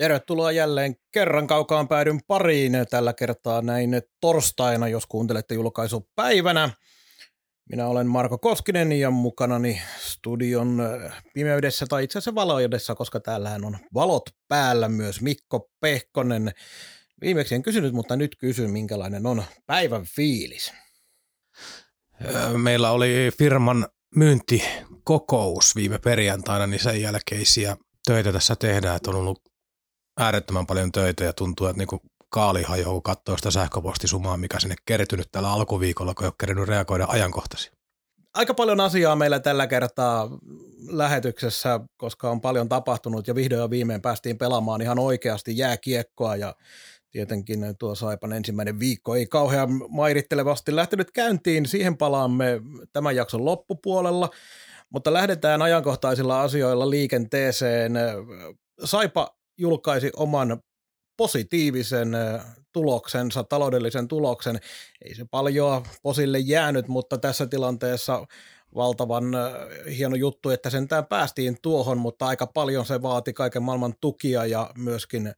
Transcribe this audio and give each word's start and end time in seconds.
Tervetuloa 0.00 0.52
jälleen 0.52 0.96
kerran 1.12 1.46
kaukaan 1.46 1.88
päädyn 1.88 2.20
pariin. 2.26 2.72
Tällä 2.90 3.12
kertaa 3.12 3.62
näin 3.62 4.02
torstaina, 4.20 4.88
jos 4.88 5.06
kuuntelette 5.06 5.54
julkaisupäivänä. 5.54 6.70
Minä 7.70 7.86
olen 7.86 8.06
Marko 8.06 8.38
Koskinen 8.38 8.92
ja 8.92 9.10
mukanani 9.10 9.82
studion 9.98 10.82
pimeydessä 11.34 11.86
tai 11.88 12.04
itse 12.04 12.18
asiassa 12.18 12.34
valoidessa, 12.34 12.94
koska 12.94 13.20
täällähän 13.20 13.64
on 13.64 13.78
valot 13.94 14.22
päällä 14.48 14.88
myös 14.88 15.20
Mikko 15.20 15.70
Pehkonen. 15.80 16.52
Viimeksi 17.20 17.54
en 17.54 17.62
kysynyt, 17.62 17.92
mutta 17.92 18.16
nyt 18.16 18.36
kysyn, 18.38 18.70
minkälainen 18.70 19.26
on 19.26 19.44
päivän 19.66 20.04
fiilis. 20.04 20.72
Meillä 22.56 22.90
oli 22.90 23.30
firman 23.38 23.88
myyntikokous 24.16 25.76
viime 25.76 25.98
perjantaina, 25.98 26.66
niin 26.66 26.82
sen 26.82 27.02
jälkeisiä 27.02 27.76
töitä 28.06 28.32
tässä 28.32 28.56
tehdään, 28.56 28.96
että 28.96 29.10
on 29.10 29.16
ollut 29.16 29.49
äärettömän 30.20 30.66
paljon 30.66 30.92
töitä 30.92 31.24
ja 31.24 31.32
tuntuu, 31.32 31.66
että 31.66 31.78
niinku 31.78 32.00
kaali 32.28 32.62
hajoaa, 32.62 32.92
kun 32.92 33.02
katsoo 33.02 33.36
sitä 33.36 33.50
sähköpostisumaa, 33.50 34.36
mikä 34.36 34.60
sinne 34.60 34.74
kertynyt 34.86 35.28
tällä 35.32 35.52
alkuviikolla, 35.52 36.14
kun 36.14 36.24
ei 36.24 36.28
ole 36.28 36.34
kerännyt 36.40 36.68
reagoida 36.68 37.06
ajankohtaisesti. 37.08 37.80
Aika 38.34 38.54
paljon 38.54 38.80
asiaa 38.80 39.16
meillä 39.16 39.40
tällä 39.40 39.66
kertaa 39.66 40.28
lähetyksessä, 40.88 41.80
koska 41.96 42.30
on 42.30 42.40
paljon 42.40 42.68
tapahtunut 42.68 43.28
ja 43.28 43.34
vihdoin 43.34 43.60
ja 43.60 43.70
viimein 43.70 44.02
päästiin 44.02 44.38
pelaamaan 44.38 44.82
ihan 44.82 44.98
oikeasti 44.98 45.58
jääkiekkoa 45.58 46.36
ja 46.36 46.54
tietenkin 47.10 47.60
tuo 47.78 47.94
Saipan 47.94 48.32
ensimmäinen 48.32 48.78
viikko 48.78 49.16
ei 49.16 49.26
kauhean 49.26 49.70
mairittelevasti 49.88 50.76
lähtenyt 50.76 51.10
käyntiin. 51.10 51.66
Siihen 51.66 51.96
palaamme 51.96 52.60
tämän 52.92 53.16
jakson 53.16 53.44
loppupuolella, 53.44 54.30
mutta 54.92 55.12
lähdetään 55.12 55.62
ajankohtaisilla 55.62 56.42
asioilla 56.42 56.90
liikenteeseen. 56.90 57.92
Saipa 58.84 59.39
julkaisi 59.60 60.10
oman 60.16 60.62
positiivisen 61.16 62.12
tuloksensa, 62.72 63.44
taloudellisen 63.44 64.08
tuloksen. 64.08 64.60
Ei 65.04 65.14
se 65.14 65.24
paljon 65.30 65.84
posille 66.02 66.38
jäänyt, 66.38 66.88
mutta 66.88 67.18
tässä 67.18 67.46
tilanteessa 67.46 68.26
valtavan 68.74 69.24
hieno 69.96 70.16
juttu, 70.16 70.50
että 70.50 70.70
sentään 70.70 71.06
päästiin 71.06 71.56
tuohon, 71.62 71.98
mutta 71.98 72.26
aika 72.26 72.46
paljon 72.46 72.86
se 72.86 73.02
vaati 73.02 73.32
kaiken 73.32 73.62
maailman 73.62 73.94
tukia 74.00 74.46
ja 74.46 74.70
myöskin 74.78 75.32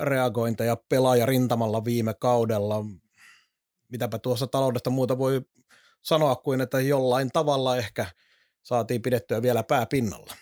reagointeja 0.00 0.76
pelaajarintamalla 0.88 1.84
viime 1.84 2.14
kaudella. 2.14 2.84
Mitäpä 3.88 4.18
tuossa 4.18 4.46
taloudesta 4.46 4.90
muuta 4.90 5.18
voi 5.18 5.40
sanoa 6.02 6.36
kuin, 6.36 6.60
että 6.60 6.80
jollain 6.80 7.30
tavalla 7.32 7.76
ehkä 7.76 8.06
saatiin 8.62 9.02
pidettyä 9.02 9.42
vielä 9.42 9.62
pää 9.62 9.86
pinnalla. 9.86 10.34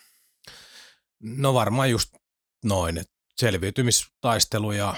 No 1.21 1.55
varmaan 1.55 1.91
just 1.91 2.20
noin, 2.65 3.05
selviytymistaistelu 3.37 4.73
ja 4.73 4.95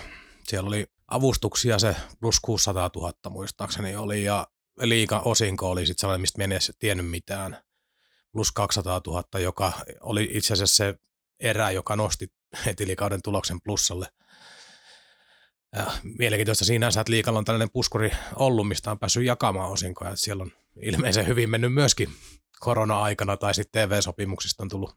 siellä 0.48 0.68
oli 0.68 0.86
avustuksia 1.08 1.78
se 1.78 1.96
plus 2.20 2.40
600 2.40 2.90
000 2.96 3.12
muistaakseni 3.30 3.96
oli 3.96 4.24
ja 4.24 4.46
liika 4.80 5.18
osinko 5.18 5.70
oli 5.70 5.86
sitten 5.86 6.00
sellainen, 6.00 6.20
mistä 6.20 6.44
en 6.44 6.52
edes 6.52 6.72
tiennyt 6.78 7.10
mitään. 7.10 7.58
Plus 8.32 8.52
200 8.52 9.00
000, 9.06 9.40
joka 9.40 9.72
oli 10.00 10.28
itse 10.32 10.52
asiassa 10.52 10.76
se 10.76 10.94
erä, 11.40 11.70
joka 11.70 11.96
nosti 11.96 12.32
tilikauden 12.76 13.22
tuloksen 13.22 13.60
plussalle. 13.60 14.06
Ja 15.76 15.86
mielenkiintoista 16.02 16.64
sinänsä, 16.64 17.00
että 17.00 17.10
liikalla 17.10 17.38
on 17.38 17.44
tällainen 17.44 17.70
puskuri 17.70 18.10
ollut, 18.36 18.68
mistä 18.68 18.90
on 18.90 18.98
päässyt 18.98 19.24
jakamaan 19.24 19.70
osinkoja. 19.70 20.16
Siellä 20.16 20.42
on 20.42 20.52
ilmeisen 20.82 21.26
hyvin 21.26 21.50
mennyt 21.50 21.74
myöskin 21.74 22.12
korona-aikana 22.60 23.36
tai 23.36 23.54
sitten 23.54 23.88
TV-sopimuksista 23.88 24.62
on 24.62 24.68
tullut 24.68 24.94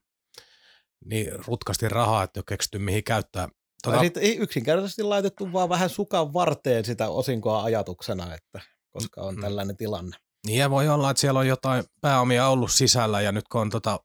niin 1.06 1.46
rutkasti 1.48 1.90
rahaa, 1.90 2.24
että 2.24 2.38
ei 2.38 2.40
ole 2.40 2.46
keksitty 2.48 2.80
mihin 2.80 3.04
käyttää. 3.04 3.50
Tota... 3.84 4.00
sitten 4.00 4.24
yksinkertaisesti 4.24 5.04
laitettu 5.04 5.54
vaan 5.54 5.70
vähän 5.70 5.90
sukan 5.90 6.34
varteen 6.34 6.86
sitä 6.86 7.10
osinkoa 7.10 7.64
ajatuksena, 7.64 8.36
että 8.36 8.62
koska 8.90 9.22
on 9.22 9.36
mm. 9.36 9.42
tällainen 9.42 9.78
tilanne. 9.78 10.18
Niin 10.46 10.60
ja 10.60 10.70
voi 10.70 10.90
olla, 10.90 11.10
että 11.10 11.22
siellä 11.22 11.40
on 11.40 11.48
jotain 11.48 11.84
pääomia 12.02 12.48
ollut 12.48 12.72
sisällä 12.72 13.22
ja 13.22 13.32
nyt 13.32 13.48
kun 13.48 13.62
on 13.62 13.70
tota 13.70 14.00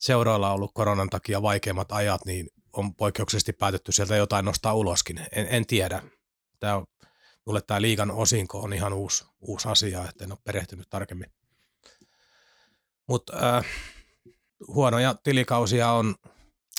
seuroilla 0.00 0.52
ollut 0.52 0.70
koronan 0.74 1.10
takia 1.10 1.42
vaikeimmat 1.42 1.92
ajat, 1.92 2.24
niin 2.24 2.48
on 2.72 2.94
poikkeuksellisesti 2.94 3.52
päätetty 3.52 3.92
sieltä 3.92 4.16
jotain 4.16 4.44
nostaa 4.44 4.74
uloskin. 4.74 5.18
En, 5.32 5.46
en 5.50 5.66
tiedä. 5.66 6.02
Tämä 6.60 6.76
on, 6.76 6.86
mulle 7.46 7.60
tämä 7.60 7.82
liigan 7.82 8.10
osinko 8.10 8.60
on 8.60 8.72
ihan 8.72 8.92
uusi, 8.92 9.24
uusi 9.40 9.68
asia, 9.68 10.08
että 10.08 10.24
en 10.24 10.32
ole 10.32 10.38
perehtynyt 10.44 10.86
tarkemmin. 10.90 11.32
Mutta 13.08 13.56
äh, 13.56 13.64
huonoja 14.68 15.14
tilikausia 15.22 15.90
on 15.90 16.14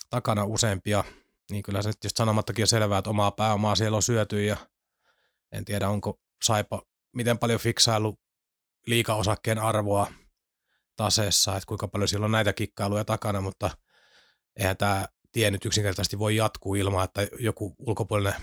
takana 0.10 0.46
useampia, 0.46 1.04
niin 1.52 1.64
kyllä 1.64 1.82
se 1.82 1.90
nyt 1.90 2.04
just 2.04 2.18
sanomattakin 2.18 2.64
on 2.64 2.68
selvää, 2.68 2.98
että 2.98 3.10
omaa 3.10 3.32
pääomaa 3.32 3.76
siellä 3.76 3.96
on 3.96 4.04
syöty 4.04 4.46
ja 4.46 4.58
en 5.52 5.66
tiedä 5.66 5.90
onko 5.90 6.20
Saipa 6.44 6.82
miten 7.16 7.38
paljon 7.38 7.60
fiksailu 7.60 8.20
liikaosakkeen 8.88 9.60
arvoa 9.60 10.08
taseessa, 10.96 11.56
että 11.56 11.68
kuinka 11.68 11.88
paljon 11.88 12.08
siellä 12.08 12.26
on 12.26 12.32
näitä 12.32 12.54
kikkailuja 12.54 13.06
takana, 13.06 13.42
mutta 13.42 13.70
eihän 14.60 14.78
tämä 14.78 15.06
tie 15.32 15.52
nyt 15.52 15.66
yksinkertaisesti 15.66 16.20
voi 16.20 16.36
jatkuu 16.36 16.76
ilman, 16.76 17.04
että 17.04 17.28
joku 17.40 17.76
ulkopuolinen 17.80 18.34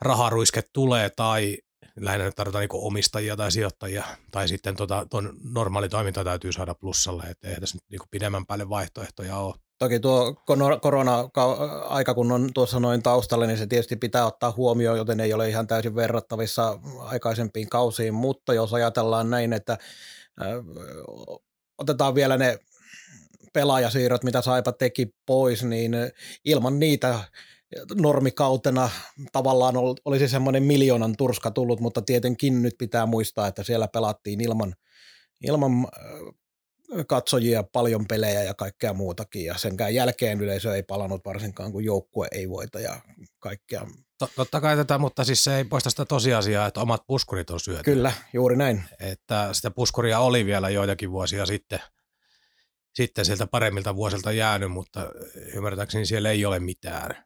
raharuiske 0.00 0.62
tulee 0.72 1.10
tai 1.10 1.58
lähinnä 2.00 2.30
tarvitaan 2.30 2.60
niin 2.60 2.68
omistajia 2.72 3.36
tai 3.36 3.52
sijoittajia, 3.52 4.04
tai 4.30 4.48
sitten 4.48 4.76
tota, 4.76 5.06
ton 5.10 5.36
normaali 5.52 5.88
toiminta 5.88 6.24
täytyy 6.24 6.52
saada 6.52 6.74
plussalle, 6.74 7.22
että 7.22 7.48
ei 7.48 7.60
tässä 7.60 7.76
nyt 7.76 7.84
niin 7.90 8.08
pidemmän 8.10 8.46
päälle 8.46 8.68
vaihtoehtoja 8.68 9.36
ole. 9.36 9.54
Toki 9.78 10.00
tuo 10.00 10.34
korona-aika, 10.82 12.14
kun 12.14 12.32
on 12.32 12.50
tuossa 12.54 12.80
noin 12.80 13.02
taustalla, 13.02 13.46
niin 13.46 13.58
se 13.58 13.66
tietysti 13.66 13.96
pitää 13.96 14.26
ottaa 14.26 14.52
huomioon, 14.56 14.98
joten 14.98 15.20
ei 15.20 15.32
ole 15.32 15.48
ihan 15.48 15.66
täysin 15.66 15.94
verrattavissa 15.94 16.78
aikaisempiin 16.98 17.68
kausiin, 17.68 18.14
mutta 18.14 18.54
jos 18.54 18.74
ajatellaan 18.74 19.30
näin, 19.30 19.52
että 19.52 19.78
otetaan 21.78 22.14
vielä 22.14 22.36
ne 22.36 22.58
pelaajasiirrot, 23.52 24.24
mitä 24.24 24.42
Saipa 24.42 24.72
teki 24.72 25.14
pois, 25.26 25.64
niin 25.64 25.92
ilman 26.44 26.78
niitä 26.78 27.18
normikautena 27.94 28.90
tavallaan 29.32 29.74
olisi 30.04 30.28
semmoinen 30.28 30.62
miljoonan 30.62 31.16
turska 31.16 31.50
tullut, 31.50 31.80
mutta 31.80 32.02
tietenkin 32.02 32.62
nyt 32.62 32.74
pitää 32.78 33.06
muistaa, 33.06 33.46
että 33.46 33.62
siellä 33.62 33.88
pelattiin 33.88 34.40
ilman, 34.40 34.74
ilman 35.42 35.86
katsojia 37.06 37.62
paljon 37.62 38.06
pelejä 38.06 38.42
ja 38.42 38.54
kaikkea 38.54 38.92
muutakin, 38.92 39.44
ja 39.44 39.58
senkään 39.58 39.94
jälkeen 39.94 40.40
yleisö 40.40 40.74
ei 40.74 40.82
palannut 40.82 41.24
varsinkaan, 41.24 41.72
kun 41.72 41.84
joukkue 41.84 42.28
ei 42.32 42.48
voita 42.48 42.80
ja 42.80 43.00
kaikkea. 43.38 43.86
Totta 44.36 44.60
kai 44.60 44.76
tätä, 44.76 44.98
mutta 44.98 45.24
siis 45.24 45.44
se 45.44 45.56
ei 45.56 45.64
poista 45.64 45.90
sitä 45.90 46.04
tosiasiaa, 46.04 46.66
että 46.66 46.80
omat 46.80 47.02
puskurit 47.06 47.50
on 47.50 47.60
syöty. 47.60 47.82
Kyllä, 47.82 48.12
juuri 48.32 48.56
näin. 48.56 48.82
Että 49.00 49.48
sitä 49.52 49.70
puskuria 49.70 50.18
oli 50.18 50.46
vielä 50.46 50.70
joitakin 50.70 51.10
vuosia 51.10 51.46
sitten, 51.46 51.80
sitten 52.94 53.24
sieltä 53.24 53.46
paremmilta 53.46 53.96
vuosilta 53.96 54.32
jäänyt, 54.32 54.72
mutta 54.72 55.10
ymmärtääkseni 55.54 56.06
siellä 56.06 56.30
ei 56.30 56.44
ole 56.44 56.58
mitään 56.58 57.24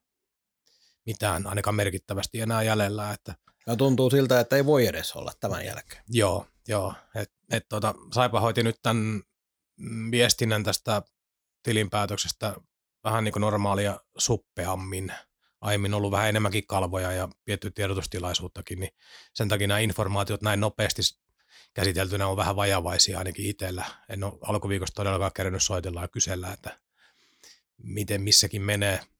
mitään 1.08 1.46
ainakaan 1.46 1.74
merkittävästi 1.74 2.40
enää 2.40 2.62
jäljellä. 2.62 3.12
Että, 3.12 3.34
no 3.66 3.76
tuntuu 3.76 4.10
siltä, 4.10 4.40
että 4.40 4.56
ei 4.56 4.66
voi 4.66 4.86
edes 4.86 5.12
olla 5.12 5.32
tämän 5.40 5.64
jälkeen. 5.64 6.04
Joo, 6.08 6.46
joo. 6.68 6.94
Et, 7.14 7.32
et 7.52 7.66
tota, 7.68 7.94
Saipa 8.14 8.40
hoiti 8.40 8.62
nyt 8.62 8.76
tämän 8.82 9.22
viestinnän 10.10 10.64
tästä 10.64 11.02
tilinpäätöksestä 11.62 12.54
vähän 13.04 13.24
niin 13.24 13.32
kuin 13.32 13.40
normaalia 13.40 14.00
suppeammin. 14.18 15.12
Aiemmin 15.60 15.94
ollut 15.94 16.10
vähän 16.10 16.28
enemmänkin 16.28 16.66
kalvoja 16.66 17.12
ja 17.12 17.28
pietty 17.44 17.70
tiedotustilaisuuttakin, 17.70 18.80
niin 18.80 18.90
sen 19.34 19.48
takia 19.48 19.66
nämä 19.66 19.80
informaatiot 19.80 20.42
näin 20.42 20.60
nopeasti 20.60 21.02
käsiteltynä 21.74 22.26
on 22.26 22.36
vähän 22.36 22.56
vajavaisia 22.56 23.18
ainakin 23.18 23.46
itsellä. 23.46 23.84
En 24.08 24.24
ole 24.24 24.38
alkuviikosta 24.42 24.94
todellakaan 24.94 25.32
kerännyt 25.34 25.62
soitella 25.62 26.02
ja 26.02 26.08
kysellä, 26.08 26.52
että 26.52 26.78
miten 27.76 28.22
missäkin 28.22 28.62
menee– 28.62 29.00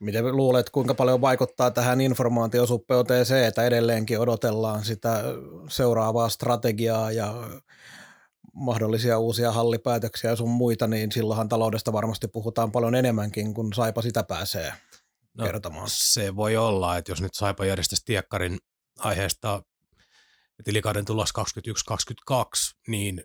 Miten 0.00 0.36
luulet, 0.36 0.70
kuinka 0.70 0.94
paljon 0.94 1.20
vaikuttaa 1.20 1.70
tähän 1.70 2.00
informaatiosuppeuteen 2.00 3.26
se, 3.26 3.46
että 3.46 3.64
edelleenkin 3.64 4.20
odotellaan 4.20 4.84
sitä 4.84 5.22
seuraavaa 5.68 6.28
strategiaa 6.28 7.12
ja 7.12 7.34
mahdollisia 8.54 9.18
uusia 9.18 9.52
hallipäätöksiä 9.52 10.30
ja 10.30 10.36
sun 10.36 10.50
muita, 10.50 10.86
niin 10.86 11.12
silloinhan 11.12 11.48
taloudesta 11.48 11.92
varmasti 11.92 12.28
puhutaan 12.28 12.72
paljon 12.72 12.94
enemmänkin, 12.94 13.54
kun 13.54 13.72
Saipa 13.72 14.02
sitä 14.02 14.22
pääsee 14.22 14.72
no, 15.34 15.44
kertomaan. 15.44 15.86
Se 15.90 16.36
voi 16.36 16.56
olla, 16.56 16.96
että 16.96 17.12
jos 17.12 17.22
nyt 17.22 17.34
Saipa 17.34 17.64
järjestäisi 17.64 18.04
tiekkarin 18.04 18.58
aiheesta 18.98 19.62
tilikauden 20.64 21.04
tulos 21.04 21.30
21-22, 22.32 22.32
niin 22.88 23.24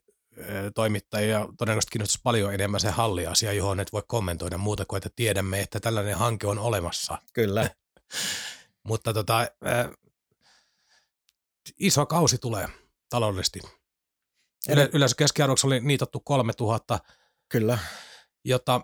toimittajia 0.75 1.47
todennäköisesti 1.57 1.91
kiinnostaisi 1.91 2.21
paljon 2.23 2.53
enemmän 2.53 2.79
se 2.79 2.89
halliasia, 2.89 3.53
johon 3.53 3.79
et 3.79 3.93
voi 3.93 4.03
kommentoida 4.07 4.57
muuta 4.57 4.85
kuin, 4.85 4.97
että 4.97 5.09
tiedämme, 5.15 5.59
että 5.59 5.79
tällainen 5.79 6.17
hanke 6.17 6.47
on 6.47 6.59
olemassa. 6.59 7.17
Kyllä. 7.33 7.69
Mutta 8.87 9.13
tota, 9.13 9.39
äh, 9.41 9.89
iso 11.79 12.05
kausi 12.05 12.37
tulee 12.37 12.67
taloudellisesti. 13.09 13.59
Yle, 14.69 14.89
yleensä 14.93 15.15
keskiarvoksi 15.15 15.67
oli 15.67 15.79
niitattu 15.79 16.19
3000. 16.19 16.99
Kyllä. 17.49 17.77
Jota, 18.45 18.81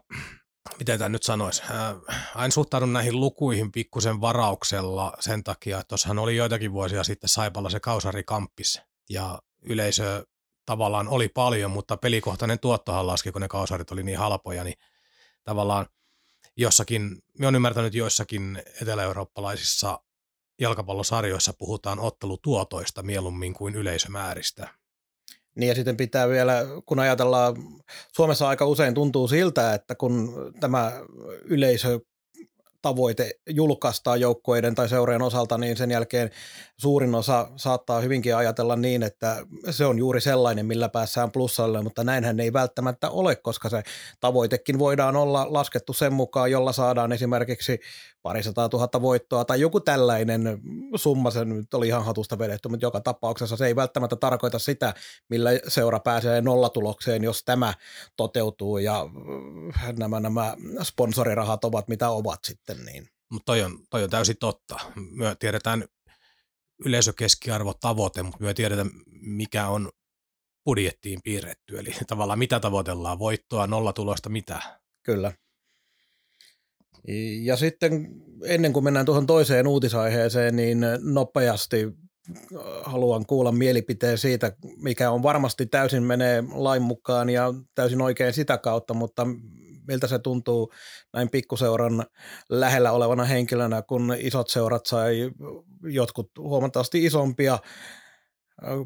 miten 0.80 1.00
tämä 1.00 1.10
nyt 1.10 1.24
sanoisi, 1.24 1.62
äh, 1.64 2.32
aina 2.36 2.52
suhtaudun 2.52 2.94
näihin 2.94 3.20
lukuihin 3.20 3.72
pikkusen 3.72 4.22
varauksella 4.22 5.14
sen 5.20 5.44
takia, 5.44 5.78
että 5.78 5.88
tuossahan 5.88 6.20
oli 6.20 6.36
joitakin 6.36 6.74
vuosia 6.74 7.04
sitten 7.04 7.30
Saipalla 7.30 7.70
se 7.70 7.80
Kausari 7.80 8.24
Kamppis 8.24 8.82
ja 9.10 9.42
yleisö 9.62 10.26
tavallaan 10.70 11.08
oli 11.08 11.28
paljon, 11.28 11.72
mutta 11.72 11.98
pelikohtainen 11.98 12.60
tuottohan 12.60 13.08
laski, 13.08 13.32
kun 13.32 13.42
ne 13.42 13.48
kausarit 13.48 13.92
oli 13.92 14.04
niin 14.04 14.18
halpoja, 14.18 14.64
niin 14.64 14.78
tavallaan 15.44 15.86
jossakin, 16.58 17.02
minä 17.38 17.48
olen 17.48 17.56
ymmärtänyt 17.56 17.94
joissakin 17.94 18.62
etelä-eurooppalaisissa 18.82 20.00
jalkapallosarjoissa 20.60 21.54
puhutaan 21.54 22.00
ottelutuotoista 22.00 23.04
mieluummin 23.04 23.54
kuin 23.54 23.76
yleisömääristä. 23.76 24.68
Niin 25.56 25.70
ja 25.70 25.76
sitten 25.76 25.98
pitää 25.98 26.30
vielä, 26.30 26.66
kun 26.86 27.00
ajatellaan, 27.00 27.56
Suomessa 28.16 28.48
aika 28.48 28.66
usein 28.66 28.94
tuntuu 28.94 29.28
siltä, 29.28 29.74
että 29.74 29.96
kun 29.96 30.34
tämä 30.60 30.92
yleisö 31.44 32.00
tavoite 32.82 33.32
julkaistaa 33.50 34.18
joukkueiden 34.18 34.76
tai 34.76 34.90
seurojen 34.90 35.22
osalta, 35.22 35.58
niin 35.58 35.78
sen 35.78 35.92
jälkeen 35.92 36.30
suurin 36.78 37.16
osa 37.16 37.52
saattaa 37.56 38.02
hyvinkin 38.02 38.36
ajatella 38.36 38.76
niin, 38.76 39.04
että 39.04 39.46
se 39.70 39.86
on 39.86 39.98
juuri 39.98 40.22
sellainen, 40.22 40.66
millä 40.66 40.90
päässään 40.90 41.32
plussalle, 41.32 41.82
mutta 41.82 42.04
näinhän 42.04 42.40
ei 42.40 42.54
välttämättä 42.54 43.10
ole, 43.10 43.36
koska 43.36 43.70
se 43.70 43.84
tavoitekin 44.20 44.80
voidaan 44.80 45.16
olla 45.16 45.48
laskettu 45.50 45.94
sen 45.94 46.14
mukaan, 46.14 46.52
jolla 46.52 46.72
saadaan 46.72 47.12
esimerkiksi 47.12 47.80
parisataa 48.22 48.70
tuhatta 48.70 49.02
voittoa 49.02 49.46
tai 49.46 49.62
joku 49.62 49.80
tällainen 49.80 50.60
summa, 50.96 51.32
se 51.32 51.46
nyt 51.46 51.74
oli 51.74 51.88
ihan 51.88 52.06
hatusta 52.06 52.40
vedetty, 52.40 52.70
mutta 52.70 52.86
joka 52.86 53.02
tapauksessa 53.02 53.58
se 53.58 53.66
ei 53.66 53.76
välttämättä 53.76 54.16
tarkoita 54.16 54.60
sitä, 54.60 54.94
millä 55.30 55.50
seura 55.68 56.00
pääsee 56.00 56.42
nolatulokseen, 56.42 57.24
jos 57.24 57.44
tämä 57.44 57.74
toteutuu 58.18 58.78
ja 58.78 59.06
nämä, 59.98 60.20
nämä 60.20 60.56
sponsorirahat 60.84 61.66
ovat 61.66 61.88
mitä 61.88 62.10
ovat 62.10 62.40
sitten. 62.44 62.69
Niin. 62.74 63.08
Mutta 63.32 63.46
toi 63.46 63.64
on, 63.64 63.80
toi 63.90 64.04
on 64.04 64.10
täysin 64.10 64.38
totta. 64.40 64.80
Me 64.96 65.36
tiedetään 65.40 65.86
yleisökeskiarvo 66.86 67.74
tavoite, 67.74 68.24
mutta 68.24 68.44
me 68.44 68.54
tiedetään 68.54 68.92
mikä 69.22 69.68
on 69.68 69.90
budjettiin 70.66 71.20
piirretty, 71.24 71.80
eli 71.80 71.92
tavallaan 72.08 72.40
mitä 72.40 72.60
tavoitellaan, 72.60 73.20
voittoa, 73.20 73.68
nollatulosta, 73.68 74.30
mitä. 74.30 74.80
Kyllä. 75.04 75.32
Ja 77.42 77.56
sitten 77.56 78.08
ennen 78.46 78.74
kuin 78.74 78.84
mennään 78.84 79.06
tuohon 79.06 79.28
toiseen 79.28 79.68
uutisaiheeseen, 79.68 80.56
niin 80.56 80.80
nopeasti 81.02 81.84
äh, 81.86 82.62
haluan 82.84 83.26
kuulla 83.26 83.52
mielipiteen 83.52 84.18
siitä, 84.18 84.52
mikä 84.78 85.12
on 85.12 85.24
varmasti 85.24 85.66
täysin 85.66 86.04
menee 86.04 86.44
lain 86.52 86.82
mukaan 86.82 87.30
ja 87.30 87.54
täysin 87.76 88.02
oikein 88.02 88.34
sitä 88.34 88.58
kautta, 88.58 88.94
mutta 88.94 89.28
miltä 89.90 90.08
se 90.08 90.20
tuntuu 90.20 90.74
näin 91.14 91.30
pikkuseuran 91.30 92.06
lähellä 92.50 92.92
olevana 92.92 93.24
henkilönä, 93.24 93.82
kun 93.82 94.16
isot 94.18 94.50
seurat 94.50 94.86
sai 94.86 95.32
jotkut 95.84 96.32
huomattavasti 96.38 97.06
isompia 97.06 97.60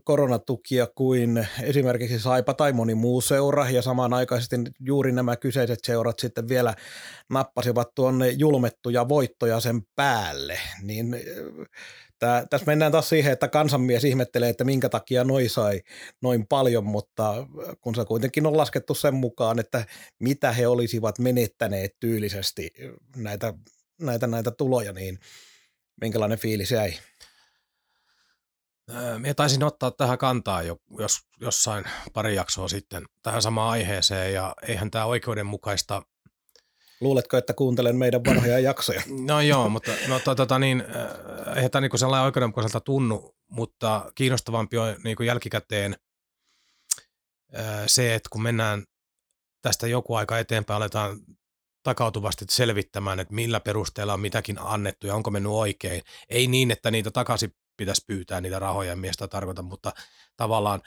koronatukia 0.04 0.88
kuin 0.96 1.48
esimerkiksi 1.64 2.20
Saipa 2.20 2.54
tai 2.54 2.74
moni 2.74 2.96
muu 2.96 3.22
seura, 3.22 3.70
ja 3.70 3.82
samanaikaisesti 3.82 4.56
juuri 4.80 5.12
nämä 5.12 5.36
kyseiset 5.36 5.80
seurat 5.84 6.20
sitten 6.20 6.48
vielä 6.48 6.74
nappasivat 7.30 7.96
tuonne 7.96 8.30
julmettuja 8.30 9.10
voittoja 9.10 9.60
sen 9.60 9.82
päälle, 9.96 10.60
niin 10.82 11.16
tää, 12.24 12.46
tässä 12.50 12.66
mennään 12.66 12.92
taas 12.92 13.10
siihen, 13.10 13.34
että 13.34 13.48
kansanmies 13.48 14.04
ihmettelee, 14.04 14.50
että 14.50 14.64
minkä 14.64 14.90
takia 14.90 15.24
noi 15.24 15.50
sai 15.50 15.81
noin 16.22 16.48
paljon, 16.48 16.86
mutta 16.86 17.48
kun 17.81 17.96
se 17.96 18.06
kuitenkin 18.06 18.46
on 18.46 18.58
laskettu 18.58 18.96
sen 18.96 19.14
mukaan, 19.14 19.60
että 19.60 19.86
mitä 20.20 20.52
he 20.52 20.68
olisivat 20.68 21.20
menettäneet 21.20 21.96
tyylisesti 22.00 22.72
näitä, 23.16 23.54
näitä, 24.02 24.28
näitä 24.28 24.52
tuloja, 24.52 24.94
niin 24.94 25.20
minkälainen 26.02 26.40
fiilis 26.40 26.72
jäi? 26.72 26.94
Minä 29.18 29.34
taisin 29.34 29.64
ottaa 29.64 29.92
tähän 29.92 30.18
kantaa 30.18 30.64
jo 30.64 30.78
jos, 31.00 31.20
jossain 31.42 31.86
pari 32.14 32.36
jaksoa 32.36 32.68
sitten 32.68 33.06
tähän 33.22 33.42
samaan 33.42 33.72
aiheeseen 33.72 34.34
ja 34.34 34.56
eihän 34.68 34.92
tämä 34.92 35.06
oikeudenmukaista 35.06 36.02
Luuletko, 37.01 37.38
että 37.38 37.54
kuuntelen 37.54 37.95
meidän 37.95 38.22
vanhoja 38.25 38.60
jaksoja? 38.69 39.01
No 39.25 39.42
joo, 39.42 39.69
mutta 39.69 39.92
no, 40.07 40.19
to, 40.19 40.36
tota, 40.36 40.60
niin, 40.60 40.84
eihän 41.56 41.72
tämä 41.72 41.81
niin 41.81 42.00
sellainen 42.00 42.25
oikeudenmukaiselta 42.25 42.80
tunnu, 42.80 43.36
mutta 43.50 44.12
kiinnostavampi 44.16 44.78
on 44.78 44.95
niin 45.04 45.16
kuin 45.16 45.28
jälkikäteen 45.28 45.95
se, 47.88 48.16
että 48.16 48.30
kun 48.31 48.44
mennään 48.44 48.84
tästä 49.62 49.88
joku 49.88 50.16
aika 50.16 50.40
eteenpäin, 50.40 50.78
aletaan 50.78 51.19
takautuvasti 51.84 52.45
selvittämään, 52.50 53.19
että 53.19 53.34
millä 53.34 53.60
perusteella 53.60 54.13
on 54.13 54.19
mitäkin 54.19 54.60
annettu 54.60 55.07
ja 55.07 55.16
onko 55.16 55.31
mennyt 55.31 55.51
oikein. 55.51 56.01
Ei 56.30 56.48
niin, 56.48 56.72
että 56.72 56.92
niitä 56.92 57.12
takaisin 57.12 57.56
pitäisi 57.78 58.04
pyytää 58.07 58.42
niitä 58.42 58.60
rahoja, 58.60 58.96
mistä 58.96 59.28
tarkoitan, 59.28 59.66
mutta 59.66 59.94
tavallaan 60.38 60.81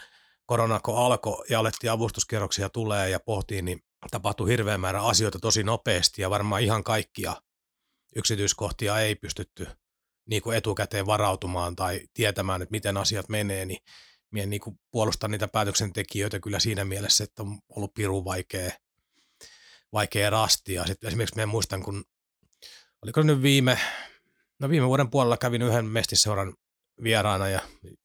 korona 0.47 0.81
kun 0.81 0.99
alkoi 0.99 1.45
ja 1.51 1.61
alettiin 1.61 1.91
avustuskierroksia 1.91 2.69
tulee 2.69 3.11
ja 3.11 3.21
pohtiin, 3.21 3.65
niin 3.65 3.83
tapahtui 4.11 4.51
hirveän 4.51 4.81
määrä 4.81 5.03
asioita 5.03 5.39
tosi 5.39 5.63
nopeasti 5.63 6.23
ja 6.23 6.31
varmaan 6.31 6.63
ihan 6.63 6.85
kaikkia 6.85 7.43
yksityiskohtia 8.17 9.01
ei 9.01 9.15
pystytty 9.15 9.67
niin 10.27 10.43
kuin 10.43 10.57
etukäteen 10.57 11.07
varautumaan 11.07 11.77
tai 11.77 12.01
tietämään, 12.15 12.63
että 12.63 12.73
miten 12.73 12.97
asiat 12.97 13.29
menee, 13.29 13.65
niin 13.65 13.79
minä 14.31 14.47
niin 14.47 14.61
kuin 14.61 14.81
puolustan 14.91 15.31
niitä 15.31 15.49
päätöksentekijöitä 15.49 16.41
kyllä 16.41 16.59
siinä 16.59 16.85
mielessä, 16.85 17.25
että 17.25 17.43
on 17.43 17.59
ollut 17.69 17.95
pirun 17.95 18.25
vaikea, 18.25 18.71
vaikea 19.93 20.31
rasti. 20.31 20.75
Ja 20.75 20.87
sitten 20.87 21.09
esimerkiksi 21.09 21.35
minä 21.35 21.47
muistan, 21.47 21.83
kun 21.83 22.05
oliko 23.03 23.23
nyt 23.23 23.43
viime, 23.43 23.79
no 24.59 24.69
viime 24.69 24.87
vuoden 24.87 25.11
puolella 25.11 25.37
kävin 25.37 25.63
yhden 25.63 25.85
mestisseuran 25.85 26.55
vieraana 27.03 27.49
ja 27.49 27.61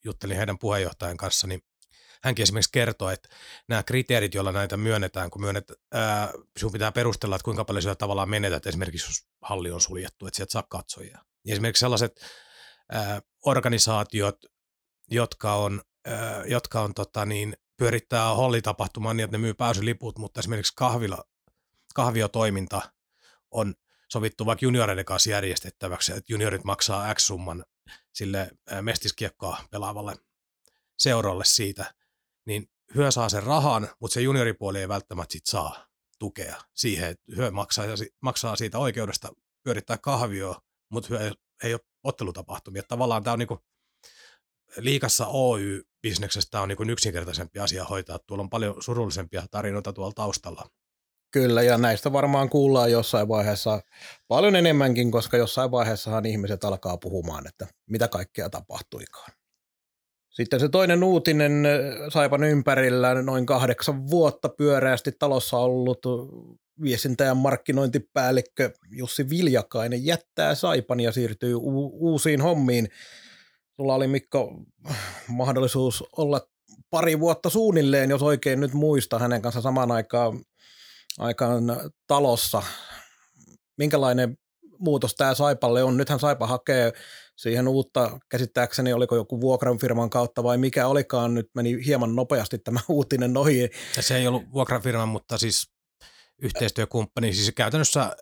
juttelin 0.06 0.38
heidän 0.38 0.60
puheenjohtajan 0.60 1.18
kanssa, 1.18 1.48
niin 1.48 1.62
hänkin 2.24 2.44
esimerkiksi 2.44 2.72
kertoi, 2.72 3.14
että 3.14 3.30
nämä 3.68 3.84
kriteerit, 3.84 4.34
joilla 4.34 4.52
näitä 4.52 4.78
myönnetään, 4.78 5.30
kun 5.30 5.42
myönnet, 5.42 5.72
ää, 5.92 6.32
sinun 6.58 6.72
pitää 6.72 6.92
perustella, 6.92 7.36
että 7.36 7.46
kuinka 7.46 7.66
paljon 7.66 7.82
sitä 7.82 7.96
tavallaan 7.96 8.30
menetät, 8.30 8.68
esimerkiksi 8.68 9.10
jos 9.10 9.28
halli 9.42 9.72
on 9.72 9.82
suljettu, 9.82 10.28
että 10.28 10.36
sieltä 10.36 10.52
saa 10.52 10.64
katsojia. 10.70 11.20
Ja 11.46 11.54
esimerkiksi 11.54 11.80
sellaiset 11.80 12.22
ää, 12.92 13.22
organisaatiot, 13.46 14.36
jotka 15.12 15.56
on, 15.56 15.82
ää, 16.06 16.44
jotka 16.46 16.82
on 16.82 16.94
tota 16.94 17.26
niin, 17.26 17.58
pyörittää 17.78 18.36
hallitapahtumaa 18.36 19.14
niin, 19.14 19.24
että 19.24 19.38
ne 19.38 19.42
myy 19.42 19.54
pääsyliput, 19.54 20.18
mutta 20.18 20.40
esimerkiksi 20.40 20.74
kahvila, 20.76 21.24
kahviotoiminta 21.96 22.82
on 23.52 23.76
sovittu 24.12 24.46
vaikka 24.46 24.66
junioreiden 24.66 25.06
kanssa 25.06 25.30
järjestettäväksi, 25.30 26.12
että 26.12 26.34
juniorit 26.34 26.64
maksaa 26.64 27.16
X 27.16 27.24
summan 27.24 27.66
sille 28.14 28.52
mestiskiekkoa 28.82 29.58
pelaavalle 29.72 30.16
seuralle 30.98 31.44
siitä, 31.46 31.94
niin 32.46 32.70
hyö 32.96 33.12
saa 33.12 33.30
sen 33.30 33.44
rahan, 33.44 33.90
mutta 34.00 34.14
se 34.14 34.22
junioripuoli 34.22 34.80
ei 34.80 34.88
välttämättä 34.88 35.34
sit 35.34 35.46
saa 35.46 35.88
tukea 36.20 36.56
siihen, 36.76 37.10
että 37.10 37.24
hyö 37.38 37.52
maksaa, 37.52 37.86
maksaa 38.22 38.56
siitä 38.56 38.80
oikeudesta 38.80 39.30
pyörittää 39.64 39.98
kahvioa, 39.98 40.62
mutta 40.92 41.10
hyö 41.10 41.32
ei 41.64 41.74
ole 41.74 41.82
ottelutapahtumia. 42.04 42.84
Tavallaan 42.88 43.24
tämä 43.24 43.34
on 43.34 43.40
niinku, 43.40 43.60
liikassa 44.78 45.28
Oy-bisneksestä 45.28 46.62
on 46.62 46.68
niinku 46.68 46.84
yksinkertaisempi 46.84 47.60
asia 47.60 47.86
hoitaa. 47.86 48.20
Tuolla 48.20 48.42
on 48.42 48.50
paljon 48.50 48.76
surullisempia 48.80 49.46
tarinoita 49.52 49.94
tuolla 49.94 50.14
taustalla. 50.16 50.66
Kyllä, 51.32 51.62
ja 51.62 51.78
näistä 51.78 52.14
varmaan 52.14 52.50
kuullaan 52.50 52.92
jossain 52.92 53.28
vaiheessa 53.28 53.82
paljon 54.28 54.56
enemmänkin, 54.56 55.12
koska 55.12 55.38
jossain 55.38 55.72
vaiheessahan 55.72 56.26
ihmiset 56.26 56.64
alkaa 56.64 56.98
puhumaan, 56.98 57.48
että 57.48 57.68
mitä 57.90 58.08
kaikkea 58.08 58.50
tapahtuikaan. 58.50 59.32
Sitten 60.32 60.60
se 60.60 60.70
toinen 60.70 61.04
uutinen 61.04 61.64
Saipan 62.10 62.44
ympärillä 62.44 63.22
noin 63.22 63.46
kahdeksan 63.46 64.08
vuotta 64.08 64.50
pyöreästi 64.50 65.12
talossa 65.20 65.58
ollut 65.58 66.00
viestintä- 66.82 67.24
ja 67.24 67.36
markkinointipäällikkö 67.36 68.72
Jussi 68.92 69.30
Viljakainen 69.30 70.06
jättää 70.06 70.56
Saipan 70.56 71.00
ja 71.00 71.12
siirtyy 71.12 71.56
u- 71.56 72.10
uusiin 72.10 72.42
hommiin. 72.42 72.88
Sulla 73.76 73.96
oli 73.96 74.08
Mikko 74.08 74.64
mahdollisuus 75.28 76.04
olla 76.18 76.42
pari 76.90 77.20
vuotta 77.20 77.50
suunnilleen, 77.50 78.10
jos 78.10 78.24
oikein 78.24 78.60
nyt 78.60 78.74
muista 78.74 79.20
hänen 79.20 79.42
kanssa 79.42 79.62
samaan 79.62 79.92
aikaan, 79.92 80.42
aikaan 81.20 81.64
talossa. 82.08 82.64
Minkälainen 83.78 84.38
muutos 84.82 85.16
tämä 85.16 85.34
Saipalle 85.34 85.84
on? 85.84 85.98
Nythän 85.98 86.20
Saipa 86.20 86.48
hakee 86.48 86.94
siihen 87.36 87.68
uutta, 87.68 88.20
käsittääkseni 88.30 88.94
oliko 88.94 89.16
joku 89.16 89.42
vuokranfirman 89.42 90.10
kautta 90.10 90.44
vai 90.44 90.58
mikä 90.58 90.88
olikaan, 90.88 91.34
nyt 91.34 91.50
meni 91.56 91.86
hieman 91.86 92.16
nopeasti 92.16 92.58
tämä 92.58 92.80
uutinen 92.90 93.38
ohi. 93.38 93.70
Ja 93.96 94.02
se 94.02 94.18
ei 94.18 94.28
ollut 94.28 94.44
vuokrafirma, 94.54 95.06
mutta 95.06 95.38
siis 95.38 95.72
yhteistyökumppani, 96.42 97.34
siis 97.34 97.52
käytännössä 97.56 98.16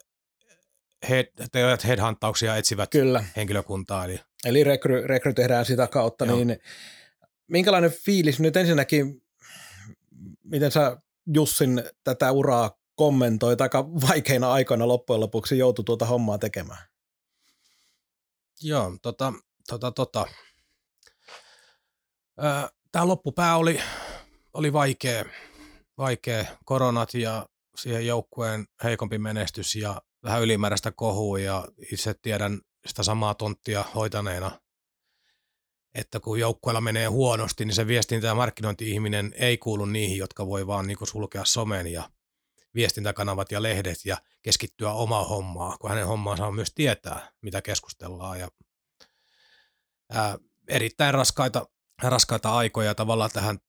head, 1.09 1.25
tekevät 1.51 1.83
headhuntauksia 1.83 2.55
etsivät 2.55 2.89
Kyllä. 2.89 3.23
henkilökuntaa. 3.35 4.05
Eli, 4.05 4.19
eli 4.45 4.63
rekry, 4.63 5.07
rekry 5.07 5.33
tehdään 5.33 5.65
sitä 5.65 5.87
kautta, 5.87 6.25
Joo. 6.25 6.35
niin 6.35 6.59
minkälainen 7.47 7.91
fiilis 7.91 8.39
nyt 8.39 8.57
ensinnäkin, 8.57 9.21
miten 10.43 10.71
sä 10.71 10.97
Jussin 11.33 11.83
tätä 12.03 12.31
uraa 12.31 12.78
kommentoi, 12.99 13.55
aika 13.59 13.85
vaikeina 13.85 14.51
aikoina 14.51 14.87
loppujen 14.87 15.19
lopuksi 15.19 15.57
joutui 15.57 15.85
tuota 15.85 16.05
hommaa 16.05 16.37
tekemään? 16.37 16.87
Joo, 18.61 18.97
tota, 19.01 19.33
tota, 19.67 19.91
tota. 19.91 20.27
Tämä 22.91 23.07
loppupää 23.07 23.57
oli, 23.57 23.81
oli 24.53 24.73
vaikea, 24.73 25.25
vaikea. 25.97 26.45
Koronat 26.65 27.13
ja 27.13 27.45
siihen 27.75 28.07
joukkueen 28.07 28.65
heikompi 28.83 29.17
menestys 29.17 29.75
ja 29.75 30.01
vähän 30.23 30.41
ylimääräistä 30.41 30.91
kohua 30.91 31.39
ja 31.39 31.65
itse 31.91 32.13
tiedän 32.21 32.61
sitä 32.87 33.03
samaa 33.03 33.35
tonttia 33.35 33.83
hoitaneena, 33.95 34.59
että 35.95 36.19
kun 36.19 36.39
joukkueella 36.39 36.81
menee 36.81 37.07
huonosti, 37.07 37.65
niin 37.65 37.75
se 37.75 37.87
viestintä- 37.87 38.27
ja 38.27 38.35
markkinointi-ihminen 38.35 39.33
ei 39.37 39.57
kuulu 39.57 39.85
niihin, 39.85 40.17
jotka 40.17 40.47
voi 40.47 40.67
vaan 40.67 40.87
niin 40.87 40.97
sulkea 41.03 41.45
somen 41.45 41.87
ja 41.87 42.09
viestintäkanavat 42.75 43.51
ja 43.51 43.63
lehdet 43.63 44.05
ja 44.05 44.17
keskittyä 44.41 44.91
omaa 44.91 45.23
hommaa, 45.23 45.77
kun 45.77 45.89
hänen 45.89 46.07
hommaansa 46.07 46.47
on 46.47 46.55
myös 46.55 46.71
tietää, 46.75 47.31
mitä 47.41 47.61
keskustellaan. 47.61 48.39
Ja, 48.39 48.47
ää, 50.11 50.37
erittäin 50.67 51.13
raskaita, 51.13 51.67
raskaita 52.01 52.57
aikoja 52.57 52.95
tavallaan 52.95 53.29
tähän 53.33 53.59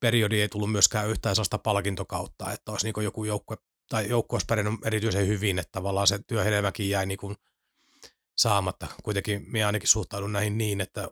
periodi 0.00 0.40
ei 0.40 0.48
tullut 0.48 0.72
myöskään 0.72 1.08
yhtään 1.08 1.34
sellaista 1.34 1.58
palkintokautta, 1.58 2.52
että 2.52 2.72
olisi 2.72 2.86
niin 2.86 3.04
joku 3.04 3.24
joukkue 3.24 3.56
tai 3.88 4.08
joukkue 4.08 4.36
olisi 4.36 4.46
pärjännyt 4.46 4.86
erityisen 4.86 5.26
hyvin, 5.26 5.58
että 5.58 5.72
tavallaan 5.72 6.06
se 6.06 6.18
työhedelmäkin 6.26 6.90
jäi 6.90 7.06
niin 7.06 7.18
kuin 7.18 7.36
saamatta. 8.36 8.86
Kuitenkin 9.02 9.44
minä 9.46 9.66
ainakin 9.66 9.88
suhtaudun 9.88 10.32
näihin 10.32 10.58
niin, 10.58 10.80
että 10.80 11.08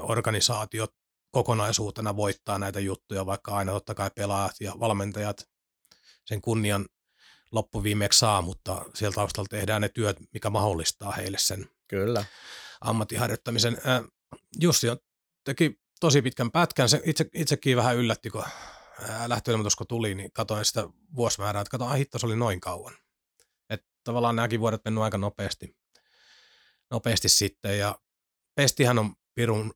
organisaatiot 0.00 0.94
kokonaisuutena 1.30 2.16
voittaa 2.16 2.58
näitä 2.58 2.80
juttuja, 2.80 3.26
vaikka 3.26 3.56
aina 3.56 3.72
totta 3.72 3.94
kai 3.94 4.10
pelaajat 4.16 4.56
ja 4.60 4.72
valmentajat 4.80 5.49
sen 6.24 6.40
kunnian 6.40 6.86
loppuviimeksi 7.52 8.18
saa, 8.18 8.42
mutta 8.42 8.84
sieltä 8.94 9.14
taustalla 9.14 9.48
tehdään 9.50 9.82
ne 9.82 9.88
työt, 9.88 10.16
mikä 10.32 10.50
mahdollistaa 10.50 11.12
heille 11.12 11.38
sen 11.40 11.70
Kyllä. 11.88 12.24
ammattiharjoittamisen. 12.80 13.78
Jussi 14.60 14.88
on, 14.88 14.96
teki 15.44 15.80
tosi 16.00 16.22
pitkän 16.22 16.50
pätkän. 16.50 16.88
Se 16.88 17.02
itse, 17.04 17.26
itsekin 17.34 17.76
vähän 17.76 17.96
yllätti, 17.96 18.30
kun 18.30 18.44
lähtöilmoitus 19.26 19.76
kun 19.76 19.86
tuli, 19.86 20.14
niin 20.14 20.32
katsoin 20.32 20.64
sitä 20.64 20.88
vuosimäärää, 21.16 21.60
että 21.60 21.70
katsoin, 21.70 21.98
hitto, 21.98 22.18
se 22.18 22.26
oli 22.26 22.36
noin 22.36 22.60
kauan. 22.60 22.94
Että 23.70 23.86
tavallaan 24.04 24.36
nämäkin 24.36 24.60
vuodet 24.60 24.84
mennyt 24.84 25.04
aika 25.04 25.18
nopeasti, 25.18 25.76
nopeasti 26.90 27.28
sitten. 27.28 27.78
Ja 27.78 27.98
pestihän 28.54 28.98
on 28.98 29.14
pirun 29.34 29.72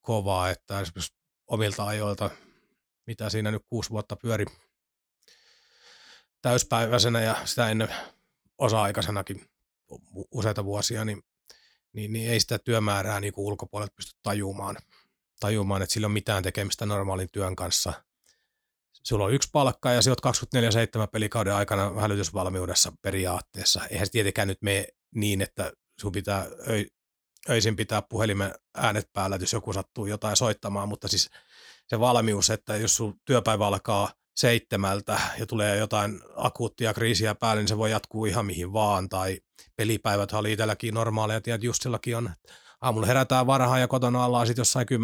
kovaa, 0.00 0.50
että 0.50 0.80
esimerkiksi 0.80 1.14
omilta 1.46 1.86
ajoilta, 1.86 2.30
mitä 3.06 3.30
siinä 3.30 3.50
nyt 3.50 3.62
kuusi 3.66 3.90
vuotta 3.90 4.16
pyöri 4.16 4.44
täyspäiväisenä 6.44 7.20
ja 7.20 7.36
sitä 7.44 7.68
ennen 7.68 7.88
osa-aikaisenakin 8.58 9.46
useita 10.30 10.64
vuosia, 10.64 11.04
niin, 11.04 11.22
niin, 11.92 12.12
niin 12.12 12.30
ei 12.30 12.40
sitä 12.40 12.58
työmäärää 12.58 13.20
niin 13.20 13.32
kuin 13.32 13.44
ulkopuolelta 13.44 13.94
pysty 13.96 14.12
tajumaan, 14.22 14.76
tajumaan, 15.40 15.82
että 15.82 15.92
sillä 15.92 16.04
on 16.04 16.12
mitään 16.12 16.42
tekemistä 16.42 16.86
normaalin 16.86 17.28
työn 17.32 17.56
kanssa. 17.56 17.92
Sulla 18.92 19.24
on 19.24 19.32
yksi 19.32 19.48
palkka 19.52 19.92
ja 19.92 20.02
sinä 20.02 20.14
24-7 21.04 21.08
pelikauden 21.12 21.54
aikana 21.54 22.00
hälytysvalmiudessa 22.00 22.92
periaatteessa. 23.02 23.86
Eihän 23.90 24.06
se 24.06 24.12
tietenkään 24.12 24.48
nyt 24.48 24.62
mene 24.62 24.86
niin, 25.14 25.42
että 25.42 25.72
sun 26.00 26.12
pitää 26.12 26.46
öisin 27.48 27.76
pitää 27.76 28.02
puhelimen 28.02 28.54
äänet 28.74 29.12
päällä, 29.12 29.36
jos 29.36 29.52
joku 29.52 29.72
sattuu 29.72 30.06
jotain 30.06 30.36
soittamaan, 30.36 30.88
mutta 30.88 31.08
siis 31.08 31.30
se 31.86 32.00
valmius, 32.00 32.50
että 32.50 32.76
jos 32.76 32.96
sun 32.96 33.20
työpäivä 33.24 33.66
alkaa 33.66 34.12
seitsemältä 34.34 35.20
ja 35.38 35.46
tulee 35.46 35.76
jotain 35.76 36.20
akuuttia 36.36 36.94
kriisiä 36.94 37.34
päälle, 37.34 37.62
niin 37.62 37.68
se 37.68 37.78
voi 37.78 37.90
jatkuu 37.90 38.24
ihan 38.24 38.46
mihin 38.46 38.72
vaan, 38.72 39.08
tai 39.08 39.40
pelipäivät 39.76 40.32
oli 40.32 40.52
itselläkin 40.52 40.94
normaaleja, 40.94 41.40
tiedät, 41.40 41.62
Justillakin 41.62 42.16
on, 42.16 42.30
aamulla 42.80 43.06
herätään 43.06 43.46
varhaan 43.46 43.80
ja 43.80 43.88
kotona 43.88 44.24
ollaan 44.24 44.46
sitten 44.46 44.60
jossain 44.60 44.86
10-11 44.90 44.94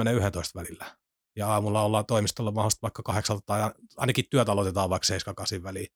välillä. 0.54 0.96
Ja 1.36 1.48
aamulla 1.48 1.82
ollaan 1.82 2.06
toimistolla 2.06 2.50
mahdollisesti 2.50 2.82
vaikka 2.82 3.02
kahdeksalta 3.02 3.42
tai 3.46 3.70
ainakin 3.96 4.24
työt 4.30 4.48
aloitetaan 4.48 4.90
vaikka 4.90 5.06
7-8 5.58 5.62
väliin. 5.62 5.86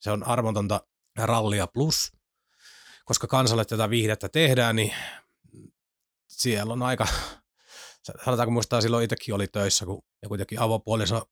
Se 0.00 0.10
on 0.10 0.26
armotonta 0.26 0.80
rallia 1.18 1.66
plus, 1.66 2.12
koska 3.04 3.26
kansalle 3.26 3.64
tätä 3.64 3.90
viihdettä 3.90 4.28
tehdään, 4.28 4.76
niin 4.76 4.94
siellä 6.28 6.72
on 6.72 6.82
aika, 6.82 7.06
sanotaanko 8.24 8.50
muistaa 8.50 8.80
silloin 8.80 9.04
itsekin 9.04 9.34
oli 9.34 9.46
töissä, 9.46 9.86
kun 9.86 10.02
kuitenkin 10.28 10.60
avopuoliso, 10.60 11.22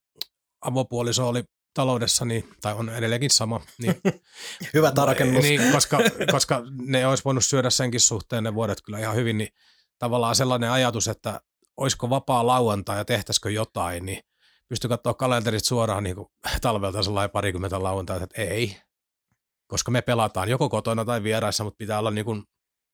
avopuoliso 0.64 1.28
oli 1.28 1.44
taloudessa, 1.74 2.24
niin, 2.24 2.48
tai 2.60 2.74
on 2.74 2.88
edelleenkin 2.88 3.30
sama. 3.30 3.60
Niin, 3.78 4.00
Hyvä 4.74 4.92
tarkennus. 4.92 5.42
Niin, 5.42 5.72
koska, 5.72 5.98
koska 6.30 6.62
ne 6.86 7.06
olisi 7.06 7.24
voinut 7.24 7.44
syödä 7.44 7.70
senkin 7.70 8.00
suhteen 8.00 8.44
ne 8.44 8.54
vuodet 8.54 8.78
kyllä 8.84 8.98
ihan 8.98 9.16
hyvin, 9.16 9.38
niin 9.38 9.48
tavallaan 9.98 10.34
sellainen 10.34 10.70
ajatus, 10.70 11.08
että 11.08 11.40
olisiko 11.76 12.10
vapaa 12.10 12.46
lauantai 12.46 12.98
ja 12.98 13.04
tehtäisikö 13.04 13.50
jotain, 13.50 14.06
niin 14.06 14.20
pystyi 14.68 14.88
katsoa 14.88 15.14
kalenterit 15.14 15.64
suoraan 15.64 16.02
niin 16.02 16.16
kuin 16.16 16.28
talvelta 16.60 17.02
sellainen 17.02 17.30
parikymmentä 17.30 17.82
lauantaita, 17.82 18.24
että 18.24 18.42
ei, 18.42 18.76
koska 19.66 19.90
me 19.90 20.02
pelataan 20.02 20.48
joko 20.48 20.68
kotona 20.68 21.04
tai 21.04 21.22
vieraissa, 21.22 21.64
mutta 21.64 21.78
pitää 21.78 21.98
olla 21.98 22.10
niin 22.10 22.24
kuin 22.24 22.44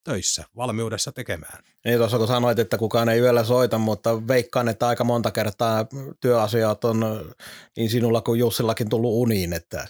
töissä, 0.05 0.45
valmiudessa 0.57 1.13
tekemään. 1.13 1.65
Niin 1.85 1.99
tuossa 1.99 2.19
kun 2.19 2.27
sanoit, 2.27 2.59
että 2.59 2.79
kukaan 2.79 3.09
ei 3.09 3.21
yöllä 3.21 3.45
soita, 3.45 3.79
mutta 3.79 4.29
veikkaan, 4.29 4.69
että 4.69 4.89
aika 4.89 5.05
monta 5.05 5.31
kertaa 5.31 5.87
työasiat 6.21 6.85
on 6.85 7.01
niin 7.77 7.91
sinulla 7.91 8.21
kuin 8.21 8.39
Jussillakin 8.39 8.89
tullut 8.89 9.13
uniin. 9.15 9.53
Että... 9.53 9.89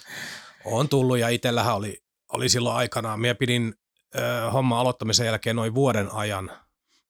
On 0.65 0.89
tullut 0.89 1.17
ja 1.17 1.29
itsellähän 1.29 1.75
oli, 1.75 1.97
oli 2.33 2.49
silloin 2.49 2.75
aikanaan. 2.75 3.19
Minä 3.19 3.35
pidin 3.35 3.73
ö, 4.15 4.51
homman 4.51 4.79
aloittamisen 4.79 5.25
jälkeen 5.25 5.55
noin 5.55 5.75
vuoden 5.75 6.11
ajan 6.11 6.51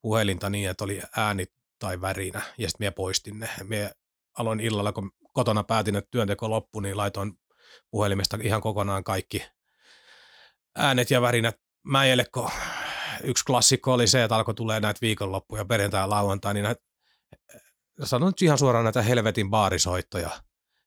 puhelinta 0.01 0.49
niin, 0.49 0.69
että 0.69 0.83
oli 0.83 1.01
ääni 1.17 1.45
tai 1.79 2.01
värinä 2.01 2.41
ja 2.57 2.69
sitten 2.69 2.85
minä 2.85 2.91
poistin 2.91 3.39
ne. 3.39 3.49
Minä 3.63 3.91
aloin 4.37 4.59
illalla, 4.59 4.91
kun 4.91 5.11
kotona 5.33 5.63
päätin, 5.63 5.95
että 5.95 6.11
työnteko 6.11 6.49
loppui, 6.49 6.81
niin 6.81 6.97
laitoin 6.97 7.33
puhelimesta 7.91 8.37
ihan 8.41 8.61
kokonaan 8.61 9.03
kaikki 9.03 9.43
äänet 10.75 11.11
ja 11.11 11.21
värinät 11.21 11.55
mäijälle, 11.83 12.25
kun 12.33 12.49
yksi 13.23 13.45
klassikko 13.45 13.93
oli 13.93 14.07
se, 14.07 14.23
että 14.23 14.35
alkoi 14.35 14.53
tulee 14.53 14.79
näitä 14.79 15.01
viikonloppuja, 15.01 15.65
perjantai 15.65 16.01
ja 16.01 16.09
lauantai, 16.09 16.53
niin 16.53 16.63
näitä, 16.63 16.81
sanon 18.03 18.27
nyt 18.27 18.41
ihan 18.41 18.57
suoraan 18.57 18.85
näitä 18.85 19.01
helvetin 19.01 19.49
baarisoittoja, 19.49 20.29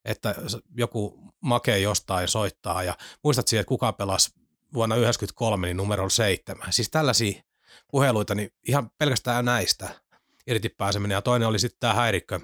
että 0.04 0.34
joku 0.76 1.32
make 1.40 1.78
jostain 1.78 2.28
soittaa 2.28 2.82
ja 2.82 2.96
muistat 3.24 3.48
siihen, 3.48 3.60
että 3.60 3.68
kuka 3.68 3.92
pelasi 3.92 4.30
vuonna 4.74 4.94
1993 4.94 5.66
niin 5.66 5.76
numero 5.76 6.08
seitsemän. 6.08 6.72
Siis 6.72 6.90
tällaisia 6.90 7.42
puheluita, 7.90 8.34
niin 8.34 8.50
ihan 8.68 8.90
pelkästään 8.98 9.44
näistä 9.44 10.00
irti 10.46 10.68
pääseminen. 10.68 11.14
Ja 11.14 11.22
toinen 11.22 11.48
oli 11.48 11.58
sitten 11.58 11.80
tämä 11.80 11.94
häirikkö, 11.94 12.40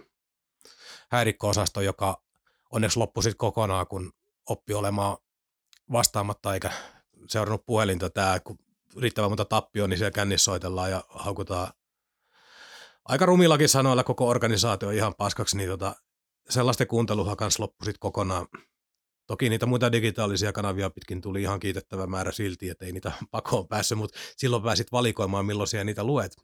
häirikköosasto, 1.11 1.81
joka 1.81 2.23
onneksi 2.71 2.99
loppui 2.99 3.23
sitten 3.23 3.39
kokonaan, 3.39 3.87
kun 3.87 4.13
oppi 4.49 4.75
olemaan 4.75 5.17
vastaamatta 5.93 6.55
eikä 6.55 6.71
seurannut 7.29 7.67
puhelinta 7.67 8.11
tämä, 8.11 8.41
kun 8.41 8.59
riittävän 8.97 9.31
monta 9.31 9.45
tappioa, 9.45 9.89
niin 9.89 9.99
siellä 9.99 10.11
kännissä 10.11 10.45
soitellaan 10.45 10.91
ja 10.91 11.05
haukutaan 11.09 11.73
aika 13.05 13.27
rumillakin 13.27 13.69
sanoilla 13.69 14.05
koko 14.05 14.29
organisaatio 14.29 14.91
ihan 14.91 15.15
paskaksi, 15.15 15.57
niin 15.57 15.69
tota, 15.69 15.95
sellaisten 16.49 16.87
kuunteluhan 16.87 17.37
kanssa 17.37 17.63
loppui 17.63 17.85
sitten 17.85 18.01
kokonaan. 18.01 18.47
Toki 19.27 19.49
niitä 19.49 19.67
muita 19.67 19.93
digitaalisia 19.93 20.53
kanavia 20.53 20.91
pitkin 20.91 21.21
tuli 21.21 21.43
ihan 21.43 21.61
kiitettävä 21.61 22.07
määrä 22.07 22.33
silti, 22.33 22.69
että 22.69 22.85
ei 22.85 22.93
niitä 22.93 23.13
pakoon 23.31 23.69
päässyt, 23.69 23.99
mutta 23.99 24.19
silloin 24.37 24.63
pääsit 24.63 24.93
valikoimaan, 24.93 25.47
milloin 25.47 25.69
siellä 25.69 25.85
niitä 25.85 26.05
luet. 26.05 26.37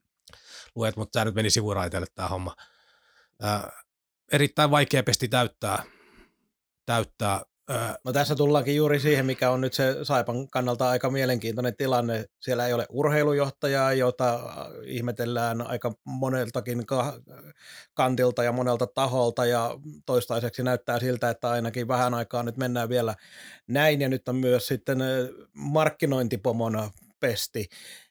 luet 0.75 0.97
mutta 0.97 1.13
tämä 1.13 1.25
nyt 1.25 1.35
meni 1.35 1.51
sivuraiteelle 1.51 2.07
tämä 2.15 2.29
homma. 2.29 2.57
Ää, 3.43 3.73
erittäin 4.33 4.71
vaikea 4.71 5.03
pesti 5.03 5.29
täyttää, 5.29 5.83
täyttää 6.87 7.43
No 8.05 8.13
tässä 8.13 8.35
tullaankin 8.35 8.77
juuri 8.77 9.01
siihen, 9.01 9.27
mikä 9.27 9.51
on 9.51 9.61
nyt 9.61 9.75
se 9.75 9.97
Saipan 10.03 10.49
kannalta 10.49 10.89
aika 10.89 11.11
mielenkiintoinen 11.11 11.77
tilanne. 11.77 12.25
Siellä 12.41 12.67
ei 12.67 12.73
ole 12.73 12.87
urheilujohtajaa, 12.91 13.93
jota 13.93 14.41
ihmetellään 14.85 15.67
aika 15.67 15.93
moneltakin 16.05 16.85
kantilta 17.95 18.45
ja 18.45 18.53
monelta 18.53 18.87
taholta 18.87 19.47
ja 19.47 19.79
toistaiseksi 20.07 20.63
näyttää 20.63 21.01
siltä, 21.01 21.31
että 21.31 21.51
ainakin 21.51 21.89
vähän 21.89 22.15
aikaa 22.15 22.43
nyt 22.43 22.57
mennään 22.57 22.89
vielä 22.89 23.15
näin 23.69 24.01
ja 24.01 24.09
nyt 24.09 24.29
on 24.29 24.37
myös 24.37 24.67
sitten 24.67 24.99
markkinointipomona 25.53 26.91
pesti. 27.21 27.69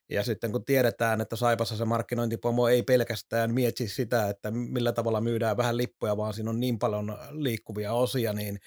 Ja 0.09 0.23
sitten 0.23 0.51
kun 0.51 0.65
tiedetään, 0.65 1.21
että 1.21 1.35
Saipassa 1.35 1.77
se 1.77 1.85
markkinointipomo 1.85 2.67
ei 2.67 2.83
pelkästään 2.83 3.53
mieti 3.53 3.87
sitä, 3.87 4.29
että 4.29 4.51
millä 4.51 4.91
tavalla 4.91 5.21
myydään 5.21 5.57
vähän 5.57 5.77
lippuja, 5.77 6.17
vaan 6.17 6.33
siinä 6.33 6.49
on 6.49 6.59
niin 6.59 6.79
paljon 6.79 7.17
liikkuvia 7.31 7.93
osia, 7.93 8.33
niin 8.33 8.59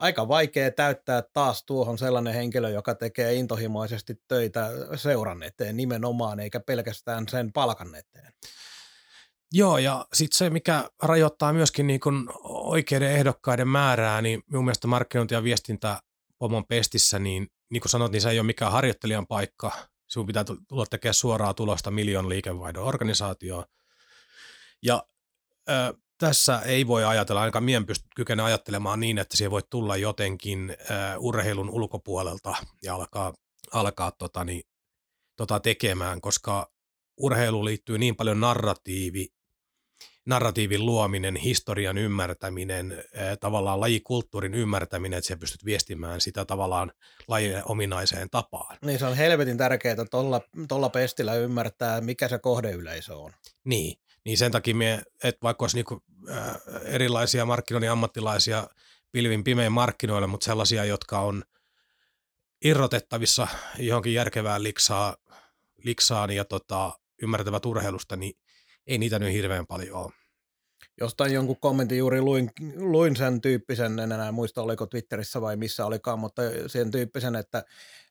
aika 0.00 0.28
vaikea 0.28 0.70
täyttää 0.70 1.22
taas 1.32 1.64
tuohon 1.64 1.98
sellainen 1.98 2.34
henkilö, 2.34 2.70
joka 2.70 2.94
tekee 2.94 3.34
intohimoisesti 3.34 4.22
töitä 4.28 4.70
seuran 4.96 5.42
eteen 5.42 5.76
nimenomaan, 5.76 6.40
eikä 6.40 6.60
pelkästään 6.60 7.28
sen 7.28 7.52
palkan 7.52 7.94
eteen. 7.94 8.32
Joo, 9.52 9.78
ja 9.78 10.06
sitten 10.12 10.36
se, 10.38 10.50
mikä 10.50 10.90
rajoittaa 11.02 11.52
myöskin 11.52 11.86
niin 11.86 12.00
kun 12.00 12.32
oikeiden 12.44 13.10
ehdokkaiden 13.10 13.68
määrää, 13.68 14.22
niin 14.22 14.42
minun 14.46 14.64
mielestä 14.64 14.88
markkinointi- 14.88 15.34
ja 15.34 15.44
viestintä 15.44 16.00
pomon 16.38 16.66
pestissä, 16.66 17.18
niin 17.18 17.48
niin 17.70 17.80
kuin 17.80 17.90
sanot, 17.90 18.12
niin 18.12 18.22
se 18.22 18.30
ei 18.30 18.38
ole 18.38 18.46
mikään 18.46 18.72
harjoittelijan 18.72 19.26
paikka. 19.26 19.72
Sinun 20.08 20.26
pitää 20.26 20.44
tulla 20.68 20.86
tekemään 20.86 21.14
suoraa 21.14 21.54
tulosta 21.54 21.90
miljoon 21.90 22.28
liikevaihdon 22.28 22.84
organisaatioon. 22.84 23.64
Ja 24.82 25.06
tässä 26.20 26.60
ei 26.64 26.86
voi 26.86 27.04
ajatella, 27.04 27.40
ainakaan 27.40 27.64
mien 27.64 27.86
pysty 27.86 28.08
kykene 28.16 28.42
ajattelemaan 28.42 29.00
niin, 29.00 29.18
että 29.18 29.36
siihen 29.36 29.50
voi 29.50 29.62
tulla 29.70 29.96
jotenkin 29.96 30.76
uh, 30.80 31.24
urheilun 31.24 31.70
ulkopuolelta 31.70 32.54
ja 32.82 32.94
alkaa, 32.94 33.34
alkaa 33.72 34.10
tota, 34.10 34.44
niin, 34.44 34.62
tota 35.36 35.60
tekemään, 35.60 36.20
koska 36.20 36.70
urheilu 37.16 37.64
liittyy 37.64 37.98
niin 37.98 38.16
paljon 38.16 38.40
narratiivi, 38.40 39.28
narratiivin 40.26 40.86
luominen, 40.86 41.36
historian 41.36 41.98
ymmärtäminen, 41.98 42.92
uh, 42.92 43.38
tavallaan 43.40 43.80
lajikulttuurin 43.80 44.54
ymmärtäminen, 44.54 45.18
että 45.18 45.28
sä 45.28 45.36
pystyt 45.36 45.64
viestimään 45.64 46.20
sitä 46.20 46.44
tavallaan 46.44 46.92
lajien 47.28 47.62
ominaiseen 47.64 48.30
tapaan. 48.30 48.78
Niin 48.84 48.98
se 48.98 49.06
on 49.06 49.16
helvetin 49.16 49.58
tärkeää 49.58 50.04
tuolla, 50.10 50.40
tuolla 50.68 50.88
pestillä 50.88 51.34
ymmärtää, 51.34 52.00
mikä 52.00 52.28
se 52.28 52.38
kohdeyleisö 52.38 53.16
on. 53.16 53.32
Niin, 53.64 53.98
niin 54.24 54.38
sen 54.38 54.52
takia 54.52 54.74
me, 54.74 55.02
että 55.24 55.38
vaikka 55.42 55.64
olisi 55.64 55.76
niinku, 55.76 56.02
äh, 56.30 56.56
erilaisia 56.84 57.46
markkinoinnin 57.46 57.90
ammattilaisia 57.90 58.68
pilvin 59.12 59.44
pimeän 59.44 59.72
markkinoille, 59.72 60.26
mutta 60.26 60.44
sellaisia, 60.44 60.84
jotka 60.84 61.20
on 61.20 61.42
irrotettavissa 62.64 63.48
johonkin 63.78 64.14
järkevään 64.14 64.62
liksaa, 64.62 65.16
liksaan 65.84 66.30
ja 66.30 66.44
tota, 66.44 66.92
ymmärtävät 67.22 67.66
urheilusta, 67.66 68.16
niin 68.16 68.32
ei 68.86 68.98
niitä 68.98 69.18
nyt 69.18 69.32
hirveän 69.32 69.66
paljon 69.66 69.96
ole. 69.96 70.12
Jostain 71.00 71.32
jonkun 71.32 71.60
kommentin 71.60 71.98
juuri 71.98 72.20
luin, 72.20 72.50
luin 72.76 73.16
sen 73.16 73.40
tyyppisen, 73.40 73.98
en 73.98 74.12
enää 74.12 74.32
muista 74.32 74.62
oliko 74.62 74.86
Twitterissä 74.86 75.40
vai 75.40 75.56
missä 75.56 75.86
olikaan, 75.86 76.18
mutta 76.18 76.42
sen 76.66 76.90
tyyppisen, 76.90 77.36
että 77.36 77.64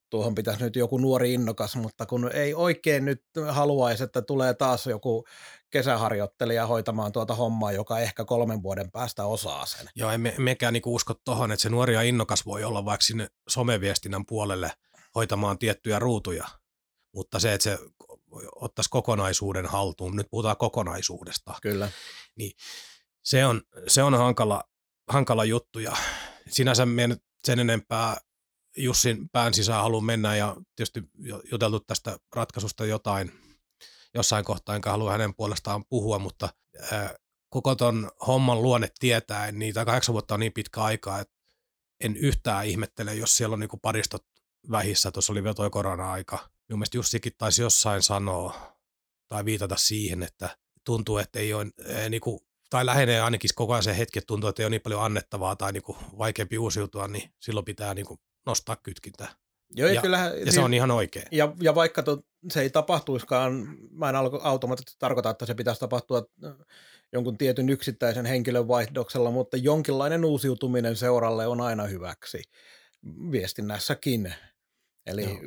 tuohon 0.09 0.35
pitäisi 0.35 0.63
nyt 0.63 0.75
joku 0.75 0.97
nuori 0.97 1.33
innokas, 1.33 1.75
mutta 1.75 2.05
kun 2.05 2.31
ei 2.33 2.53
oikein 2.53 3.05
nyt 3.05 3.23
haluaisi, 3.49 4.03
että 4.03 4.21
tulee 4.21 4.53
taas 4.53 4.87
joku 4.87 5.25
kesäharjoittelija 5.69 6.67
hoitamaan 6.67 7.11
tuota 7.11 7.35
hommaa, 7.35 7.71
joka 7.71 7.99
ehkä 7.99 8.25
kolmen 8.25 8.63
vuoden 8.63 8.91
päästä 8.91 9.25
osaa 9.25 9.65
sen. 9.65 9.89
Joo, 9.95 10.11
emme 10.11 10.35
mekään 10.37 10.73
niinku 10.73 10.95
usko 10.95 11.13
tuohon, 11.25 11.51
että 11.51 11.63
se 11.63 11.69
nuori 11.69 11.93
ja 11.93 12.01
innokas 12.01 12.45
voi 12.45 12.63
olla 12.63 12.85
vaikka 12.85 13.03
sinne 13.03 13.27
someviestinnän 13.49 14.25
puolelle 14.25 14.71
hoitamaan 15.15 15.57
tiettyjä 15.57 15.99
ruutuja, 15.99 16.47
mutta 17.15 17.39
se, 17.39 17.53
että 17.53 17.63
se 17.63 17.79
ottaisi 18.55 18.89
kokonaisuuden 18.89 19.65
haltuun, 19.65 20.15
nyt 20.15 20.27
puhutaan 20.31 20.57
kokonaisuudesta. 20.57 21.53
Kyllä. 21.61 21.91
Niin 22.35 22.51
se 23.23 23.45
on, 23.45 23.61
se 23.87 24.03
on 24.03 24.13
hankala, 24.13 24.63
hankala 25.09 25.45
juttu 25.45 25.79
ja 25.79 25.91
sinänsä 26.49 26.85
meidän 26.85 27.17
sen 27.47 27.59
enempää 27.59 28.17
Jussin 28.77 29.29
pään 29.29 29.53
sisään 29.53 29.81
haluan 29.81 30.03
mennä 30.03 30.35
ja 30.35 30.55
tietysti 30.75 31.03
juteltu 31.51 31.79
tästä 31.79 32.17
ratkaisusta 32.35 32.85
jotain 32.85 33.31
jossain 34.13 34.45
kohtaa, 34.45 34.75
enkä 34.75 34.91
halua 34.91 35.11
hänen 35.11 35.35
puolestaan 35.35 35.85
puhua, 35.85 36.19
mutta 36.19 36.49
koko 37.49 37.75
ton 37.75 38.11
homman 38.27 38.61
luonne 38.61 38.87
tietää, 38.99 39.51
niin 39.51 39.73
tämä 39.73 39.85
kahdeksan 39.85 40.13
vuotta 40.13 40.33
on 40.33 40.39
niin 40.39 40.53
pitkä 40.53 40.81
aikaa, 40.81 41.19
että 41.19 41.33
en 42.03 42.17
yhtään 42.17 42.65
ihmettele, 42.65 43.15
jos 43.15 43.37
siellä 43.37 43.53
on 43.53 43.59
niinku 43.59 43.77
paristot 43.77 44.25
vähissä, 44.71 45.11
tuossa 45.11 45.33
oli 45.33 45.43
vielä 45.43 45.53
tuo 45.53 45.69
korona-aika. 45.69 46.49
Minun 46.69 46.79
mielestä 46.79 46.97
Jussikin 46.97 47.33
taisi 47.37 47.61
jossain 47.61 48.01
sanoa 48.01 48.77
tai 49.29 49.45
viitata 49.45 49.75
siihen, 49.77 50.23
että 50.23 50.57
tuntuu, 50.85 51.17
että 51.17 51.39
ei 51.39 51.53
ole, 51.53 51.67
ää, 51.95 52.09
niinku, 52.09 52.45
tai 52.69 52.85
lähenee 52.85 53.21
ainakin 53.21 53.49
koko 53.55 53.73
ajan 53.73 53.83
se 53.83 53.97
hetki, 53.97 54.19
että 54.19 54.27
tuntuu, 54.27 54.49
että 54.49 54.61
ei 54.61 54.65
ole 54.65 54.69
niin 54.69 54.81
paljon 54.81 55.03
annettavaa 55.03 55.55
tai 55.55 55.71
niinku 55.71 55.97
vaikeampi 56.17 56.57
uusiutua, 56.57 57.07
niin 57.07 57.33
silloin 57.39 57.65
pitää 57.65 57.93
niinku 57.93 58.19
nostaa 58.45 58.75
kytkintä. 58.75 59.35
Joo, 59.75 59.89
ja, 59.89 60.01
kyllähän, 60.01 60.31
ja 60.31 60.45
se 60.45 60.51
siis 60.51 60.57
on 60.57 60.73
ihan 60.73 60.91
oikein. 60.91 61.25
Ja, 61.31 61.53
ja 61.61 61.75
vaikka 61.75 62.03
to, 62.03 62.21
se 62.51 62.61
ei 62.61 62.69
tapahtuiskaan, 62.69 63.77
mä 63.91 64.09
en 64.09 64.15
automaattisesti 64.41 64.99
tarkoita, 64.99 65.29
että 65.29 65.45
se 65.45 65.53
pitäisi 65.53 65.79
tapahtua 65.79 66.25
äh, 66.45 66.51
jonkun 67.11 67.37
tietyn 67.37 67.69
yksittäisen 67.69 68.25
henkilön 68.25 68.67
vaihdoksella, 68.67 69.31
mutta 69.31 69.57
jonkinlainen 69.57 70.25
uusiutuminen 70.25 70.95
seuralle 70.95 71.47
on 71.47 71.61
aina 71.61 71.83
hyväksi 71.83 72.41
viestinnässäkin. 73.31 74.33
Eli 75.05 75.23
Joo. 75.23 75.39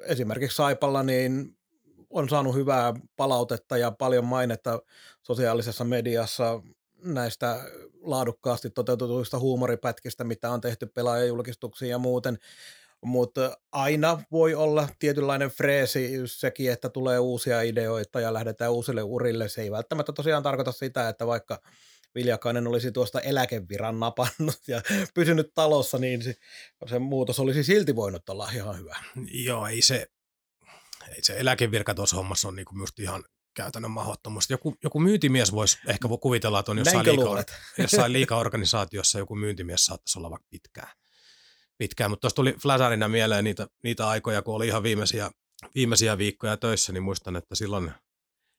esimerkiksi 0.00 0.56
Saipalla 0.56 1.02
niin 1.02 1.56
on 2.10 2.28
saanut 2.28 2.54
hyvää 2.54 2.94
palautetta 3.16 3.76
ja 3.76 3.90
paljon 3.90 4.24
mainetta 4.24 4.82
sosiaalisessa 5.22 5.84
mediassa 5.84 6.62
näistä 7.04 7.60
laadukkaasti 8.00 8.70
toteutetuista 8.70 9.38
huumoripätkistä, 9.38 10.24
mitä 10.24 10.50
on 10.50 10.60
tehty 10.60 10.86
pelaajajulkistuksiin 10.86 11.90
ja 11.90 11.98
muuten, 11.98 12.38
mutta 13.04 13.56
aina 13.72 14.22
voi 14.32 14.54
olla 14.54 14.88
tietynlainen 14.98 15.50
freesi 15.50 16.10
sekin, 16.26 16.72
että 16.72 16.88
tulee 16.88 17.18
uusia 17.18 17.62
ideoita 17.62 18.20
ja 18.20 18.32
lähdetään 18.32 18.72
uusille 18.72 19.02
urille. 19.02 19.48
Se 19.48 19.62
ei 19.62 19.70
välttämättä 19.70 20.12
tosiaan 20.12 20.42
tarkoita 20.42 20.72
sitä, 20.72 21.08
että 21.08 21.26
vaikka 21.26 21.60
Viljakainen 22.14 22.66
olisi 22.66 22.92
tuosta 22.92 23.20
eläkeviran 23.20 24.00
napannut 24.00 24.60
ja 24.68 24.82
pysynyt 25.14 25.54
talossa, 25.54 25.98
niin 25.98 26.22
se, 26.22 26.34
se 26.86 26.98
muutos 26.98 27.40
olisi 27.40 27.64
silti 27.64 27.96
voinut 27.96 28.28
olla 28.28 28.50
ihan 28.54 28.78
hyvä. 28.78 28.96
Joo, 29.30 29.66
ei 29.66 29.82
se, 29.82 30.06
ei 31.08 31.22
se 31.22 31.36
eläkevirka 31.38 31.94
tuossa 31.94 32.16
hommassa 32.16 32.48
on 32.48 32.56
niin 32.56 32.66
kuin 32.66 32.88
ihan 32.98 33.24
käytännön 33.54 33.90
mahdottomuus. 33.90 34.50
Joku, 34.50 34.76
joku 34.84 35.00
myyntimies 35.00 35.52
voisi 35.52 35.78
ehkä 35.86 36.08
kuvitella, 36.20 36.60
että 36.60 36.72
on 36.72 36.78
jossain, 36.78 37.06
liika, 37.06 37.44
jossain 37.78 38.12
liikaorganisaatiossa 38.18 39.18
joku 39.18 39.34
myyntimies 39.34 39.84
saattaisi 39.86 40.18
olla 40.18 40.30
vaikka 40.30 40.46
pitkään. 40.50 40.90
Pitkään. 41.78 42.10
Mutta 42.10 42.20
tuossa 42.20 42.36
tuli 42.36 42.52
Flasarina 42.52 43.08
mieleen 43.08 43.44
niitä, 43.44 43.66
niitä 43.84 44.08
aikoja, 44.08 44.42
kun 44.42 44.54
oli 44.54 44.66
ihan 44.66 44.82
viimeisiä, 44.82 45.30
viimeisiä 45.74 46.18
viikkoja 46.18 46.56
töissä, 46.56 46.92
niin 46.92 47.02
muistan, 47.02 47.36
että 47.36 47.54
silloin 47.54 47.92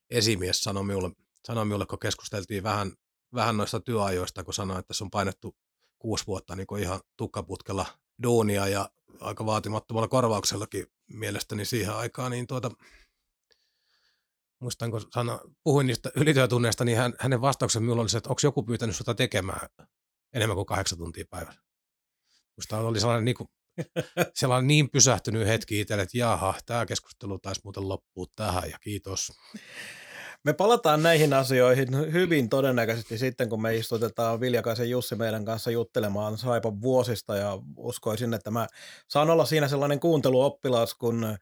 esimies 0.10 0.62
sanoi 0.62 0.84
minulle, 0.84 1.12
sanoi 1.47 1.65
minulle 1.65 1.86
kun 1.86 1.99
keskusteltiin 1.99 2.63
vähän, 2.63 2.93
vähän 3.34 3.58
noista 3.58 3.79
työajoista, 3.79 4.43
kun 4.43 4.53
sanoi, 4.53 4.79
että 4.79 4.93
se 4.93 5.03
on 5.03 5.12
painettu 5.12 5.55
kuusi 5.99 6.27
vuotta 6.27 6.55
niin 6.55 6.67
kuin 6.67 6.84
ihan 6.84 6.99
tukkaputkella 7.17 7.86
duunia 8.23 8.67
ja 8.67 8.89
aika 9.19 9.45
vaatimattomalla 9.45 10.08
korvauksellakin 10.08 10.86
mielestäni 11.13 11.65
siihen 11.65 11.95
aikaan, 11.95 12.32
niin 12.32 12.47
tuota, 12.47 12.71
muistan, 14.60 14.91
kun 14.91 15.01
sano, 15.13 15.41
puhuin 15.63 15.88
niistä 15.88 16.12
ylityötunneista, 16.15 16.86
niin 16.86 16.97
hän, 16.97 17.13
hänen 17.19 17.41
vastauksensa 17.41 17.79
minulla 17.79 18.01
oli 18.01 18.10
se, 18.10 18.17
että 18.17 18.29
onko 18.29 18.39
joku 18.43 18.63
pyytänyt 18.63 18.95
sinua 18.95 19.13
tekemään 19.13 19.69
enemmän 20.34 20.55
kuin 20.55 20.65
kahdeksan 20.65 20.97
tuntia 20.97 21.25
päivässä. 21.29 21.68
Musta 22.59 22.77
oli 22.77 22.99
sellainen 22.99 23.25
niin, 23.25 23.35
kuin, 23.35 23.49
sellainen 24.33 24.67
niin 24.67 24.89
pysähtynyt 24.89 25.47
hetki 25.47 25.79
itselle, 25.79 26.03
että 26.03 26.17
jaha, 26.17 26.53
tämä 26.65 26.85
keskustelu 26.85 27.39
taisi 27.39 27.61
muuten 27.63 27.89
loppua 27.89 28.25
tähän 28.35 28.69
ja 28.69 28.77
kiitos. 28.79 29.31
Me 30.43 30.53
palataan 30.53 31.03
näihin 31.03 31.33
asioihin 31.33 32.13
hyvin 32.13 32.49
todennäköisesti 32.49 33.17
sitten, 33.17 33.49
kun 33.49 33.61
me 33.61 33.75
istutetaan 33.75 34.39
Viljakaisen 34.39 34.89
Jussi 34.89 35.15
meidän 35.15 35.45
kanssa 35.45 35.71
juttelemaan 35.71 36.37
Saipan 36.37 36.81
vuosista 36.81 37.35
ja 37.35 37.59
uskoisin, 37.77 38.33
että 38.33 38.51
mä 38.51 38.67
saan 39.07 39.29
olla 39.29 39.45
siinä 39.45 39.67
sellainen 39.67 39.99
kuunteluoppilas, 39.99 40.93
kun 40.93 41.37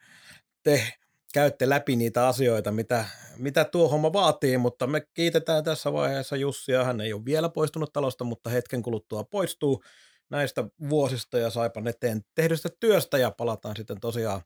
te 0.64 0.94
käytte 1.34 1.70
läpi 1.70 1.96
niitä 1.96 2.28
asioita, 2.28 2.72
mitä, 2.72 3.06
mitä 3.38 3.66
tuo 3.66 3.90
homma 3.90 4.14
vaatii, 4.14 4.58
mutta 4.58 4.88
me 4.88 5.02
kiitetään 5.14 5.64
tässä 5.64 5.94
vaiheessa 5.94 6.36
Jussia. 6.36 6.84
Hän 6.84 7.02
ei 7.02 7.14
ole 7.14 7.26
vielä 7.26 7.50
poistunut 7.50 7.94
talosta, 7.94 8.24
mutta 8.24 8.50
hetken 8.50 8.82
kuluttua 8.82 9.24
poistuu 9.24 9.84
näistä 10.30 10.64
vuosista 10.90 11.38
ja 11.38 11.50
Saipan 11.50 11.88
eteen 11.88 12.22
tehdystä 12.36 12.70
työstä 12.80 13.18
ja 13.18 13.32
palataan 13.32 13.76
sitten 13.76 14.00
tosiaan 14.00 14.42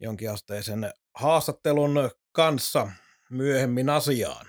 jonkinasteisen 0.00 0.90
haastattelun 1.14 2.10
kanssa 2.32 2.88
myöhemmin 3.30 3.88
asiaan. 3.88 4.46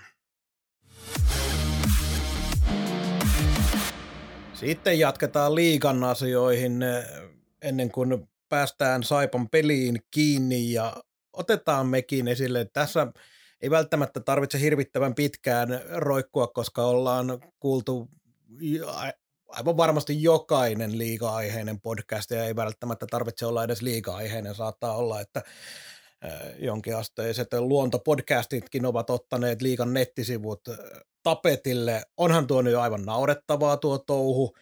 Sitten 4.54 4.98
jatketaan 4.98 5.54
liikan 5.54 6.04
asioihin 6.04 6.80
ennen 7.62 7.90
kuin 7.90 8.28
päästään 8.48 9.02
Saipan 9.02 9.48
peliin 9.48 9.98
kiinni 10.10 10.72
ja 10.72 10.96
otetaan 11.32 11.86
mekin 11.86 12.28
esille. 12.28 12.66
Tässä 12.72 13.06
ei 13.60 13.70
välttämättä 13.70 14.20
tarvitse 14.20 14.60
hirvittävän 14.60 15.14
pitkään 15.14 15.68
roikkua, 15.90 16.46
koska 16.46 16.84
ollaan 16.84 17.26
kuultu 17.60 18.08
aivan 19.52 19.76
varmasti 19.76 20.22
jokainen 20.22 20.98
liiga-aiheinen 20.98 21.80
podcast 21.80 22.30
ja 22.30 22.44
ei 22.44 22.56
välttämättä 22.56 23.06
tarvitse 23.10 23.46
olla 23.46 23.64
edes 23.64 23.82
liiga-aiheinen. 23.82 24.54
Saattaa 24.54 24.96
olla, 24.96 25.20
että 25.20 25.42
jonkinasteiset 26.58 27.48
luontopodcastitkin 27.52 28.86
ovat 28.86 29.10
ottaneet 29.10 29.62
liikan 29.62 29.92
nettisivut 29.92 30.60
tapetille. 31.22 32.02
Onhan 32.16 32.46
tuo 32.46 32.62
nyt 32.62 32.74
aivan 32.74 33.04
naurettavaa 33.04 33.76
tuo 33.76 33.98
touhu. 33.98 34.56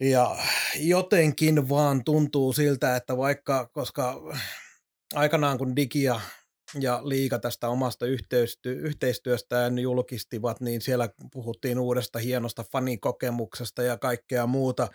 Ja 0.00 0.36
jotenkin 0.76 1.68
vaan 1.68 2.04
tuntuu 2.04 2.52
siltä, 2.52 2.96
että 2.96 3.16
vaikka, 3.16 3.68
koska 3.72 4.20
aikanaan 5.14 5.58
kun 5.58 5.76
Digia 5.76 6.20
Liika 7.02 7.38
tästä 7.38 7.68
omasta 7.68 8.06
yhteistyöstään 8.64 9.78
julkistivat, 9.78 10.60
niin 10.60 10.80
siellä 10.80 11.08
puhuttiin 11.32 11.78
uudesta 11.78 12.18
hienosta 12.18 12.64
fanikokemuksesta 12.72 13.82
ja 13.82 13.98
kaikkea 13.98 14.46
muuta, 14.46 14.88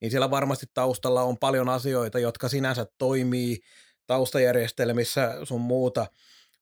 niin 0.00 0.10
siellä 0.10 0.30
varmasti 0.30 0.66
taustalla 0.74 1.22
on 1.22 1.38
paljon 1.38 1.68
asioita, 1.68 2.18
jotka 2.18 2.48
sinänsä 2.48 2.86
toimii 2.98 3.60
taustajärjestelmissä 4.06 5.36
sun 5.44 5.60
muuta, 5.60 6.06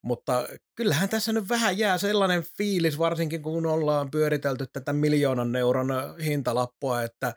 mutta 0.02 0.48
kyllähän 0.74 1.08
tässä 1.08 1.32
nyt 1.32 1.48
vähän 1.48 1.78
jää 1.78 1.98
sellainen 1.98 2.42
fiilis, 2.42 2.98
varsinkin 2.98 3.42
kun 3.42 3.66
ollaan 3.66 4.10
pyöritelty 4.10 4.66
tätä 4.66 4.92
miljoonan 4.92 5.56
euron 5.56 5.88
hintalappua, 6.24 7.02
että 7.02 7.34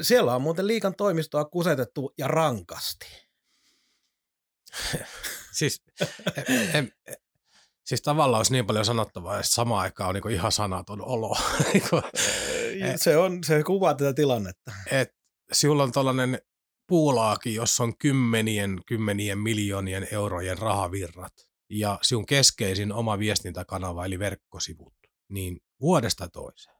siellä 0.00 0.34
on 0.34 0.42
muuten 0.42 0.66
liikan 0.66 0.94
toimistoa 0.94 1.44
kusetettu 1.44 2.14
ja 2.18 2.28
rankasti. 2.28 3.06
siis, 5.52 5.82
en, 6.74 6.92
siis 7.84 8.02
tavallaan 8.02 8.38
olisi 8.38 8.52
niin 8.52 8.66
paljon 8.66 8.84
sanottavaa, 8.84 9.38
että 9.38 9.52
samaan 9.52 9.82
aikaan 9.82 10.08
on 10.08 10.14
niin 10.14 10.34
ihan 10.34 10.52
sanaton 10.52 11.02
olo. 11.02 11.36
Niinku, 11.72 12.00
se, 12.96 13.16
on, 13.16 13.44
se 13.44 13.62
kuvaa 13.62 13.94
tätä 13.94 14.14
tilannetta. 14.14 14.72
Et, 14.90 15.14
sinulla 15.52 15.82
on 15.82 15.92
tällainen 15.92 16.38
puulaaki, 16.86 17.54
jossa 17.54 17.84
on 17.84 17.98
kymmenien, 17.98 18.80
kymmenien 18.86 19.38
miljoonien 19.38 20.08
eurojen 20.10 20.58
rahavirrat 20.58 21.32
ja 21.70 21.98
sinun 22.02 22.26
keskeisin 22.26 22.92
oma 22.92 23.18
viestintäkanava 23.18 24.06
eli 24.06 24.18
verkkosivut, 24.18 24.94
niin 25.28 25.60
vuodesta 25.80 26.28
toiseen 26.28 26.71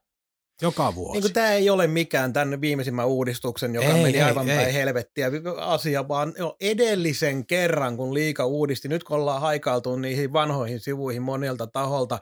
joka 0.63 0.95
vuosi. 0.95 1.21
Niin 1.21 1.33
tämä 1.33 1.53
ei 1.53 1.71
ole 1.71 1.87
mikään 1.87 2.33
tämän 2.33 2.61
viimeisimmän 2.61 3.09
uudistuksen, 3.09 3.75
joka 3.75 3.87
ei, 3.87 4.03
meni 4.03 4.17
ei, 4.17 4.23
aivan 4.23 4.51
ei. 4.51 4.57
päin 4.57 4.73
helvettiä 4.73 5.31
asia, 5.57 6.09
vaan 6.09 6.33
jo 6.39 6.57
edellisen 6.61 7.47
kerran, 7.47 7.97
kun 7.97 8.15
liika 8.15 8.47
uudisti, 8.47 8.89
nyt 8.89 9.05
kun 9.05 9.17
ollaan 9.17 9.41
haikailtu 9.41 9.97
niihin 9.97 10.33
vanhoihin 10.33 10.81
sivuihin 10.81 11.23
monelta 11.23 11.67
taholta, 11.67 12.19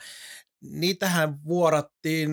niitähän 0.61 1.45
vuorattiin, 1.45 2.31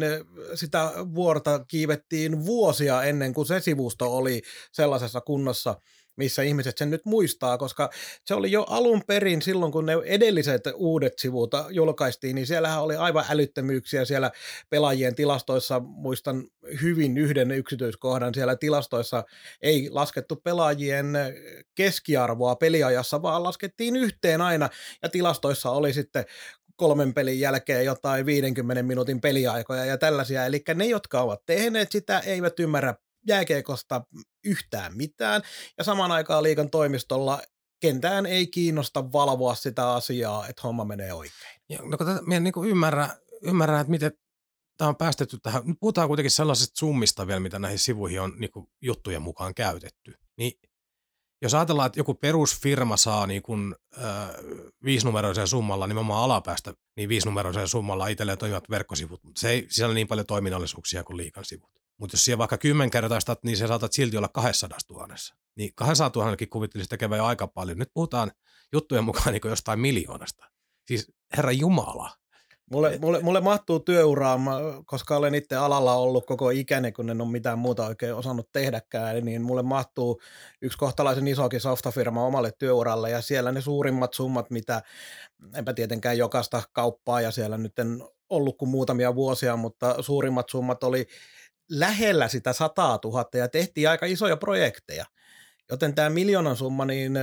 sitä 0.56 0.92
vuorta 1.16 1.66
kiivettiin 1.68 2.46
vuosia 2.46 3.04
ennen 3.04 3.34
kuin 3.34 3.48
se 3.48 3.60
sivusto 3.60 4.18
oli 4.18 4.42
sellaisessa 4.72 5.22
kunnossa– 5.22 5.76
missä 6.18 6.42
ihmiset 6.42 6.78
sen 6.78 6.90
nyt 6.90 7.06
muistaa, 7.06 7.58
koska 7.58 7.90
se 8.26 8.34
oli 8.34 8.52
jo 8.52 8.64
alun 8.64 9.02
perin 9.08 9.42
silloin, 9.42 9.72
kun 9.72 9.86
ne 9.86 9.94
edelliset 10.06 10.62
uudet 10.76 11.14
sivut 11.20 11.52
julkaistiin, 11.70 12.36
niin 12.36 12.48
siellähän 12.48 12.82
oli 12.82 12.96
aivan 12.96 13.26
älyttömyyksiä 13.30 14.06
siellä 14.06 14.32
pelaajien 14.70 15.16
tilastoissa. 15.16 15.80
Muistan 15.80 16.44
hyvin 16.82 17.18
yhden 17.18 17.52
yksityiskohdan 17.52 18.34
siellä 18.34 18.56
tilastoissa 18.56 19.24
ei 19.62 19.90
laskettu 19.92 20.36
pelaajien 20.36 21.06
keskiarvoa 21.76 22.56
peliajassa, 22.56 23.22
vaan 23.22 23.44
laskettiin 23.44 23.96
yhteen 23.96 24.42
aina 24.42 24.70
ja 25.04 25.10
tilastoissa 25.10 25.72
oli 25.72 25.94
sitten 25.94 26.26
kolmen 26.76 27.14
pelin 27.14 27.40
jälkeen 27.40 27.86
jotain 27.86 28.26
50 28.26 28.84
minuutin 28.84 29.22
peliaikoja 29.22 29.86
ja 29.86 29.98
tällaisia. 29.98 30.46
Eli 30.46 30.64
ne, 30.76 30.86
jotka 30.86 31.22
ovat 31.22 31.46
tehneet 31.46 31.92
sitä, 31.92 32.20
eivät 32.20 32.60
ymmärrä 32.60 32.96
jääkiekosta 33.28 34.02
yhtään 34.46 34.98
mitään, 34.98 35.42
ja 35.78 35.84
samaan 35.84 36.12
aikaan 36.12 36.44
liikan 36.44 36.70
toimistolla 36.70 37.42
kentään 37.80 38.26
ei 38.26 38.48
kiinnosta 38.48 39.12
valvoa 39.12 39.56
sitä 39.56 39.94
asiaa, 39.94 40.48
että 40.48 40.62
homma 40.64 40.86
menee 40.86 41.14
oikein. 41.14 41.62
Ja, 41.70 41.80
no 41.82 41.98
kun 41.98 42.08
minä 42.26 42.40
niin 42.40 42.54
ymmärrän, 42.66 43.10
ymmärrän, 43.42 43.82
että 43.82 43.92
miten 43.92 44.12
tämä 44.78 44.90
on 44.90 44.96
päästetty 44.96 45.38
tähän. 45.44 45.62
Nyt 45.66 45.78
puhutaan 45.80 46.08
kuitenkin 46.08 46.32
sellaisista 46.32 46.80
summista 46.80 47.28
vielä, 47.28 47.40
mitä 47.40 47.60
näihin 47.60 47.80
sivuihin 47.80 48.22
on 48.22 48.34
niin 48.40 48.52
juttujen 48.82 49.22
mukaan 49.22 49.54
käytetty. 49.54 50.14
Niin 50.38 50.54
jos 51.42 51.54
ajatellaan, 51.54 51.86
että 51.86 52.00
joku 52.00 52.14
perusfirma 52.14 52.98
saa 52.98 53.28
niin 53.28 53.42
kuin, 53.42 53.76
äh, 53.98 54.30
viisinumeroisen 54.84 55.48
summalla 55.48 55.88
nimenomaan 55.88 56.24
alapäästä, 56.24 56.74
niin 56.98 57.10
viisinumeroisen 57.10 57.68
summalla 57.68 58.08
itselleen 58.08 58.38
toimivat 58.38 58.70
verkkosivut, 58.70 59.24
mutta 59.24 59.42
se 59.42 59.50
ei 59.50 59.66
sisällä 59.70 59.94
niin 59.94 60.08
paljon 60.08 60.26
toiminnallisuuksia 60.26 61.04
kuin 61.04 61.18
liikan 61.18 61.46
sivut. 61.46 61.72
Mutta 61.98 62.16
jos 62.16 62.26
siellä 62.26 62.38
vaikka 62.38 62.58
kymmenkertaistat, 62.58 63.44
niin 63.44 63.58
se 63.58 63.68
saatat 63.68 63.94
silti 63.94 64.18
olla 64.18 64.28
200 64.28 64.78
000. 64.90 65.08
Niin 65.56 65.72
200 65.76 66.24
000 66.24 66.38
kuvittelisi 66.50 66.90
tekevän 66.90 67.18
jo 67.18 67.26
aika 67.26 67.48
paljon. 67.48 67.78
Nyt 67.78 67.92
puhutaan 67.94 68.32
juttujen 68.74 69.04
mukaan 69.04 69.34
niin 69.34 69.42
jostain 69.46 69.80
miljoonasta. 69.80 70.46
Siis 70.88 71.12
herra 71.38 71.52
Jumala. 71.52 72.12
Mulle, 72.72 72.98
mulle, 73.02 73.20
mulle 73.20 73.42
mahtuu 73.42 73.80
työuraa, 73.80 74.40
koska 74.86 75.18
olen 75.18 75.36
itse 75.36 75.56
alalla 75.56 75.94
ollut 75.94 76.26
koko 76.26 76.50
ikäni, 76.50 76.92
kun 76.92 77.10
en 77.10 77.22
ole 77.22 77.32
mitään 77.32 77.60
muuta 77.60 77.86
oikein 77.86 78.16
osannut 78.16 78.50
tehdäkään, 78.52 79.26
niin 79.26 79.42
mulle 79.42 79.64
mahtuu 79.64 80.22
yksi 80.62 80.78
kohtalaisen 80.78 81.28
isokin 81.28 81.62
softafirma 81.62 82.26
omalle 82.26 82.52
työuralle, 82.58 83.10
ja 83.10 83.22
siellä 83.22 83.52
ne 83.52 83.62
suurimmat 83.62 84.14
summat, 84.14 84.50
mitä, 84.50 84.82
enpä 85.56 85.74
tietenkään 85.74 86.18
jokaista 86.18 86.64
kauppaa, 86.74 87.22
ja 87.22 87.32
siellä 87.32 87.58
nyt 87.58 87.80
en 87.80 88.04
ollut 88.30 88.58
kuin 88.58 88.70
muutamia 88.70 89.16
vuosia, 89.16 89.58
mutta 89.58 90.04
suurimmat 90.04 90.50
summat 90.50 90.84
oli 90.84 91.08
lähellä 91.70 92.28
sitä 92.28 92.54
100 92.54 93.00
000 93.04 93.26
ja 93.34 93.48
tehtiin 93.48 93.90
aika 93.90 94.06
isoja 94.06 94.38
projekteja. 94.38 95.06
Joten 95.70 95.96
tämä 95.96 96.10
miljoonan 96.10 96.56
summa, 96.56 96.86
niin 96.86 97.14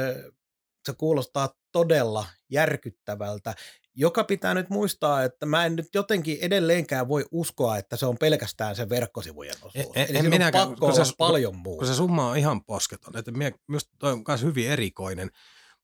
se 0.87 0.93
kuulostaa 0.99 1.55
todella 1.73 2.27
järkyttävältä, 2.51 3.55
joka 3.95 4.25
pitää 4.25 4.55
nyt 4.55 4.71
muistaa, 4.71 5.25
että 5.25 5.47
mä 5.47 5.67
en 5.67 5.77
nyt 5.77 5.89
jotenkin 5.95 6.39
edelleenkään 6.41 7.09
voi 7.09 7.25
uskoa, 7.31 7.79
että 7.79 7.97
se 7.97 8.07
on 8.07 8.19
pelkästään 8.19 8.77
se 8.77 8.89
verkkosivujen 8.89 9.55
osuus. 9.63 9.97
En, 9.97 10.07
Eli 10.09 10.19
en 10.19 10.31
minäkään, 10.31 10.69
on 10.69 10.77
pakko 10.81 11.05
se, 11.05 11.13
paljon 11.19 11.57
muuta. 11.57 11.79
Kun 11.79 11.87
se 11.87 11.95
summa 11.95 12.31
on 12.31 12.37
ihan 12.37 12.65
posketon. 12.65 13.17
Että 13.17 13.33
minusta 13.69 13.91
toi 13.99 14.13
on 14.13 14.25
myös 14.29 14.43
hyvin 14.43 14.71
erikoinen 14.71 15.31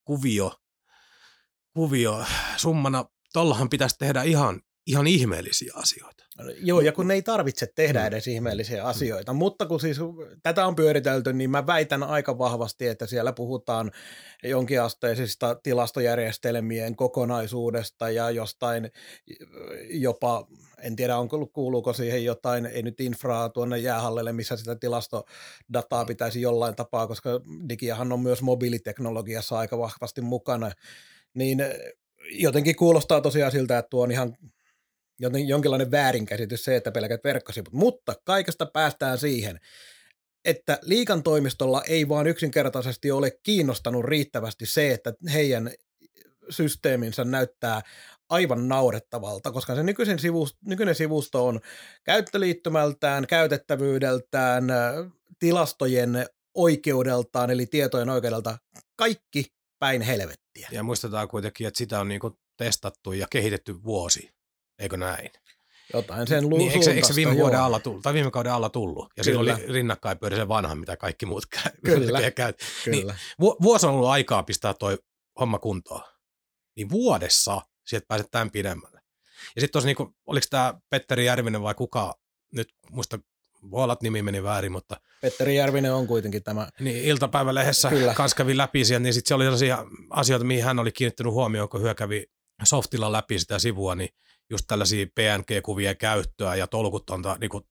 kuvio, 0.04 0.54
kuvio 1.74 2.24
summana. 2.56 3.04
Tollahan 3.32 3.70
pitäisi 3.70 3.98
tehdä 3.98 4.22
ihan 4.22 4.60
ihan 4.90 5.06
ihmeellisiä 5.06 5.72
asioita. 5.76 6.24
Joo, 6.60 6.80
ja 6.80 6.92
kun 6.92 7.08
ne 7.08 7.14
ei 7.14 7.22
tarvitse 7.22 7.66
tehdä 7.74 8.00
mm. 8.00 8.06
edes 8.06 8.28
ihmeellisiä 8.28 8.84
asioita, 8.84 9.32
mutta 9.32 9.66
kun 9.66 9.80
siis 9.80 9.98
tätä 10.42 10.66
on 10.66 10.76
pyöritelty, 10.76 11.32
niin 11.32 11.50
mä 11.50 11.66
väitän 11.66 12.02
aika 12.02 12.38
vahvasti, 12.38 12.86
että 12.86 13.06
siellä 13.06 13.32
puhutaan 13.32 13.90
jonkinasteisista 14.42 15.54
tilastojärjestelmien 15.54 16.96
kokonaisuudesta 16.96 18.10
ja 18.10 18.30
jostain 18.30 18.90
jopa, 19.90 20.46
en 20.82 20.96
tiedä 20.96 21.16
onko, 21.18 21.46
kuuluuko 21.46 21.92
siihen 21.92 22.24
jotain, 22.24 22.66
ei 22.66 22.82
nyt 22.82 23.00
infraa 23.00 23.48
tuonne 23.48 23.78
jäähallelle, 23.78 24.32
missä 24.32 24.56
sitä 24.56 24.76
tilastodataa 24.76 26.04
pitäisi 26.06 26.40
jollain 26.40 26.76
tapaa, 26.76 27.06
koska 27.06 27.30
digiahan 27.68 28.12
on 28.12 28.20
myös 28.20 28.42
mobiiliteknologiassa 28.42 29.58
aika 29.58 29.78
vahvasti 29.78 30.20
mukana, 30.20 30.72
niin 31.34 31.58
jotenkin 32.32 32.76
kuulostaa 32.76 33.20
tosiaan 33.20 33.52
siltä, 33.52 33.78
että 33.78 33.90
tuo 33.90 34.02
on 34.02 34.10
ihan 34.10 34.36
joten 35.20 35.48
jonkinlainen 35.48 35.90
väärinkäsitys 35.90 36.64
se, 36.64 36.76
että 36.76 36.90
pelkät 36.90 37.24
verkkosivut. 37.24 37.72
Mutta 37.72 38.14
kaikesta 38.24 38.66
päästään 38.66 39.18
siihen, 39.18 39.60
että 40.44 40.78
liikan 40.82 41.22
toimistolla 41.22 41.82
ei 41.88 42.08
vaan 42.08 42.26
yksinkertaisesti 42.26 43.10
ole 43.10 43.38
kiinnostanut 43.42 44.04
riittävästi 44.04 44.66
se, 44.66 44.92
että 44.92 45.12
heidän 45.32 45.70
systeeminsä 46.50 47.24
näyttää 47.24 47.80
aivan 48.28 48.68
naurettavalta, 48.68 49.52
koska 49.52 49.74
se 49.74 49.82
nykyisen 49.82 50.18
sivusto, 50.18 50.58
nykyinen 50.66 50.94
sivusto 50.94 51.46
on 51.46 51.60
käyttöliittymältään, 52.04 53.26
käytettävyydeltään, 53.26 54.64
tilastojen 55.38 56.26
oikeudeltaan, 56.54 57.50
eli 57.50 57.66
tietojen 57.66 58.08
oikeudelta, 58.10 58.58
kaikki 58.96 59.44
päin 59.78 60.02
helvettiä. 60.02 60.68
Ja 60.72 60.82
muistetaan 60.82 61.28
kuitenkin, 61.28 61.66
että 61.66 61.78
sitä 61.78 62.00
on 62.00 62.08
niinku 62.08 62.38
testattu 62.56 63.12
ja 63.12 63.26
kehitetty 63.30 63.82
vuosi. 63.84 64.30
Eikö 64.80 64.96
näin? 64.96 65.30
Jotain 65.92 66.26
sen 66.26 66.50
lu- 66.50 66.56
niin, 66.58 66.72
eikö, 66.72 66.90
eikö 66.92 67.06
se 67.06 67.14
viime, 67.14 67.36
vuoden 67.36 67.60
alla 67.60 67.80
tullut, 67.80 68.02
tai 68.02 68.14
viime 68.14 68.30
kauden 68.30 68.52
alla 68.52 68.68
tullut? 68.68 69.12
Ja 69.16 69.24
silloin 69.24 69.50
oli 69.54 69.66
rinnakkain 69.72 70.18
pyöri 70.18 70.36
se 70.36 70.48
vanha, 70.48 70.74
mitä 70.74 70.96
kaikki 70.96 71.26
muut 71.26 71.46
käy. 71.46 71.72
Kyllä, 71.84 72.30
käy. 72.30 72.52
Niin, 72.86 73.14
vu- 73.40 73.56
vuosi 73.62 73.86
on 73.86 73.92
ollut 73.94 74.08
aikaa 74.08 74.42
pistää 74.42 74.74
toi 74.74 74.98
homma 75.40 75.58
kuntoon. 75.58 76.02
Niin 76.76 76.90
vuodessa 76.90 77.62
sieltä 77.86 78.06
pääset 78.08 78.30
tämän 78.30 78.50
pidemmälle. 78.50 79.00
Ja 79.56 79.60
sitten 79.60 79.72
tuossa, 79.72 79.86
niinku, 79.86 80.14
oliko 80.26 80.46
tämä 80.50 80.74
Petteri 80.90 81.26
Järvinen 81.26 81.62
vai 81.62 81.74
kuka, 81.74 82.14
nyt 82.52 82.68
muista 82.90 83.18
voi 83.70 83.82
olla, 83.82 83.92
että 83.92 84.02
nimi 84.02 84.22
meni 84.22 84.42
väärin, 84.42 84.72
mutta 84.72 84.96
Petteri 85.20 85.56
Järvinen 85.56 85.94
on 85.94 86.06
kuitenkin 86.06 86.42
tämä. 86.42 86.68
niin 86.80 87.04
iltapäivälehdessä 87.04 87.88
Kyllä. 87.88 88.14
kanssa 88.14 88.36
kävi 88.36 88.56
läpi 88.56 88.84
sieltä, 88.84 89.02
niin 89.02 89.14
sitten 89.14 89.28
se 89.28 89.34
oli 89.34 89.44
sellaisia 89.44 89.84
asioita, 90.10 90.44
mihin 90.44 90.64
hän 90.64 90.78
oli 90.78 90.92
kiinnittänyt 90.92 91.32
huomioon, 91.32 91.68
kun 91.68 91.82
hyö 91.82 91.94
kävi 91.94 92.26
softilla 92.64 93.12
läpi 93.12 93.38
sitä 93.38 93.58
sivua, 93.58 93.94
niin 93.94 94.08
just 94.50 94.64
tällaisia 94.66 95.06
PNG-kuvien 95.14 95.96
käyttöä 95.96 96.54
ja 96.54 96.66
tolkutonta 96.66 97.36
niin 97.40 97.50
kuin 97.50 97.64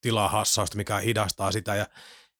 tilahassausta, 0.00 0.76
mikä 0.76 0.98
hidastaa 0.98 1.52
sitä. 1.52 1.74
Ja 1.74 1.86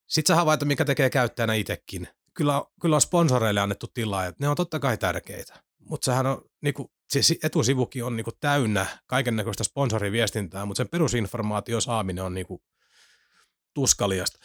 sitten 0.08 0.34
sä 0.34 0.36
havaita, 0.36 0.64
mikä 0.64 0.84
tekee 0.84 1.10
käyttäjänä 1.10 1.54
itsekin. 1.54 2.08
Kyllä, 2.34 2.64
kyllä 2.80 2.96
on 2.96 3.00
sponsoreille 3.00 3.60
annettu 3.60 3.86
tilaa, 3.86 4.24
ja 4.24 4.32
ne 4.40 4.48
on 4.48 4.56
totta 4.56 4.78
kai 4.78 4.98
tärkeitä. 4.98 5.62
Mutta 5.88 6.04
sehän 6.04 6.26
on, 6.26 6.42
niin 6.62 6.74
kuin, 6.74 6.88
se 7.12 7.22
si- 7.22 7.38
etusivukin 7.42 8.04
on 8.04 8.16
niin 8.16 8.24
kuin 8.24 8.34
täynnä 8.40 8.86
kaiken 9.06 9.36
näköistä 9.36 9.64
sponsoriviestintää, 9.64 10.64
mutta 10.64 10.76
sen 10.76 10.88
perusinformaation 10.88 11.82
saaminen 11.82 12.24
on 12.24 12.34
niin 12.34 12.46
kuin 12.46 12.62
tuskaliasta. 13.74 14.38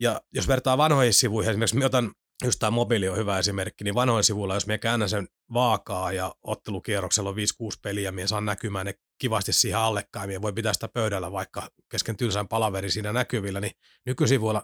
Ja 0.00 0.20
jos 0.34 0.48
vertaa 0.48 0.78
vanhoihin 0.78 1.14
sivuihin, 1.14 1.50
esimerkiksi 1.50 1.76
mä 1.76 1.86
otan, 1.86 2.12
just 2.44 2.58
tämä 2.58 2.70
mobiili 2.70 3.08
on 3.08 3.16
hyvä 3.16 3.38
esimerkki, 3.38 3.84
niin 3.84 3.94
vanhoilla 3.94 4.22
sivuilla, 4.22 4.54
jos 4.54 4.66
me 4.66 4.78
käännän 4.78 5.08
sen 5.08 5.28
vaakaa 5.52 6.12
ja 6.12 6.34
ottelukierroksella 6.42 7.30
on 7.30 7.36
5-6 7.36 7.38
peliä, 7.82 8.12
minä 8.12 8.26
saan 8.26 8.44
näkymään 8.44 8.86
ne 8.86 8.94
kivasti 9.18 9.52
siihen 9.52 9.78
allekkaan, 9.78 10.30
ja 10.30 10.42
voi 10.42 10.52
pitää 10.52 10.72
sitä 10.72 10.88
pöydällä 10.88 11.32
vaikka 11.32 11.70
kesken 11.88 12.16
tylsän 12.16 12.48
palaveri 12.48 12.90
siinä 12.90 13.12
näkyvillä, 13.12 13.60
niin 13.60 13.72
nykysivuilla 14.06 14.62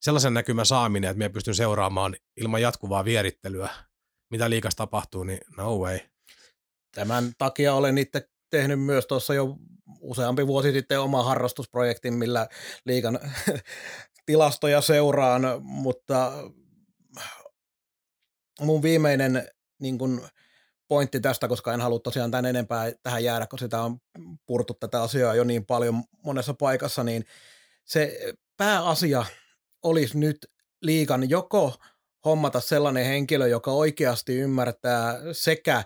sellaisen 0.00 0.34
näkymän 0.34 0.66
saaminen, 0.66 1.10
että 1.10 1.18
minä 1.18 1.30
pystyn 1.30 1.54
seuraamaan 1.54 2.16
ilman 2.36 2.62
jatkuvaa 2.62 3.04
vierittelyä, 3.04 3.70
mitä 4.30 4.50
liikas 4.50 4.74
tapahtuu, 4.74 5.24
niin 5.24 5.40
no 5.56 5.76
way. 5.76 5.98
Tämän 6.94 7.32
takia 7.38 7.74
olen 7.74 7.98
itse 7.98 8.28
tehnyt 8.50 8.80
myös 8.80 9.06
tuossa 9.06 9.34
jo 9.34 9.56
useampi 10.00 10.46
vuosi 10.46 10.72
sitten 10.72 11.00
oma 11.00 11.22
harrastusprojektin, 11.22 12.14
millä 12.14 12.48
liikan 12.84 13.18
tilastoja 14.26 14.80
seuraan, 14.80 15.42
mutta 15.60 16.32
mun 18.60 18.82
viimeinen 18.82 19.48
niin 19.78 19.98
kun, 19.98 20.28
pointti 20.88 21.20
tästä, 21.20 21.48
koska 21.48 21.74
en 21.74 21.80
halua 21.80 21.98
tosiaan 21.98 22.30
tämän 22.30 22.46
enempää 22.46 22.92
tähän 23.02 23.24
jäädä, 23.24 23.46
kun 23.46 23.58
sitä 23.58 23.82
on 23.82 23.98
purtu 24.46 24.74
tätä 24.74 25.02
asiaa 25.02 25.34
jo 25.34 25.44
niin 25.44 25.66
paljon 25.66 26.02
monessa 26.24 26.54
paikassa, 26.54 27.04
niin 27.04 27.24
se 27.84 28.18
pääasia 28.56 29.24
olisi 29.82 30.18
nyt 30.18 30.50
liikan 30.82 31.30
joko 31.30 31.74
hommata 32.24 32.60
sellainen 32.60 33.06
henkilö, 33.06 33.46
joka 33.48 33.70
oikeasti 33.70 34.36
ymmärtää 34.36 35.18
sekä 35.32 35.84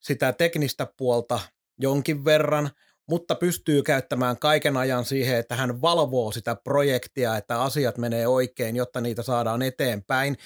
sitä 0.00 0.32
teknistä 0.32 0.86
puolta 0.96 1.40
jonkin 1.78 2.24
verran, 2.24 2.70
mutta 3.08 3.34
pystyy 3.34 3.82
käyttämään 3.82 4.38
kaiken 4.38 4.76
ajan 4.76 5.04
siihen, 5.04 5.36
että 5.36 5.56
hän 5.56 5.80
valvoo 5.80 6.32
sitä 6.32 6.56
projektia, 6.56 7.36
että 7.36 7.62
asiat 7.62 7.98
menee 7.98 8.26
oikein, 8.26 8.76
jotta 8.76 9.00
niitä 9.00 9.22
saadaan 9.22 9.62
eteenpäin. 9.62 10.36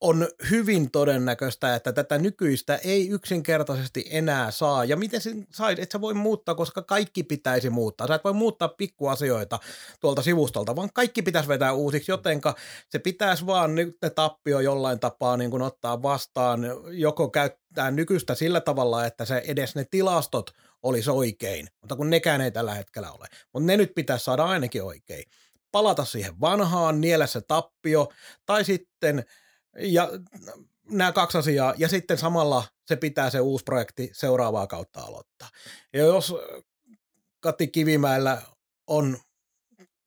On 0.00 0.28
hyvin 0.50 0.90
todennäköistä, 0.90 1.74
että 1.74 1.92
tätä 1.92 2.18
nykyistä 2.18 2.76
ei 2.76 3.08
yksinkertaisesti 3.08 4.04
enää 4.10 4.50
saa. 4.50 4.84
Ja 4.84 4.96
miten 4.96 5.20
sen 5.20 5.46
sait, 5.50 5.78
et 5.78 5.90
sä 5.90 6.00
voi 6.00 6.14
muuttaa, 6.14 6.54
koska 6.54 6.82
kaikki 6.82 7.22
pitäisi 7.22 7.70
muuttaa. 7.70 8.06
Sä 8.06 8.14
et 8.14 8.24
voi 8.24 8.32
muuttaa 8.32 8.68
pikkuasioita 8.68 9.58
tuolta 10.00 10.22
sivustolta, 10.22 10.76
vaan 10.76 10.90
kaikki 10.94 11.22
pitäisi 11.22 11.48
vetää 11.48 11.72
uusiksi, 11.72 12.12
jotenka 12.12 12.54
se 12.88 12.98
pitäisi 12.98 13.46
vaan 13.46 13.74
nyt 13.74 13.96
ne 14.02 14.10
tappio 14.10 14.60
jollain 14.60 15.00
tapaa 15.00 15.36
niin 15.36 15.50
kuin 15.50 15.62
ottaa 15.62 16.02
vastaan, 16.02 16.60
joko 16.90 17.30
käyttää 17.30 17.90
nykyistä 17.90 18.34
sillä 18.34 18.60
tavalla, 18.60 19.06
että 19.06 19.24
se 19.24 19.42
edes 19.46 19.74
ne 19.74 19.84
tilastot 19.90 20.50
olisi 20.82 21.10
oikein, 21.10 21.68
mutta 21.80 21.96
kun 21.96 22.10
nekään 22.10 22.40
ei 22.40 22.50
tällä 22.50 22.74
hetkellä 22.74 23.12
ole. 23.12 23.26
Mutta 23.52 23.66
ne 23.66 23.76
nyt 23.76 23.92
pitäisi 23.94 24.24
saada 24.24 24.44
ainakin 24.44 24.82
oikein. 24.82 25.24
Palata 25.72 26.04
siihen 26.04 26.40
vanhaan, 26.40 27.00
niellä 27.00 27.26
se 27.26 27.40
tappio, 27.40 28.08
tai 28.46 28.64
sitten 28.64 29.24
ja 29.76 30.08
nämä 30.90 31.12
kaksi 31.12 31.38
asiaa, 31.38 31.74
ja 31.78 31.88
sitten 31.88 32.18
samalla 32.18 32.64
se 32.86 32.96
pitää 32.96 33.30
se 33.30 33.40
uusi 33.40 33.64
projekti 33.64 34.10
seuraavaa 34.12 34.66
kautta 34.66 35.00
aloittaa. 35.00 35.48
Ja 35.92 36.00
jos 36.00 36.34
Kati 37.40 37.68
Kivimäellä 37.68 38.42
on 38.86 39.18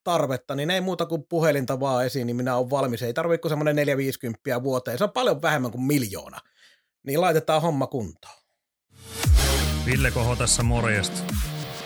tarvetta, 0.04 0.56
niin 0.56 0.72
ei 0.72 0.82
muuta 0.82 1.06
kuin 1.06 1.24
puhelinta 1.30 1.80
vaan 1.80 2.06
esiin, 2.06 2.28
niin 2.28 2.36
minä 2.36 2.56
olen 2.56 2.70
valmis. 2.70 3.02
Ei 3.02 3.14
tarvitse 3.14 3.42
kuin 3.42 3.50
semmoinen 3.50 3.76
450 3.76 4.64
vuoteen. 4.64 4.98
Se 4.98 5.04
on 5.04 5.12
paljon 5.12 5.42
vähemmän 5.42 5.72
kuin 5.72 5.84
miljoona. 5.84 6.40
Niin 7.04 7.22
laitetaan 7.22 7.62
homma 7.62 7.88
kuntoon. 7.88 8.36
Ville 9.86 10.12
Koho 10.12 10.36
tässä 10.36 10.64
morjesta. 10.64 11.34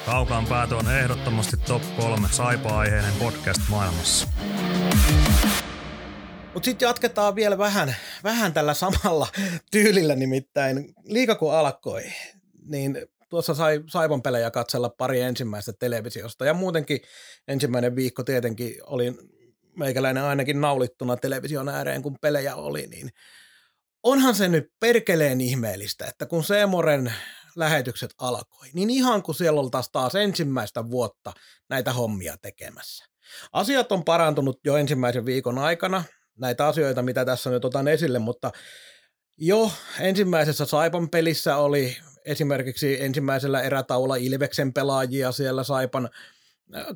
Kaukaan 0.06 0.46
päätö 0.46 0.76
on 0.76 0.92
ehdottomasti 0.92 1.58
top 1.58 1.82
3 1.98 2.28
saipa-aiheinen 2.32 3.14
podcast 3.20 3.62
maailmassa. 3.70 4.28
Mutta 6.56 6.66
sitten 6.66 6.86
jatketaan 6.86 7.36
vielä 7.36 7.58
vähän, 7.58 7.96
vähän 8.24 8.54
tällä 8.54 8.74
samalla 8.74 9.28
tyylillä 9.72 10.16
nimittäin. 10.16 10.94
Liika 11.04 11.36
kun 11.36 11.54
alkoi, 11.54 12.04
niin 12.66 12.98
tuossa 13.30 13.54
sai 13.54 13.84
Saivon 13.88 14.22
pelejä 14.22 14.52
katsella 14.52 14.90
pari 14.90 15.22
ensimmäistä 15.22 15.74
televisiosta 15.80 16.46
ja 16.46 16.54
muutenkin 16.54 17.00
ensimmäinen 17.48 17.96
viikko 17.96 18.24
tietenkin 18.24 18.76
oli 18.84 19.14
meikäläinen 19.78 20.24
ainakin 20.24 20.62
naulittuna 20.62 21.18
television 21.18 21.70
ääreen, 21.70 22.02
kun 22.02 22.18
pelejä 22.22 22.56
oli, 22.56 22.88
niin 22.88 23.10
onhan 24.04 24.36
se 24.36 24.48
nyt 24.48 24.72
perkeleen 24.80 25.42
ihmeellistä, 25.42 26.06
että 26.06 26.26
kun 26.26 26.44
Seemoren 26.44 27.14
lähetykset 27.56 28.14
alkoi, 28.18 28.68
niin 28.74 28.90
ihan 28.90 29.24
kun 29.24 29.36
siellä 29.36 29.60
oltaisiin 29.60 29.92
taas 29.92 30.16
ensimmäistä 30.16 30.90
vuotta 30.90 31.34
näitä 31.70 31.94
hommia 31.94 32.38
tekemässä. 32.42 33.06
Asiat 33.54 33.92
on 33.92 34.04
parantunut 34.04 34.60
jo 34.66 34.78
ensimmäisen 34.78 35.26
viikon 35.26 35.58
aikana, 35.58 36.04
näitä 36.40 36.68
asioita, 36.68 37.02
mitä 37.02 37.26
tässä 37.26 37.50
nyt 37.50 37.66
otan 37.66 37.88
esille, 37.88 38.20
mutta 38.20 38.52
jo 39.38 39.72
ensimmäisessä 40.00 40.66
Saipan 40.66 41.10
pelissä 41.10 41.58
oli 41.58 41.98
esimerkiksi 42.26 43.04
ensimmäisellä 43.04 43.62
erätaula 43.62 44.16
Ilveksen 44.16 44.74
pelaajia 44.74 45.32
siellä 45.32 45.64
Saipan 45.64 46.10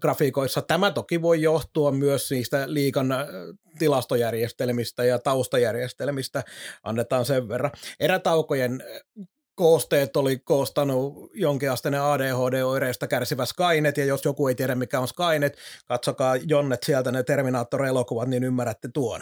grafiikoissa. 0.01 0.61
Tämä 0.61 0.91
toki 0.91 1.21
voi 1.21 1.41
johtua 1.41 1.91
myös 1.91 2.31
niistä 2.31 2.73
liikan 2.73 3.07
tilastojärjestelmistä 3.79 5.03
ja 5.03 5.19
taustajärjestelmistä, 5.19 6.43
annetaan 6.83 7.25
sen 7.25 7.47
verran. 7.49 7.71
Erätaukojen 7.99 8.83
koosteet 9.59 10.17
oli 10.17 10.37
koostanut 10.37 11.31
jonkinasteinen 11.33 12.01
ADHD-oireista 12.01 13.07
kärsivä 13.07 13.45
Skynet, 13.45 13.97
ja 13.97 14.05
jos 14.05 14.25
joku 14.25 14.47
ei 14.47 14.55
tiedä 14.55 14.75
mikä 14.75 14.99
on 14.99 15.07
Skynet, 15.07 15.57
katsokaa 15.85 16.35
Jonnet 16.35 16.83
sieltä 16.83 17.11
ne 17.11 17.23
Terminator-elokuvat, 17.23 18.29
niin 18.29 18.43
ymmärrätte 18.43 18.89
tuon. 18.93 19.21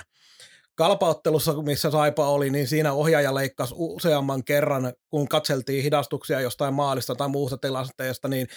Kalpaottelussa, 0.75 1.53
missä 1.61 1.91
Saipa 1.91 2.27
oli, 2.27 2.49
niin 2.49 2.67
siinä 2.67 2.93
ohjaaja 2.93 3.35
leikkasi 3.35 3.73
useamman 3.77 4.43
kerran, 4.43 4.93
kun 5.09 5.27
katseltiin 5.27 5.83
hidastuksia 5.83 6.41
jostain 6.41 6.73
maalista 6.73 7.15
tai 7.15 7.29
muusta 7.29 7.57
tilanteesta, 7.57 8.27
niin 8.27 8.47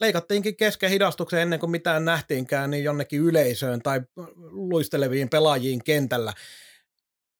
leikattiinkin 0.00 0.56
kesken 0.56 0.90
hidastuksen 0.90 1.40
ennen 1.40 1.60
kuin 1.60 1.70
mitään 1.70 2.04
nähtiinkään, 2.04 2.70
niin 2.70 2.84
jonnekin 2.84 3.20
yleisöön 3.20 3.82
tai 3.82 4.00
luisteleviin 4.50 5.28
pelaajiin 5.28 5.84
kentällä 5.84 6.32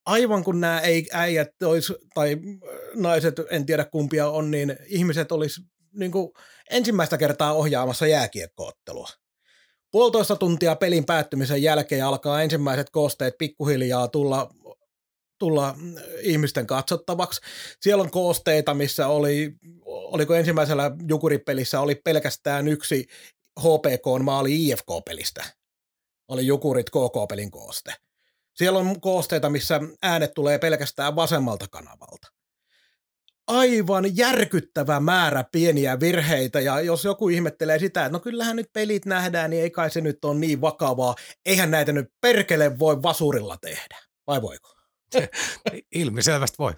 aivan 0.05 0.43
kun 0.43 0.61
nämä 0.61 0.79
ei, 0.79 1.07
äijät 1.11 1.49
olis, 1.63 1.93
tai 2.13 2.37
naiset, 2.95 3.35
en 3.49 3.65
tiedä 3.65 3.85
kumpia 3.85 4.29
on, 4.29 4.51
niin 4.51 4.77
ihmiset 4.85 5.31
olisi 5.31 5.61
niin 5.93 6.11
kuin 6.11 6.31
ensimmäistä 6.69 7.17
kertaa 7.17 7.53
ohjaamassa 7.53 8.07
jääkiekkoottelua. 8.07 9.09
Puolitoista 9.91 10.35
tuntia 10.35 10.75
pelin 10.75 11.05
päättymisen 11.05 11.63
jälkeen 11.63 12.05
alkaa 12.05 12.41
ensimmäiset 12.41 12.89
koosteet 12.89 13.33
pikkuhiljaa 13.37 14.07
tulla, 14.07 14.49
tulla 15.39 15.75
ihmisten 16.21 16.67
katsottavaksi. 16.67 17.41
Siellä 17.81 18.01
on 18.03 18.11
koosteita, 18.11 18.73
missä 18.73 19.07
oli, 19.07 19.55
oliko 19.85 20.33
ensimmäisellä 20.33 20.91
Jukuripelissä 21.07 21.79
oli 21.79 21.95
pelkästään 21.95 22.67
yksi 22.67 23.05
HPK-maali 23.59 24.67
IFK-pelistä. 24.67 25.43
Oli 26.27 26.47
Jukurit 26.47 26.89
KK-pelin 26.89 27.51
kooste. 27.51 27.93
Siellä 28.53 28.79
on 28.79 29.01
koosteita, 29.01 29.49
missä 29.49 29.79
äänet 30.01 30.31
tulee 30.33 30.57
pelkästään 30.57 31.15
vasemmalta 31.15 31.67
kanavalta. 31.71 32.27
Aivan 33.47 34.17
järkyttävä 34.17 34.99
määrä 34.99 35.45
pieniä 35.51 35.99
virheitä, 35.99 36.59
ja 36.59 36.81
jos 36.81 37.05
joku 37.05 37.29
ihmettelee 37.29 37.79
sitä, 37.79 38.05
että 38.05 38.13
no 38.13 38.19
kyllähän 38.19 38.55
nyt 38.55 38.73
pelit 38.73 39.05
nähdään, 39.05 39.49
niin 39.49 39.63
ei 39.63 39.69
kai 39.69 39.89
se 39.89 40.01
nyt 40.01 40.25
ole 40.25 40.39
niin 40.39 40.61
vakavaa. 40.61 41.15
Eihän 41.45 41.71
näitä 41.71 41.91
nyt 41.91 42.13
perkele 42.21 42.79
voi 42.79 43.03
vasurilla 43.03 43.57
tehdä, 43.57 43.99
vai 44.27 44.41
voiko? 44.41 44.73
Ilmiselvästi 45.95 46.57
voi. 46.59 46.73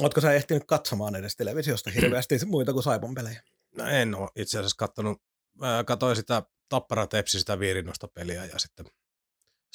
Oletko 0.00 0.20
sä 0.20 0.32
ehtinyt 0.32 0.64
katsomaan 0.66 1.16
edes 1.16 1.36
televisiosta 1.36 1.90
hirveästi 1.90 2.38
muita 2.46 2.72
kuin 2.72 2.82
Saipon 2.82 3.14
pelejä? 3.14 3.42
No 3.76 3.86
en 3.86 4.14
ole 4.14 4.28
itse 4.36 4.58
asiassa 4.58 4.76
kattonut. 4.78 5.22
Mä 5.54 5.84
katsoin 5.86 6.16
sitä 6.16 6.42
Tappara 6.68 7.06
Tepsi 7.06 7.38
sitä 7.38 7.58
viirinnosta 7.58 8.08
peliä 8.08 8.44
ja 8.44 8.58
sitten 8.58 8.86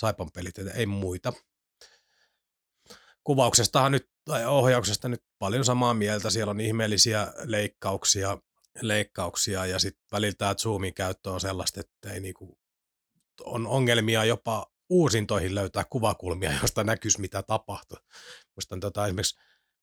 Saipan 0.01 0.31
pelit, 0.33 0.55
ei 0.75 0.85
muita. 0.85 1.33
Kuvauksestahan 3.23 3.91
nyt, 3.91 4.09
tai 4.25 4.45
ohjauksesta 4.45 5.09
nyt 5.09 5.23
paljon 5.39 5.65
samaa 5.65 5.93
mieltä. 5.93 6.29
Siellä 6.29 6.51
on 6.51 6.61
ihmeellisiä 6.61 7.33
leikkauksia. 7.43 8.37
leikkauksia 8.81 9.65
ja 9.65 9.79
sitten 9.79 10.03
välillä 10.11 10.35
tämä 10.37 10.55
zoomin 10.55 10.93
käyttö 10.93 11.31
on 11.31 11.41
sellaista, 11.41 11.79
että 11.79 12.13
ei 12.13 12.19
niinku, 12.19 12.59
on 13.45 13.67
ongelmia 13.67 14.25
jopa 14.25 14.71
uusintoihin 14.89 15.55
löytää 15.55 15.83
kuvakulmia, 15.89 16.53
josta 16.61 16.83
näkyisi 16.83 17.21
mitä 17.21 17.43
tapahtui. 17.43 17.97
Muistan 18.55 18.79
tota, 18.79 19.05
esimerkiksi, 19.05 19.39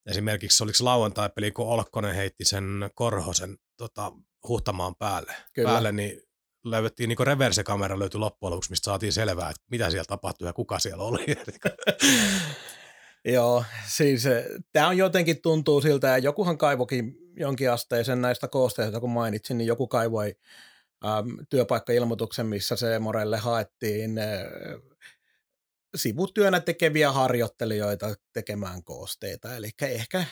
esimerkiksi 0.06 0.62
oliko 0.62 0.78
lauantai-peli, 0.80 1.52
kun 1.52 1.66
Olkkonen 1.66 2.14
heitti 2.14 2.44
sen 2.44 2.90
Korhosen 2.94 3.58
tota, 3.76 4.12
huhtamaan 4.48 4.94
päälle, 4.96 5.34
Kyllä. 5.52 5.70
päälle 5.70 5.92
niin 5.92 6.27
löydettiin 6.70 7.08
niin 7.08 7.26
reverse-kamera 7.26 7.98
löytyi 7.98 8.20
loppujen 8.20 8.50
lopuksi, 8.50 8.70
mistä 8.70 8.84
saatiin 8.84 9.12
selvää, 9.12 9.50
että 9.50 9.62
mitä 9.70 9.90
siellä 9.90 10.04
tapahtui 10.04 10.48
ja 10.48 10.52
kuka 10.52 10.78
siellä 10.78 11.04
oli. 11.04 11.26
Joo, 13.24 13.64
siis 13.86 14.24
tämä 14.72 14.88
on 14.88 14.96
jotenkin 14.96 15.42
tuntuu 15.42 15.80
siltä, 15.80 16.06
ja 16.06 16.18
jokuhan 16.18 16.58
kaivokin 16.58 17.14
jonkin 17.36 17.70
asteisen 17.70 18.22
näistä 18.22 18.48
koosteista, 18.48 19.00
kun 19.00 19.10
mainitsin, 19.10 19.58
niin 19.58 19.66
joku 19.66 19.86
kaivoi 19.88 20.34
äm, 21.04 21.36
työpaikkailmoituksen, 21.50 22.46
missä 22.46 22.76
se 22.76 22.98
Morelle 22.98 23.36
haettiin 23.36 24.18
äh, 24.18 24.26
sivutyönä 25.96 26.60
tekeviä 26.60 27.12
harjoittelijoita 27.12 28.14
tekemään 28.32 28.84
koosteita. 28.84 29.56
Eli 29.56 29.70
ehkä 29.82 30.24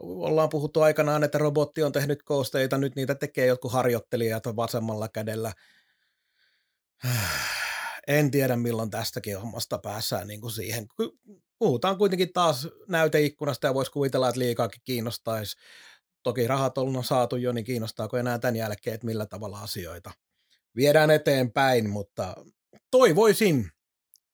ollaan 0.00 0.48
puhuttu 0.48 0.80
aikanaan, 0.80 1.24
että 1.24 1.38
robotti 1.38 1.82
on 1.82 1.92
tehnyt 1.92 2.22
koosteita, 2.22 2.78
nyt 2.78 2.96
niitä 2.96 3.14
tekee 3.14 3.46
jotkut 3.46 3.72
harjoittelijat 3.72 4.44
vasemmalla 4.56 5.08
kädellä. 5.08 5.52
En 8.06 8.30
tiedä, 8.30 8.56
milloin 8.56 8.90
tästäkin 8.90 9.38
hommasta 9.40 9.78
päässään 9.78 10.28
niin 10.28 10.40
kuin 10.40 10.52
siihen. 10.52 10.86
Puhutaan 11.58 11.98
kuitenkin 11.98 12.32
taas 12.32 12.68
näyteikkunasta 12.88 13.66
ja 13.66 13.74
voisi 13.74 13.92
kuvitella, 13.92 14.28
että 14.28 14.38
liikaakin 14.38 14.82
kiinnostaisi. 14.84 15.56
Toki 16.22 16.46
rahat 16.46 16.78
on 16.78 17.04
saatu 17.04 17.36
jo, 17.36 17.52
niin 17.52 17.64
kiinnostaako 17.64 18.16
enää 18.16 18.38
tämän 18.38 18.56
jälkeen, 18.56 18.94
että 18.94 19.06
millä 19.06 19.26
tavalla 19.26 19.60
asioita 19.60 20.10
viedään 20.76 21.10
eteenpäin, 21.10 21.90
mutta 21.90 22.34
toivoisin, 22.90 23.70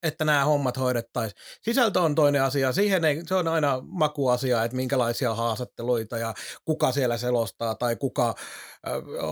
että 0.02 0.24
nämä 0.24 0.44
hommat 0.44 0.76
hoidettaisiin. 0.76 1.42
Sisältö 1.62 2.00
on 2.00 2.14
toinen 2.14 2.42
asia, 2.42 2.72
siihen 2.72 3.04
ei, 3.04 3.22
se 3.26 3.34
on 3.34 3.48
aina 3.48 3.80
makuasia, 3.82 4.64
että 4.64 4.76
minkälaisia 4.76 5.34
haastatteluita 5.34 6.18
ja 6.18 6.34
kuka 6.64 6.92
siellä 6.92 7.18
selostaa 7.18 7.74
tai 7.74 7.96
kuka 7.96 8.34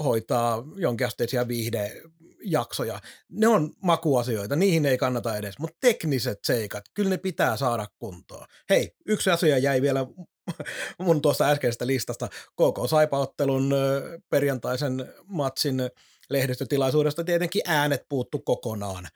hoitaa 0.04 0.64
jonkinasteisia 0.76 1.48
viihdejaksoja. 1.48 3.00
Ne 3.30 3.48
on 3.48 3.70
makuasioita, 3.82 4.56
niihin 4.56 4.86
ei 4.86 4.98
kannata 4.98 5.36
edes, 5.36 5.58
mutta 5.58 5.76
tekniset 5.80 6.38
seikat, 6.46 6.84
kyllä 6.94 7.10
ne 7.10 7.18
pitää 7.18 7.56
saada 7.56 7.86
kuntoon. 7.98 8.46
Hei, 8.70 8.94
yksi 9.06 9.30
asia 9.30 9.58
jäi 9.58 9.82
vielä 9.82 10.06
mun 10.98 11.22
tuosta 11.22 11.48
äskeisestä 11.48 11.86
listasta. 11.86 12.28
KK 12.28 12.88
Saipaottelun 12.90 13.74
perjantaisen 14.30 15.14
matsin 15.24 15.90
lehdistötilaisuudesta 16.30 17.24
tietenkin 17.24 17.62
äänet 17.64 18.02
puuttu 18.08 18.38
kokonaan 18.38 19.08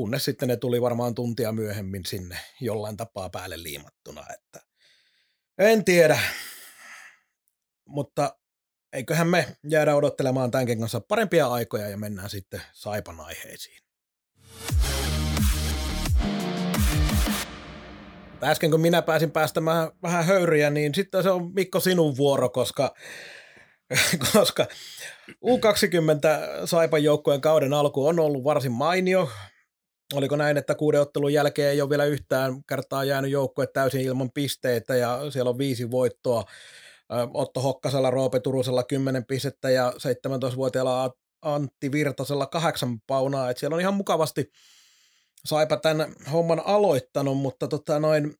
kunnes 0.00 0.24
sitten 0.24 0.48
ne 0.48 0.56
tuli 0.56 0.82
varmaan 0.82 1.14
tuntia 1.14 1.52
myöhemmin 1.52 2.06
sinne 2.06 2.38
jollain 2.60 2.96
tapaa 2.96 3.30
päälle 3.30 3.62
liimattuna, 3.62 4.24
että 4.34 4.60
en 5.58 5.84
tiedä, 5.84 6.18
mutta 7.88 8.38
eiköhän 8.92 9.28
me 9.28 9.56
jäädä 9.70 9.94
odottelemaan 9.94 10.50
tämänkin 10.50 10.78
kanssa 10.80 11.00
parempia 11.00 11.46
aikoja 11.46 11.88
ja 11.88 11.96
mennään 11.96 12.30
sitten 12.30 12.62
Saipan 12.72 13.20
aiheisiin. 13.20 13.78
Äsken 18.42 18.70
kun 18.70 18.80
minä 18.80 19.02
pääsin 19.02 19.30
päästämään 19.30 19.90
vähän 20.02 20.24
höyryjä, 20.24 20.70
niin 20.70 20.94
sitten 20.94 21.22
se 21.22 21.30
on 21.30 21.54
Mikko 21.54 21.80
sinun 21.80 22.16
vuoro, 22.16 22.48
koska, 22.48 22.94
koska 24.32 24.66
U20 25.32 26.66
Saipan 26.66 27.04
joukkueen 27.04 27.40
kauden 27.40 27.72
alku 27.72 28.06
on 28.06 28.20
ollut 28.20 28.44
varsin 28.44 28.72
mainio 28.72 29.30
oliko 30.14 30.36
näin, 30.36 30.56
että 30.56 30.74
kuuden 30.74 31.00
ottelun 31.00 31.32
jälkeen 31.32 31.70
ei 31.70 31.80
ole 31.80 31.90
vielä 31.90 32.04
yhtään 32.04 32.64
kertaa 32.68 33.04
jäänyt 33.04 33.30
joukkue 33.30 33.66
täysin 33.66 34.00
ilman 34.00 34.30
pisteitä 34.34 34.96
ja 34.96 35.30
siellä 35.30 35.50
on 35.50 35.58
viisi 35.58 35.90
voittoa. 35.90 36.44
Otto 37.34 37.60
Hokkasella, 37.60 38.10
Roope 38.10 38.40
Turusella 38.40 38.82
10 38.82 39.26
pistettä 39.26 39.70
ja 39.70 39.90
17-vuotiaalla 39.90 41.10
Antti 41.42 41.92
Virtasella 41.92 42.46
kahdeksan 42.46 43.00
paunaa. 43.06 43.50
Et 43.50 43.58
siellä 43.58 43.74
on 43.74 43.80
ihan 43.80 43.94
mukavasti 43.94 44.50
saipa 45.44 45.76
tämän 45.76 46.14
homman 46.32 46.62
aloittanut, 46.66 47.38
mutta 47.38 47.68
tota 47.68 48.00
noin, 48.00 48.34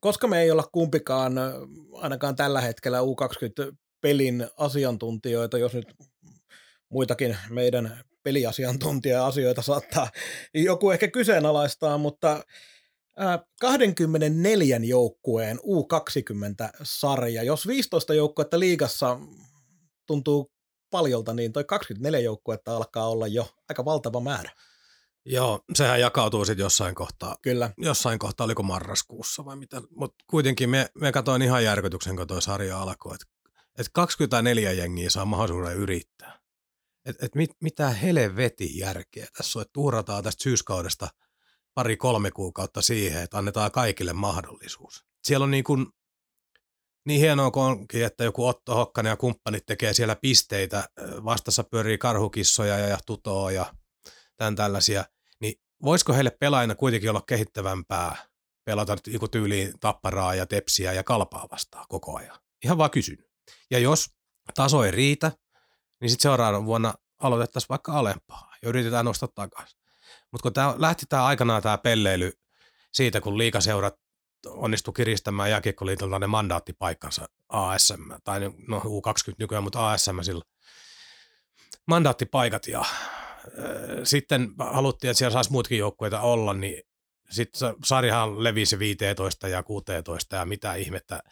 koska 0.00 0.26
me 0.26 0.42
ei 0.42 0.50
olla 0.50 0.68
kumpikaan 0.72 1.32
ainakaan 1.92 2.36
tällä 2.36 2.60
hetkellä 2.60 3.00
U20-pelin 3.00 4.46
asiantuntijoita, 4.56 5.58
jos 5.58 5.74
nyt 5.74 5.94
muitakin 6.92 7.36
meidän 7.50 8.04
peliasiantuntija-asioita 8.22 9.62
saattaa 9.62 10.10
joku 10.54 10.90
ehkä 10.90 11.08
kyseenalaistaa, 11.08 11.98
mutta 11.98 12.44
24 13.60 14.80
joukkueen 14.82 15.58
U20-sarja, 15.58 17.42
jos 17.42 17.66
15 17.66 18.14
joukkuetta 18.14 18.58
liigassa 18.58 19.18
tuntuu 20.06 20.52
paljolta, 20.90 21.34
niin 21.34 21.52
toi 21.52 21.64
24 21.64 22.20
joukkuetta 22.20 22.76
alkaa 22.76 23.08
olla 23.08 23.26
jo 23.26 23.54
aika 23.68 23.84
valtava 23.84 24.20
määrä. 24.20 24.50
Joo, 25.24 25.60
sehän 25.74 26.00
jakautuu 26.00 26.44
sitten 26.44 26.64
jossain 26.64 26.94
kohtaa. 26.94 27.36
Kyllä. 27.42 27.70
Jossain 27.78 28.18
kohtaa, 28.18 28.44
oliko 28.44 28.62
marraskuussa 28.62 29.44
vai 29.44 29.56
mitä. 29.56 29.82
Mutta 29.90 30.24
kuitenkin 30.30 30.70
me, 30.70 30.90
me 30.94 31.12
katsoin 31.12 31.42
ihan 31.42 31.64
järkytyksen, 31.64 32.16
kun 32.16 32.26
toi 32.26 32.42
sarja 32.42 32.82
alkoi, 32.82 33.14
että 33.14 33.26
et 33.78 33.86
24 33.92 34.72
jengiä 34.72 35.10
saa 35.10 35.24
mahdollisuuden 35.24 35.76
yrittää 35.76 36.41
että 37.04 37.26
et 37.26 37.34
mit, 37.34 37.50
mitä 37.62 37.90
helvetin 37.90 38.78
järkeä 38.78 39.26
tässä 39.36 39.58
on, 39.58 39.62
että 39.62 39.72
tuhrataan 39.72 40.24
tästä 40.24 40.42
syyskaudesta 40.42 41.08
pari-kolme 41.74 42.30
kuukautta 42.30 42.82
siihen, 42.82 43.22
että 43.22 43.38
annetaan 43.38 43.70
kaikille 43.70 44.12
mahdollisuus. 44.12 45.04
Siellä 45.24 45.44
on 45.44 45.50
niin, 45.50 45.64
kuin, 45.64 45.86
niin 47.06 47.20
hienoa 47.20 47.50
kuin 47.50 47.64
onkin, 47.64 48.04
että 48.04 48.24
joku 48.24 48.46
Otto 48.46 48.74
Hokkanen 48.74 49.10
ja 49.10 49.16
kumppanit 49.16 49.66
tekee 49.66 49.94
siellä 49.94 50.16
pisteitä, 50.16 50.88
vastassa 51.24 51.64
pyörii 51.64 51.98
karhukissoja 51.98 52.78
ja, 52.78 52.98
tutoa 53.06 53.52
ja 53.52 53.74
tämän 54.36 54.56
tällaisia, 54.56 55.04
niin 55.40 55.54
voisiko 55.82 56.12
heille 56.12 56.30
pelaajana 56.40 56.74
kuitenkin 56.74 57.10
olla 57.10 57.22
kehittävämpää 57.26 58.16
pelata 58.64 58.96
joku 59.06 59.28
tyyliin 59.28 59.72
tapparaa 59.80 60.34
ja 60.34 60.46
tepsiä 60.46 60.92
ja 60.92 61.04
kalpaa 61.04 61.48
vastaan 61.50 61.86
koko 61.88 62.16
ajan? 62.16 62.38
Ihan 62.64 62.78
vaan 62.78 62.90
kysyn. 62.90 63.24
Ja 63.70 63.78
jos 63.78 64.10
taso 64.54 64.84
ei 64.84 64.90
riitä, 64.90 65.32
niin 66.02 66.10
sitten 66.10 66.22
seuraavana 66.22 66.64
vuonna 66.64 66.94
aloitettaisiin 67.18 67.68
vaikka 67.68 67.92
alempaa 67.92 68.52
ja 68.62 68.68
yritetään 68.68 69.04
nostaa 69.04 69.28
takaisin. 69.34 69.80
Mutta 70.30 70.42
kun 70.42 70.52
tää, 70.52 70.74
lähti 70.78 71.06
tämä 71.08 71.24
aikanaan 71.24 71.62
tämä 71.62 71.78
pelleily 71.78 72.32
siitä, 72.92 73.20
kun 73.20 73.38
liikaseurat 73.38 73.94
onnistui 74.46 74.94
kiristämään 74.94 75.50
jääkiekkoliitolta 75.50 76.18
ne 76.18 76.26
mandaattipaikkansa 76.26 77.28
ASM, 77.48 78.12
tai 78.24 78.40
no 78.68 78.78
U20 78.78 79.34
nykyään, 79.38 79.64
mutta 79.64 79.92
ASM 79.92 80.20
sillä 80.22 80.44
mandaattipaikat 81.86 82.66
ja 82.66 82.80
äh, 82.80 82.86
sitten 84.04 84.54
haluttiin, 84.58 85.10
että 85.10 85.18
siellä 85.18 85.32
saisi 85.32 85.52
muutkin 85.52 85.78
joukkueita 85.78 86.20
olla, 86.20 86.54
niin 86.54 86.82
sitten 87.30 87.74
sarjahan 87.84 88.44
levisi 88.44 88.78
15 88.78 89.48
ja 89.48 89.62
16 89.62 90.36
ja 90.36 90.44
mitä 90.44 90.74
ihmettä, 90.74 91.22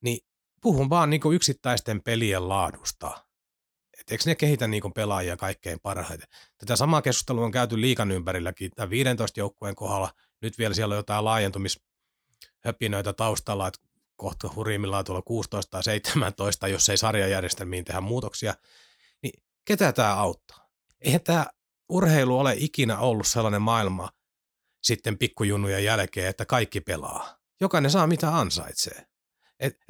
niin 0.00 0.18
puhun 0.60 0.90
vaan 0.90 1.10
niin 1.10 1.32
yksittäisten 1.34 2.02
pelien 2.02 2.48
laadusta 2.48 3.23
eikö 4.10 4.24
ne 4.26 4.34
kehitä 4.34 4.66
niin 4.66 4.92
pelaajia 4.94 5.36
kaikkein 5.36 5.80
parhaiten? 5.82 6.28
Tätä 6.58 6.76
samaa 6.76 7.02
keskustelua 7.02 7.44
on 7.44 7.50
käyty 7.50 7.80
liikan 7.80 8.10
ympärilläkin, 8.10 8.70
tämän 8.70 8.90
15 8.90 9.40
joukkueen 9.40 9.74
kohdalla. 9.74 10.10
Nyt 10.42 10.58
vielä 10.58 10.74
siellä 10.74 10.92
on 10.92 10.96
jotain 10.96 11.24
laajentumishöpinöitä 11.24 13.12
taustalla, 13.12 13.68
että 13.68 13.80
kohta 14.16 14.50
hurimmillaan 14.56 15.04
tuolla 15.04 15.22
16 15.22 15.70
tai 15.70 15.82
17, 15.82 16.68
jos 16.68 16.88
ei 16.88 16.96
sarjajärjestelmiin 16.96 17.84
tehdä 17.84 18.00
muutoksia. 18.00 18.54
Niin 19.22 19.42
ketä 19.64 19.92
tämä 19.92 20.14
auttaa? 20.14 20.68
Eihän 21.00 21.20
tämä 21.20 21.46
urheilu 21.88 22.38
ole 22.38 22.54
ikinä 22.58 22.98
ollut 22.98 23.26
sellainen 23.26 23.62
maailma 23.62 24.08
sitten 24.82 25.18
pikkujunnujen 25.18 25.84
jälkeen, 25.84 26.28
että 26.28 26.46
kaikki 26.46 26.80
pelaa. 26.80 27.38
Jokainen 27.60 27.90
saa 27.90 28.06
mitä 28.06 28.36
ansaitsee. 28.36 29.06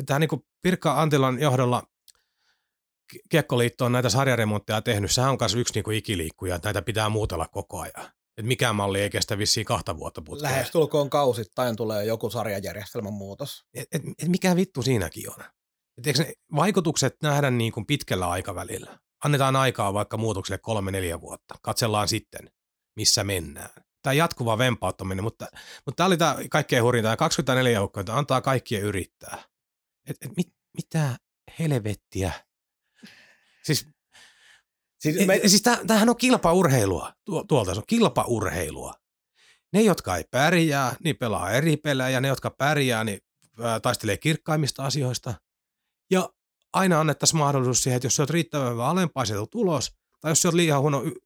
Tämä 0.07 0.19
niin 0.19 0.45
Pirkka 0.63 1.03
Antilan 1.03 1.41
johdolla 1.41 1.83
Kiekkoliitto 3.29 3.85
on 3.85 3.93
näitä 3.93 4.09
sarjaremontteja 4.09 4.83
tehnyt, 4.83 5.11
sehän 5.11 5.31
on 5.31 5.37
myös 5.41 5.55
yksi 5.55 5.75
niin 5.75 5.85
kuin 5.85 5.97
ikiliikkuja, 5.97 6.55
että 6.55 6.69
näitä 6.69 6.83
pitää 6.83 7.09
muutella 7.09 7.49
koko 7.49 7.81
ajan. 7.81 8.11
Et 8.39 8.47
mikään 8.47 8.77
malli 8.77 9.01
ei 9.01 9.11
kestä 9.11 9.39
vissiin 9.39 9.67
kahta 9.67 9.97
vuotta 9.97 10.23
putkeen. 10.23 10.53
Lähestulkoon 10.53 11.11
kausittain 11.11 11.77
tulee 11.77 12.05
joku 12.05 12.31
sarjajärjestelmän 12.31 13.13
muutos. 13.13 13.65
Et, 13.75 13.89
et, 13.93 14.03
et 14.23 14.29
mikä 14.29 14.57
vittu 14.57 14.83
siinäkin 14.83 15.31
on? 15.31 15.45
Et 15.99 16.07
eikö 16.07 16.25
ne 16.25 16.33
vaikutukset 16.57 17.17
nähdä 17.23 17.51
niin 17.51 17.73
kuin 17.73 17.87
pitkällä 17.87 18.31
aikavälillä? 18.31 18.99
Annetaan 19.25 19.57
aikaa 19.57 19.95
vaikka 19.95 20.17
muutokselle 20.17 20.59
kolme, 20.59 20.91
neljä 20.91 21.21
vuotta. 21.21 21.55
Katsellaan 21.63 22.09
sitten, 22.09 22.51
missä 22.97 23.25
mennään. 23.25 23.71
Tämä 24.03 24.15
jatkuva 24.15 24.59
vempauttaminen, 24.59 25.25
mutta, 25.25 25.47
mutta 25.87 25.97
tämä 25.97 26.07
oli 26.07 26.17
tämä 26.17 26.37
kaikkein 26.51 26.83
hurjinta. 26.83 27.07
Tämä 27.07 27.17
24 27.17 27.73
joukkoa, 27.73 28.05
antaa 28.09 28.41
kaikkien 28.41 28.83
yrittää. 28.83 29.43
Et, 30.11 30.17
et 30.21 30.37
mit, 30.37 30.49
mitä 30.77 31.17
helvettiä 31.59 32.33
Siis, 33.65 33.89
Siis 35.05 35.27
me, 35.27 35.41
siis 35.47 35.63
tämähän 35.63 36.09
on 36.09 36.17
kilpaurheilua. 36.17 37.13
Tuo, 37.25 37.45
tuolta 37.45 37.75
se 37.75 37.81
on 37.81 37.85
kilpaurheilua. 37.87 38.95
Ne, 39.73 39.83
jotka 39.83 40.17
ei 40.17 40.25
pärjää, 40.31 40.97
niin 41.05 41.17
pelaa 41.17 41.51
eri 41.51 41.77
pelejä. 41.77 42.21
Ne, 42.21 42.29
jotka 42.29 42.51
pärjää, 42.51 43.05
niin 43.05 43.21
taistelee 43.83 44.17
kirkkaimmista 44.17 44.85
asioista. 44.85 45.35
Ja 46.11 46.29
aina 46.73 47.01
annettaisiin 47.01 47.39
mahdollisuus 47.39 47.83
siihen, 47.83 47.97
että 47.97 48.07
jos 48.07 48.17
sä 48.17 48.23
oot 48.23 48.31
riittävän 48.31 48.73
hyvä 48.73 48.87
alempaa, 48.87 49.25
se 49.25 49.35
tulet 49.35 49.55
ulos. 49.55 49.93
Tai 50.21 50.31
jos 50.31 50.43
sä 50.43 50.49
oot 50.49 50.55
liian 50.55 50.81
huono 50.81 51.03
y- 51.03 51.21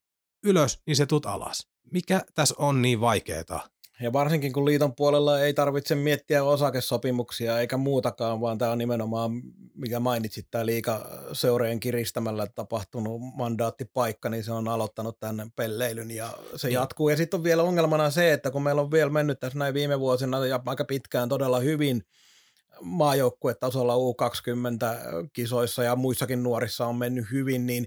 ylös, 0.45 0.83
niin 0.87 0.97
se 0.97 1.07
tut 1.07 1.27
alas. 1.27 1.69
Mikä 1.93 2.25
tässä 2.35 2.55
on 2.59 2.83
niin 2.83 3.01
vaikeeta? 3.01 3.71
Ja 4.01 4.13
varsinkin 4.13 4.53
kun 4.53 4.65
liiton 4.65 4.95
puolella 4.95 5.41
ei 5.41 5.55
tarvitse 5.55 5.95
miettiä 5.95 6.45
osakesopimuksia 6.45 7.61
eikä 7.61 7.77
muutakaan, 7.77 8.41
vaan 8.41 8.59
tämä 8.59 8.71
on 8.73 8.79
nimenomaan, 8.79 9.31
mikä 9.75 10.01
mainitsit, 10.01 10.47
tämä 10.51 10.67
liika 10.67 11.07
seurojen 11.33 11.81
kiristämällä 11.81 12.47
tapahtunut 12.55 13.21
mandaattipaikka, 13.37 14.29
niin 14.29 14.45
se 14.45 14.53
on 14.53 14.69
aloittanut 14.69 15.21
tämän 15.21 15.51
pelleilyn 15.57 16.11
ja 16.11 16.31
se 16.57 16.69
Niin. 16.69 16.75
jatkuu. 16.75 17.09
Ja 17.09 17.17
sitten 17.17 17.39
on 17.39 17.45
vielä 17.45 17.63
ongelmana 17.63 18.11
se, 18.11 18.33
että 18.33 18.51
kun 18.51 18.63
meillä 18.63 18.83
on 18.83 18.91
vielä 18.91 19.11
mennyt 19.11 19.41
tässä 19.41 19.59
näin 19.59 19.75
viime 19.75 20.01
vuosina 20.01 20.47
ja 20.47 20.61
aika 20.67 20.85
pitkään 20.85 21.29
todella 21.29 21.61
hyvin 21.61 22.03
maajoukkuetasolla 22.81 23.95
U20-kisoissa 23.95 25.83
ja 25.83 25.97
muissakin 25.97 26.43
nuorissa 26.43 26.87
on 26.87 26.97
mennyt 26.97 27.25
hyvin, 27.33 27.67
niin 27.67 27.87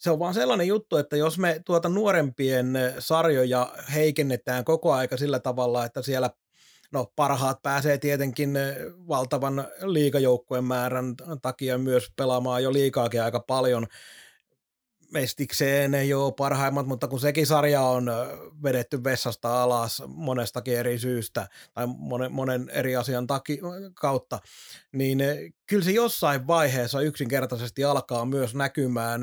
se 0.00 0.10
on 0.10 0.18
vaan 0.18 0.34
sellainen 0.34 0.66
juttu, 0.66 0.96
että 0.96 1.16
jos 1.16 1.38
me 1.38 1.60
tuota 1.64 1.88
nuorempien 1.88 2.78
sarjoja 2.98 3.72
heikennetään 3.94 4.64
koko 4.64 4.92
aika 4.92 5.16
sillä 5.16 5.38
tavalla, 5.38 5.84
että 5.84 6.02
siellä 6.02 6.30
no 6.92 7.12
parhaat 7.16 7.62
pääsee 7.62 7.98
tietenkin 7.98 8.58
valtavan 9.08 9.68
liikajoukkueen 9.82 10.64
määrän 10.64 11.14
takia 11.42 11.78
myös 11.78 12.12
pelaamaan 12.16 12.62
jo 12.62 12.72
liikaakin 12.72 13.22
aika 13.22 13.40
paljon. 13.40 13.86
Mestikseen 15.12 15.92
ole 16.16 16.32
parhaimmat, 16.36 16.86
mutta 16.86 17.08
kun 17.08 17.20
sekin 17.20 17.46
sarja 17.46 17.80
on 17.82 18.10
vedetty 18.62 19.04
vessasta 19.04 19.62
alas 19.62 20.02
monestakin 20.06 20.78
eri 20.78 20.98
syystä 20.98 21.48
tai 21.72 21.86
monen, 21.86 22.32
monen 22.32 22.68
eri 22.68 22.96
asian 22.96 23.26
taki, 23.26 23.60
kautta, 23.94 24.38
niin 24.92 25.18
kyllä 25.66 25.84
se 25.84 25.90
jossain 25.90 26.46
vaiheessa 26.46 27.00
yksinkertaisesti 27.00 27.84
alkaa 27.84 28.24
myös 28.24 28.54
näkymään 28.54 29.22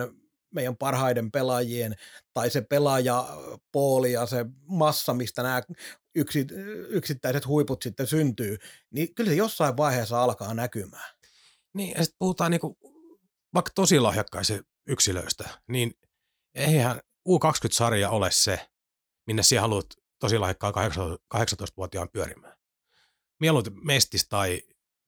meidän 0.52 0.78
parhaiden 0.78 1.32
pelaajien 1.32 1.96
tai 2.34 2.50
se 2.50 2.62
pelaajapooli 2.62 4.12
ja 4.12 4.26
se 4.26 4.46
massa, 4.66 5.14
mistä 5.14 5.44
nämä 5.44 5.62
yksi, 6.16 6.48
yksittäiset 6.90 7.48
huiput 7.48 7.82
sitten 7.82 8.08
syntyy, 8.08 8.58
niin 8.92 9.16
kyllä 9.16 9.30
se 9.30 9.36
jossain 9.36 9.78
vaiheessa 9.78 10.24
alkaa 10.24 10.54
näkymään. 10.54 11.16
Niin, 11.74 11.94
ja 11.98 12.04
sitten 12.04 12.18
puhutaan 12.20 12.52
niinku, 12.52 12.78
vaikka 13.54 13.72
tosi 13.76 14.00
lahjakkaisen 14.00 14.64
yksilöistä, 14.88 15.50
niin 15.68 15.94
eihän 16.56 17.00
U20-sarja 17.30 18.10
ole 18.10 18.32
se, 18.32 18.70
minne 19.28 19.44
sinä 19.44 19.62
haluat 19.62 19.86
tosi 20.20 20.38
lahjakkaan 20.38 20.74
18-vuotiaan 21.36 22.10
pyörimään. 22.10 22.58
Mieluiten 23.40 23.74
mestis 23.86 24.28
tai 24.28 24.62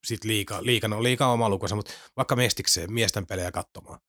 sit 0.07 0.23
liika, 0.23 0.63
liika, 0.63 0.87
no 0.87 1.03
liika 1.03 1.27
oma 1.27 1.49
lukunsa, 1.49 1.75
mutta 1.75 1.91
vaikka 2.17 2.35
mestikseen 2.35 2.93
miesten 2.93 3.27
pelejä 3.27 3.51
katsomaan. 3.51 3.99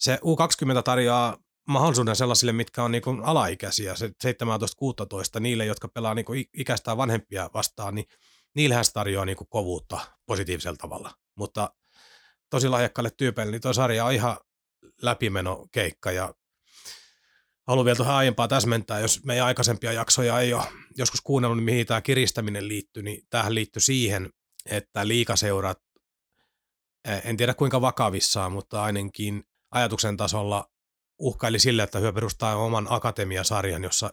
Se 0.00 0.16
U20 0.16 0.82
tarjoaa 0.82 1.36
mahdollisuuden 1.68 2.16
sellaisille, 2.16 2.52
mitkä 2.52 2.84
on 2.84 2.92
niinku 2.92 3.16
alaikäisiä, 3.22 3.94
se 3.94 4.06
17-16, 4.06 5.40
niille, 5.40 5.66
jotka 5.66 5.88
pelaa 5.88 6.14
niinku 6.14 6.32
ikäistään 6.54 6.96
vanhempia 6.96 7.50
vastaan, 7.54 7.94
niin 7.94 8.06
niillähän 8.54 8.84
se 8.84 8.92
tarjoaa 8.92 9.24
niinku 9.24 9.44
kovuutta 9.44 10.00
positiivisella 10.26 10.76
tavalla. 10.76 11.14
Mutta 11.36 11.74
tosi 12.50 12.68
lahjakkaille 12.68 13.10
tyypeille, 13.10 13.52
niin 13.52 13.60
tuo 13.60 13.72
sarja 13.72 14.04
on 14.04 14.12
ihan 14.12 14.36
läpimeno 15.02 15.66
keikka 15.72 16.12
ja 16.12 16.34
haluan 17.66 17.84
vielä 17.84 17.96
tuohon 17.96 18.14
aiempaa 18.14 18.48
täsmentää, 18.48 19.00
jos 19.00 19.24
meidän 19.24 19.46
aikaisempia 19.46 19.92
jaksoja 19.92 20.40
ei 20.40 20.54
ole 20.54 20.64
joskus 20.96 21.20
kuunnellut, 21.20 21.58
niin 21.58 21.64
mihin 21.64 21.86
tämä 21.86 22.00
kiristäminen 22.00 22.68
liittyy, 22.68 23.02
niin 23.02 23.26
tähän 23.30 23.54
liittyy 23.54 23.80
siihen, 23.80 24.30
että 24.66 25.08
liikaseurat, 25.08 25.78
en 27.24 27.36
tiedä 27.36 27.54
kuinka 27.54 27.80
vakavissaan, 27.80 28.52
mutta 28.52 28.82
ainakin 28.82 29.44
ajatuksen 29.70 30.16
tasolla 30.16 30.70
uhkaili 31.18 31.58
sille, 31.58 31.82
että 31.82 31.98
hyö 31.98 32.12
perustaa 32.12 32.56
oman 32.56 32.86
akatemiasarjan, 32.90 33.82
jossa 33.82 34.10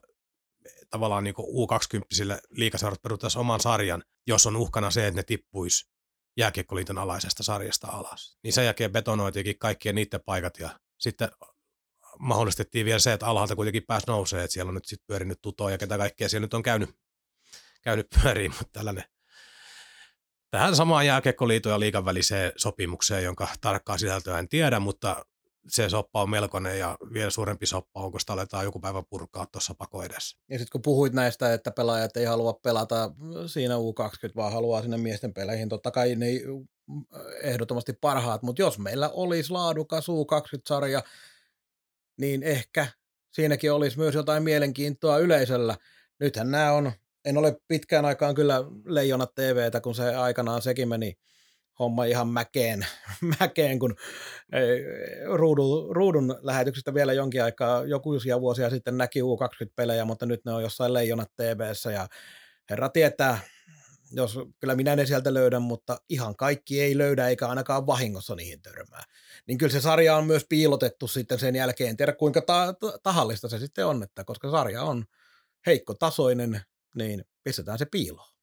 tavallaan 0.90 1.24
niin 1.24 1.36
U20 1.36 2.40
liikaseurat 2.50 3.02
perustaisi 3.02 3.40
oman 3.40 3.60
sarjan, 3.60 4.04
jos 4.28 4.46
on 4.46 4.56
uhkana 4.56 4.92
se, 4.92 5.08
että 5.08 5.20
ne 5.20 5.24
tippuisi 5.24 5.90
jääkiekkoliiton 6.38 6.98
alaisesta 6.98 7.44
sarjasta 7.44 7.88
alas. 7.88 8.38
Niin 8.44 8.54
sen 8.54 8.66
jälkeen 8.66 8.92
betonoitiinkin 8.92 9.60
kaikkien 9.60 9.96
niiden 9.96 10.20
paikat 10.26 10.60
ja 10.60 10.80
sitten 10.98 11.30
mahdollistettiin 12.20 12.86
vielä 12.86 13.00
se, 13.00 13.14
että 13.14 13.26
alhaalta 13.26 13.56
kuitenkin 13.56 13.84
pääsi 13.88 14.08
nousee, 14.08 14.44
että 14.44 14.54
siellä 14.54 14.70
on 14.70 14.76
nyt 14.76 14.86
sitten 14.86 15.08
pyörinyt 15.08 15.42
tutoa 15.42 15.72
ja 15.72 15.78
ketä 15.78 15.98
kaikkea 15.98 16.30
siellä 16.30 16.46
nyt 16.46 16.54
on 16.54 16.64
käynyt, 16.64 16.90
käynyt 17.82 18.08
pyöriin, 18.22 18.52
mutta 18.52 18.72
tällainen 18.74 19.04
tähän 20.52 20.76
samaan 20.76 21.06
jääkiekkoliiton 21.06 21.72
ja 21.72 21.80
liikan 21.80 22.06
väliseen 22.06 22.52
sopimukseen, 22.58 23.24
jonka 23.24 23.48
tarkkaa 23.62 23.98
sisältöä 23.98 24.40
en 24.40 24.50
tiedä, 24.50 24.80
mutta 24.80 25.26
se 25.70 25.90
soppa 25.90 26.22
on 26.22 26.30
melkoinen 26.30 26.80
ja 26.80 26.98
vielä 27.14 27.30
suurempi 27.30 27.66
soppa 27.66 28.02
on, 28.02 28.12
kun 28.12 28.20
sitä 28.20 28.34
aletaan 28.34 28.64
joku 28.66 28.80
päivä 28.80 29.04
purkaa 29.10 29.46
tuossa 29.46 29.76
pako 29.78 30.04
edessä. 30.04 30.38
Ja 30.50 30.58
sitten 30.58 30.72
kun 30.72 30.82
puhuit 30.82 31.14
näistä, 31.14 31.54
että 31.54 31.72
pelaajat 31.72 32.18
ei 32.18 32.26
halua 32.26 32.54
pelata 32.54 33.12
siinä 33.48 33.76
U20, 33.76 34.32
vaan 34.36 34.54
haluaa 34.54 34.82
sinne 34.82 34.98
miesten 34.98 35.34
peleihin, 35.34 35.70
totta 35.70 35.92
kai 35.92 36.16
ne 36.16 36.28
ehdottomasti 37.42 37.94
parhaat, 37.94 38.44
mutta 38.44 38.62
jos 38.62 38.80
meillä 38.80 39.10
olisi 39.10 39.52
laadukas 39.52 40.08
U20-sarja, 40.10 41.04
niin 42.18 42.44
ehkä 42.44 42.88
siinäkin 43.32 43.72
olisi 43.72 43.98
myös 43.98 44.16
jotain 44.16 44.44
mielenkiintoa 44.44 45.18
yleisöllä. 45.18 45.78
Nythän 46.20 46.52
nämä 46.52 46.72
on, 46.72 46.92
en 47.26 47.38
ole 47.38 47.58
pitkään 47.68 48.06
aikaan 48.06 48.36
kyllä 48.36 48.64
Leijona 48.86 49.26
TVtä, 49.26 49.82
kun 49.82 49.96
se 49.96 50.16
aikanaan 50.16 50.62
sekin 50.62 50.90
meni 50.90 51.18
homma 51.80 52.06
ihan 52.06 52.28
mäkeen, 52.28 52.86
mäkeen 53.40 53.80
kun 53.80 53.96
ruudun, 55.34 55.96
ruudun 55.96 56.40
lähetyksestä 56.42 56.94
vielä 56.94 57.14
jonkin 57.14 57.44
aikaa, 57.44 57.86
jokuisia 57.86 58.42
vuosia 58.42 58.70
sitten 58.70 58.98
näki 58.98 59.22
U20-pelejä, 59.22 60.06
mutta 60.06 60.26
nyt 60.26 60.46
ne 60.46 60.52
on 60.52 60.64
jossain 60.64 60.94
Leijonat 60.94 61.32
TVssä 61.36 61.92
ja 61.92 62.08
herra 62.70 62.90
tietää, 62.90 63.40
jos 64.12 64.40
kyllä 64.60 64.76
minä 64.76 64.96
ne 64.96 65.06
sieltä 65.06 65.34
löydän, 65.34 65.62
mutta 65.62 65.98
ihan 66.10 66.36
kaikki 66.36 66.82
ei 66.82 66.98
löydä 66.98 67.28
eikä 67.28 67.48
ainakaan 67.48 67.88
vahingossa 67.88 68.36
niihin 68.36 68.62
törmää. 68.62 69.04
Niin 69.48 69.58
kyllä 69.58 69.72
se 69.72 69.82
sarja 69.82 70.16
on 70.16 70.26
myös 70.28 70.46
piilotettu 70.50 71.08
sitten 71.08 71.40
sen 71.40 71.56
jälkeen. 71.56 71.90
En 71.90 71.98
tiedä 71.98 72.14
kuinka 72.14 72.42
ta- 72.42 72.74
tahallista 73.04 73.50
se 73.50 73.60
sitten 73.60 73.86
on, 73.86 74.04
että 74.04 74.24
koska 74.24 74.52
sarja 74.52 74.84
on 74.84 75.06
heikkotasoinen, 75.66 76.62
niin 76.96 77.26
pistetään 77.44 77.78
se 77.78 77.86
piiloon. 77.86 78.37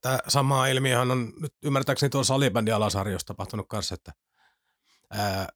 Tämä 0.00 0.18
sama 0.28 0.66
ilmiöhän 0.66 1.10
on 1.10 1.32
nyt 1.40 1.54
ymmärtääkseni 1.62 2.10
tuossa 2.10 2.34
salibändin 2.34 2.74
alasarjossa 2.74 3.26
tapahtunut 3.26 3.68
kanssa, 3.68 3.94
että 3.94 4.12
ää, 5.10 5.48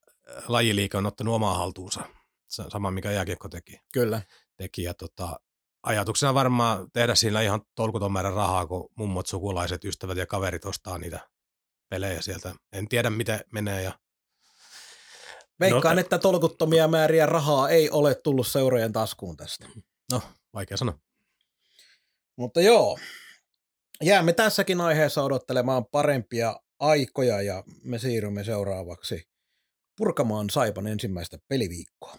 lajiliike 0.49 0.97
on 0.97 1.07
ottanut 1.07 1.35
omaa 1.35 1.59
haltuunsa. 1.59 2.01
Se 2.49 2.65
sama, 2.69 2.91
mikä 2.91 3.11
jääkiekko 3.11 3.49
teki. 3.49 3.81
Kyllä. 3.93 4.23
Teki 4.57 4.83
ja 4.83 4.95
tota, 4.95 5.41
ajatuksena 5.83 6.35
varmaan 6.35 6.91
tehdä 6.93 7.15
siinä 7.15 7.41
ihan 7.41 7.61
tolkuton 7.75 8.13
määrä 8.13 8.31
rahaa, 8.31 8.67
kun 8.67 8.91
mummot, 8.95 9.27
sukulaiset, 9.27 9.85
ystävät 9.85 10.19
ja 10.19 10.27
kaverit 10.27 10.65
ostaa 10.65 10.99
niitä 10.99 11.29
pelejä 11.89 12.23
sieltä. 12.23 12.55
En 12.73 12.89
tiedä, 12.89 13.11
miten 13.11 13.41
menee. 13.53 13.83
Ja... 13.83 13.99
Veikkaan, 15.61 15.97
no, 15.97 16.01
että 16.01 16.19
tolkuttomia 16.19 16.89
määriä 16.89 17.27
rahaa 17.27 17.69
ei 17.69 17.91
ole 17.91 18.15
tullut 18.15 18.47
seurojen 18.47 18.93
taskuun 18.93 19.37
tästä. 19.37 19.69
No, 20.13 20.23
vaikea 20.55 20.77
sanoa. 20.77 20.99
Mutta 22.37 22.61
joo, 22.61 22.99
jäämme 24.03 24.33
tässäkin 24.33 24.81
aiheessa 24.81 25.23
odottelemaan 25.23 25.85
parempia 25.85 26.57
aikoja 26.81 27.43
ja 27.43 27.65
me 27.85 27.99
siirrymme 27.99 28.45
seuraavaksi 28.45 29.29
purkamaan 29.97 30.51
Saipan 30.51 30.87
ensimmäistä 30.87 31.39
peliviikkoa. 31.49 32.17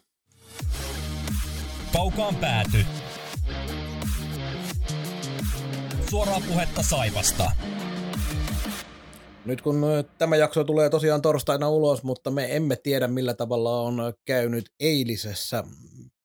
Kaukaan 1.93 2.35
pääty. 2.35 2.77
Suoraa 6.09 6.41
puhetta 6.47 6.83
Saipasta. 6.83 7.51
Nyt 9.45 9.61
kun 9.61 9.81
tämä 10.17 10.35
jakso 10.35 10.63
tulee 10.63 10.89
tosiaan 10.89 11.21
torstaina 11.21 11.69
ulos, 11.69 12.03
mutta 12.03 12.31
me 12.31 12.55
emme 12.55 12.75
tiedä 12.75 13.07
millä 13.07 13.33
tavalla 13.33 13.81
on 13.81 14.13
käynyt 14.25 14.65
eilisessä 14.79 15.63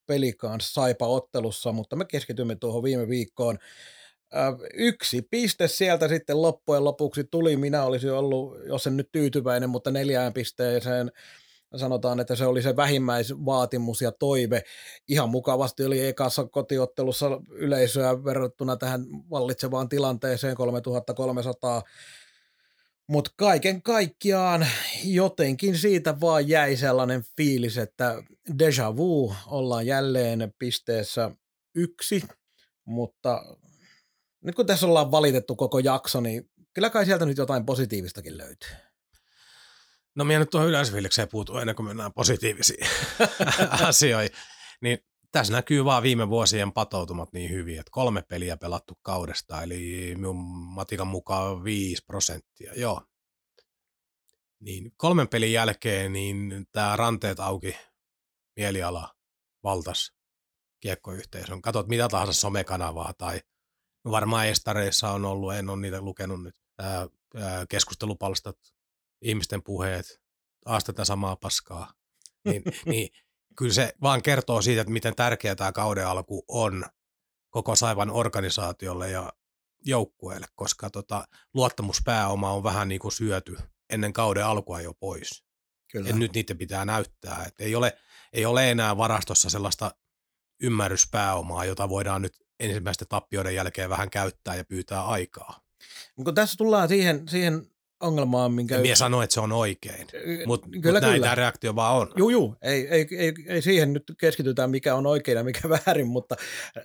pelikaan 0.06 0.60
Saipa-ottelussa, 0.60 1.72
mutta 1.72 1.96
me 1.96 2.04
keskitymme 2.04 2.56
tuohon 2.56 2.82
viime 2.82 3.08
viikkoon. 3.08 3.58
Yksi 4.74 5.22
piste 5.22 5.68
sieltä 5.68 6.08
sitten 6.08 6.42
loppujen 6.42 6.84
lopuksi 6.84 7.24
tuli. 7.24 7.56
Minä 7.56 7.84
olisin 7.84 8.12
ollut, 8.12 8.56
jos 8.66 8.86
en 8.86 8.96
nyt 8.96 9.12
tyytyväinen, 9.12 9.70
mutta 9.70 9.90
neljään 9.90 10.32
pisteeseen 10.32 11.12
sanotaan, 11.76 12.20
että 12.20 12.34
se 12.36 12.46
oli 12.46 12.62
se 12.62 12.76
vähimmäisvaatimus 12.76 14.02
ja 14.02 14.12
toive. 14.12 14.62
Ihan 15.08 15.28
mukavasti 15.28 15.84
oli 15.84 16.06
ekassa 16.06 16.44
kotiottelussa 16.44 17.40
yleisöä 17.50 18.24
verrattuna 18.24 18.76
tähän 18.76 19.06
vallitsevaan 19.30 19.88
tilanteeseen 19.88 20.56
3300 20.56 21.82
Mutta 23.06 23.30
kaiken 23.36 23.82
kaikkiaan 23.82 24.66
jotenkin 25.04 25.78
siitä 25.78 26.20
vaan 26.20 26.48
jäi 26.48 26.76
sellainen 26.76 27.22
fiilis, 27.36 27.78
että 27.78 28.22
deja 28.58 28.96
vu, 28.96 29.34
ollaan 29.46 29.86
jälleen 29.86 30.54
pisteessä 30.58 31.30
yksi, 31.74 32.22
mutta 32.84 33.44
nyt 34.44 34.54
kun 34.54 34.66
tässä 34.66 34.86
ollaan 34.86 35.10
valitettu 35.10 35.56
koko 35.56 35.78
jakso, 35.78 36.20
niin 36.20 36.50
kyllä 36.74 36.90
kai 36.90 37.06
sieltä 37.06 37.26
nyt 37.26 37.38
jotain 37.38 37.66
positiivistakin 37.66 38.38
löytyy. 38.38 38.70
No 40.14 40.24
minä 40.24 40.38
nyt 40.38 40.50
tuohon 40.50 40.68
yleisöfiilikseen 40.68 41.28
puutu 41.28 41.58
ennen 41.58 41.76
kuin 41.76 41.86
mennään 41.86 42.12
positiivisiin 42.12 42.86
asioihin. 43.88 44.30
Niin 44.82 44.98
tässä 45.32 45.52
näkyy 45.52 45.84
vaan 45.84 46.02
viime 46.02 46.28
vuosien 46.28 46.72
patoutumat 46.72 47.32
niin 47.32 47.50
hyvin, 47.50 47.78
että 47.78 47.90
kolme 47.90 48.22
peliä 48.22 48.56
pelattu 48.56 48.98
kaudesta, 49.02 49.62
eli 49.62 50.12
minun 50.16 50.36
matikan 50.74 51.06
mukaan 51.06 51.64
5 51.64 52.04
prosenttia, 52.06 52.72
joo. 52.76 53.02
Niin 54.60 54.92
kolmen 54.96 55.28
pelin 55.28 55.52
jälkeen 55.52 56.12
niin 56.12 56.66
tämä 56.72 56.96
ranteet 56.96 57.40
auki 57.40 57.76
mieliala 58.56 59.14
valtas 59.62 60.12
kiekkoyhteisön. 60.80 61.62
Katot 61.62 61.88
mitä 61.88 62.08
tahansa 62.08 62.32
somekanavaa 62.32 63.12
tai 63.18 63.40
varmaan 64.04 64.46
estareissa 64.46 65.10
on 65.10 65.24
ollut, 65.24 65.54
en 65.54 65.70
ole 65.70 65.80
niitä 65.80 66.00
lukenut 66.00 66.42
nyt, 66.42 66.56
ää, 66.78 67.06
ää, 67.36 67.66
keskustelupalstat, 67.68 68.56
ihmisten 69.22 69.62
puheet, 69.62 70.20
tätä 70.86 71.04
samaa 71.04 71.36
paskaa. 71.36 71.92
Niin, 72.44 72.62
niin 72.86 73.08
kyllä 73.56 73.72
se 73.72 73.92
vaan 74.02 74.22
kertoo 74.22 74.62
siitä, 74.62 74.80
että 74.80 74.92
miten 74.92 75.16
tärkeä 75.16 75.56
tämä 75.56 75.72
kauden 75.72 76.06
alku 76.06 76.44
on 76.48 76.84
koko 77.50 77.76
Saivan 77.76 78.10
organisaatiolle 78.10 79.10
ja 79.10 79.32
joukkueelle, 79.86 80.46
koska 80.54 80.90
tota, 80.90 81.28
luottamuspääoma 81.54 82.52
on 82.52 82.62
vähän 82.62 82.88
niin 82.88 83.00
kuin 83.00 83.12
syöty 83.12 83.56
ennen 83.90 84.12
kauden 84.12 84.46
alkua 84.46 84.80
jo 84.80 84.94
pois. 84.94 85.44
Kyllä. 85.92 86.12
Nyt 86.12 86.32
niiden 86.34 86.58
pitää 86.58 86.84
näyttää, 86.84 87.44
että 87.46 87.64
ei 87.64 87.74
ole, 87.74 87.98
ei 88.32 88.46
ole 88.46 88.70
enää 88.70 88.96
varastossa 88.96 89.50
sellaista 89.50 89.90
ymmärryspääomaa, 90.62 91.64
jota 91.64 91.88
voidaan 91.88 92.22
nyt 92.22 92.32
ensimmäisten 92.60 93.08
tappioiden 93.08 93.54
jälkeen 93.54 93.90
vähän 93.90 94.10
käyttää 94.10 94.56
ja 94.56 94.64
pyytää 94.64 95.06
aikaa. 95.06 95.60
Kun 96.24 96.34
tässä 96.34 96.56
tullaan 96.58 96.88
siihen, 96.88 97.28
siihen 97.28 97.66
ongelmaan, 98.00 98.52
minkä... 98.52 98.74
Ja 98.74 98.80
minä 98.80 99.22
että 99.22 99.34
se 99.34 99.40
on 99.40 99.52
oikein, 99.52 100.06
mutta 100.46 100.66
mut 100.66 101.00
näin 101.00 101.22
tämä 101.22 101.34
reaktio 101.34 101.76
vaan 101.76 101.96
on. 101.96 102.12
Joo, 102.16 102.30
joo. 102.30 102.56
Ei, 102.62 102.88
ei, 102.88 103.06
ei, 103.18 103.32
ei 103.46 103.62
siihen 103.62 103.92
nyt 103.92 104.02
keskitytä, 104.20 104.66
mikä 104.66 104.94
on 104.94 105.06
oikein 105.06 105.38
ja 105.38 105.44
mikä 105.44 105.68
väärin, 105.86 106.06
mutta 106.06 106.36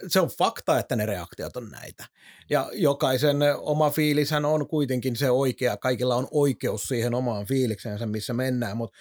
se 0.08 0.20
on 0.20 0.30
fakta, 0.38 0.80
että 0.80 0.96
ne 0.96 1.06
reaktiot 1.06 1.58
on 1.58 1.70
näitä. 1.70 2.06
Ja 2.50 2.70
jokaisen 2.74 3.38
oma 3.58 3.90
fiilishän 3.90 4.46
on 4.46 4.68
kuitenkin 4.68 5.16
se 5.16 5.32
oikea. 5.32 5.78
Kaikilla 5.78 6.16
on 6.16 6.28
oikeus 6.32 6.84
siihen 6.84 7.14
omaan 7.14 7.46
fiiliksensä, 7.46 8.06
missä 8.06 8.34
mennään, 8.34 8.78
mutta 8.78 8.98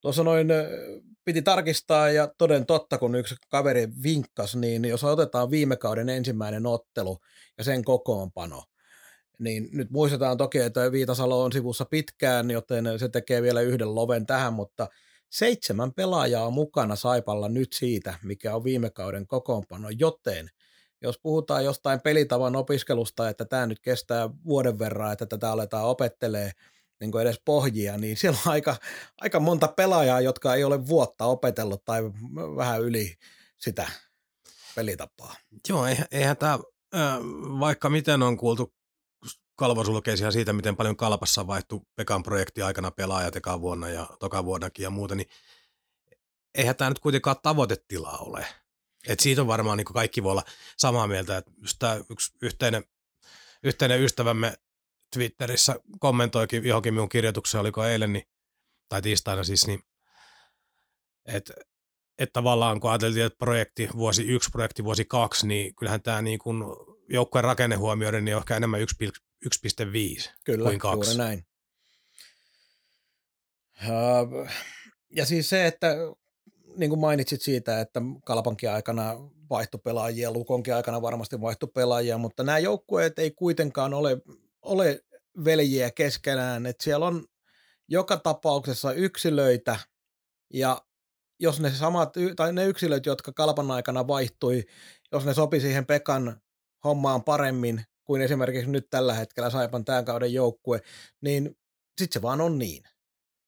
tuossa 0.00 0.24
noin 0.24 0.48
piti 1.24 1.42
tarkistaa 1.42 2.10
ja 2.10 2.28
toden 2.38 2.66
totta, 2.66 2.98
kun 2.98 3.14
yksi 3.14 3.34
kaveri 3.48 3.88
vinkkas, 4.02 4.56
niin 4.56 4.84
jos 4.84 5.04
otetaan 5.04 5.50
viime 5.50 5.76
kauden 5.76 6.08
ensimmäinen 6.08 6.66
ottelu 6.66 7.18
ja 7.58 7.64
sen 7.64 7.84
kokoonpano, 7.84 8.64
niin 9.38 9.68
nyt 9.72 9.90
muistetaan 9.90 10.36
toki, 10.36 10.58
että 10.58 10.92
Viitasalo 10.92 11.44
on 11.44 11.52
sivussa 11.52 11.84
pitkään, 11.84 12.50
joten 12.50 12.98
se 12.98 13.08
tekee 13.08 13.42
vielä 13.42 13.60
yhden 13.60 13.94
loven 13.94 14.26
tähän, 14.26 14.52
mutta 14.52 14.88
seitsemän 15.30 15.92
pelaajaa 15.92 16.46
on 16.46 16.52
mukana 16.52 16.96
Saipalla 16.96 17.48
nyt 17.48 17.72
siitä, 17.72 18.14
mikä 18.22 18.54
on 18.56 18.64
viime 18.64 18.90
kauden 18.90 19.26
kokoonpano, 19.26 19.88
joten 19.98 20.48
jos 21.02 21.18
puhutaan 21.22 21.64
jostain 21.64 22.00
pelitavan 22.00 22.56
opiskelusta, 22.56 23.28
että 23.28 23.44
tämä 23.44 23.66
nyt 23.66 23.80
kestää 23.80 24.30
vuoden 24.44 24.78
verran, 24.78 25.12
että 25.12 25.26
tätä 25.26 25.52
aletaan 25.52 25.84
opettelee 25.84 26.50
niin 27.02 27.12
kuin 27.12 27.22
edes 27.22 27.40
pohjia, 27.44 27.98
niin 27.98 28.16
siellä 28.16 28.38
on 28.46 28.52
aika, 28.52 28.76
aika 29.20 29.40
monta 29.40 29.68
pelaajaa, 29.68 30.20
jotka 30.20 30.54
ei 30.54 30.64
ole 30.64 30.86
vuotta 30.86 31.24
opetellut 31.24 31.84
tai 31.84 32.02
vähän 32.56 32.82
yli 32.82 33.14
sitä 33.58 33.90
pelitapaa. 34.74 35.36
Joo, 35.68 35.84
eihän, 36.10 36.36
tämä, 36.36 36.58
vaikka 37.60 37.90
miten 37.90 38.22
on 38.22 38.36
kuultu 38.36 38.74
kalvosulkeisia 39.56 40.30
siitä, 40.30 40.52
miten 40.52 40.76
paljon 40.76 40.96
kalpassa 40.96 41.46
vaihtuu 41.46 41.86
Pekan 41.96 42.22
projekti 42.22 42.62
aikana 42.62 42.90
pelaajat 42.90 43.36
eka 43.36 43.60
vuonna 43.60 43.88
ja 43.88 44.06
toka 44.20 44.44
vuonnakin 44.44 44.82
ja 44.82 44.90
muuta, 44.90 45.14
niin 45.14 45.28
eihän 46.54 46.76
tämä 46.76 46.90
nyt 46.90 46.98
kuitenkaan 46.98 47.36
tavoitetila 47.42 48.18
ole. 48.18 48.46
Et 49.08 49.20
siitä 49.20 49.40
on 49.40 49.46
varmaan 49.46 49.76
niin 49.78 49.84
kaikki 49.84 50.22
voi 50.22 50.32
olla 50.32 50.42
samaa 50.76 51.06
mieltä, 51.06 51.36
että 51.36 51.50
yksi 52.10 52.32
yhteinen, 52.42 52.84
yhteinen 53.62 54.02
ystävämme 54.02 54.56
Twitterissä 55.12 55.76
kommentoikin 56.00 56.64
johonkin 56.64 56.94
minun 56.94 57.08
kirjoitukseen, 57.08 57.60
oliko 57.60 57.84
eilen, 57.84 58.12
niin, 58.12 58.24
tai 58.88 59.02
tiistaina 59.02 59.44
siis, 59.44 59.66
niin, 59.66 59.80
että 61.26 61.54
et 62.18 62.32
tavallaan 62.32 62.80
kun 62.80 62.90
ajateltiin, 62.90 63.26
että 63.26 63.38
projekti 63.38 63.88
vuosi 63.96 64.22
yksi, 64.26 64.50
projekti 64.50 64.84
vuosi 64.84 65.04
kaksi, 65.04 65.46
niin 65.46 65.74
kyllähän 65.74 66.02
tämä 66.02 66.22
niin 66.22 66.38
kuin 66.38 66.64
joukkueen 67.08 67.44
rakenne 67.44 67.76
huomioiden 67.76 68.24
niin 68.24 68.36
on 68.36 68.42
ehkä 68.42 68.56
enemmän 68.56 68.80
1,5 68.80 70.30
Kyllä, 70.44 70.68
kuin 70.68 70.78
2. 70.78 70.96
juuri 70.96 71.18
näin. 71.18 71.46
Ja 75.10 75.26
siis 75.26 75.48
se, 75.48 75.66
että 75.66 75.96
niin 76.76 76.90
kuin 76.90 77.00
mainitsit 77.00 77.42
siitä, 77.42 77.80
että 77.80 78.00
Kalpankin 78.24 78.70
aikana 78.70 79.14
vaihtui 79.50 79.80
pelaajia, 79.84 80.32
Lukonkin 80.32 80.74
aikana 80.74 81.02
varmasti 81.02 81.40
vaihtui 81.40 81.68
pelaajia, 81.74 82.18
mutta 82.18 82.42
nämä 82.42 82.58
joukkueet 82.58 83.18
ei 83.18 83.30
kuitenkaan 83.30 83.94
ole, 83.94 84.18
ole 84.62 85.04
veljiä 85.44 85.90
keskenään, 85.90 86.66
että 86.66 86.84
siellä 86.84 87.06
on 87.06 87.24
joka 87.88 88.16
tapauksessa 88.16 88.92
yksilöitä 88.92 89.76
ja 90.54 90.82
jos 91.40 91.60
ne 91.60 91.70
samat, 91.70 92.14
tai 92.36 92.52
ne 92.52 92.66
yksilöt, 92.66 93.06
jotka 93.06 93.32
Kalpan 93.32 93.70
aikana 93.70 94.06
vaihtui, 94.06 94.64
jos 95.12 95.24
ne 95.24 95.34
sopi 95.34 95.60
siihen 95.60 95.86
Pekan 95.86 96.40
hommaan 96.84 97.24
paremmin, 97.24 97.84
kuin 98.04 98.22
esimerkiksi 98.22 98.70
nyt 98.70 98.90
tällä 98.90 99.14
hetkellä 99.14 99.50
Saipan 99.50 99.84
tämän 99.84 100.04
kauden 100.04 100.32
joukkue, 100.32 100.80
niin 101.20 101.56
sitten 101.98 102.20
se 102.20 102.22
vaan 102.22 102.40
on 102.40 102.58
niin. 102.58 102.82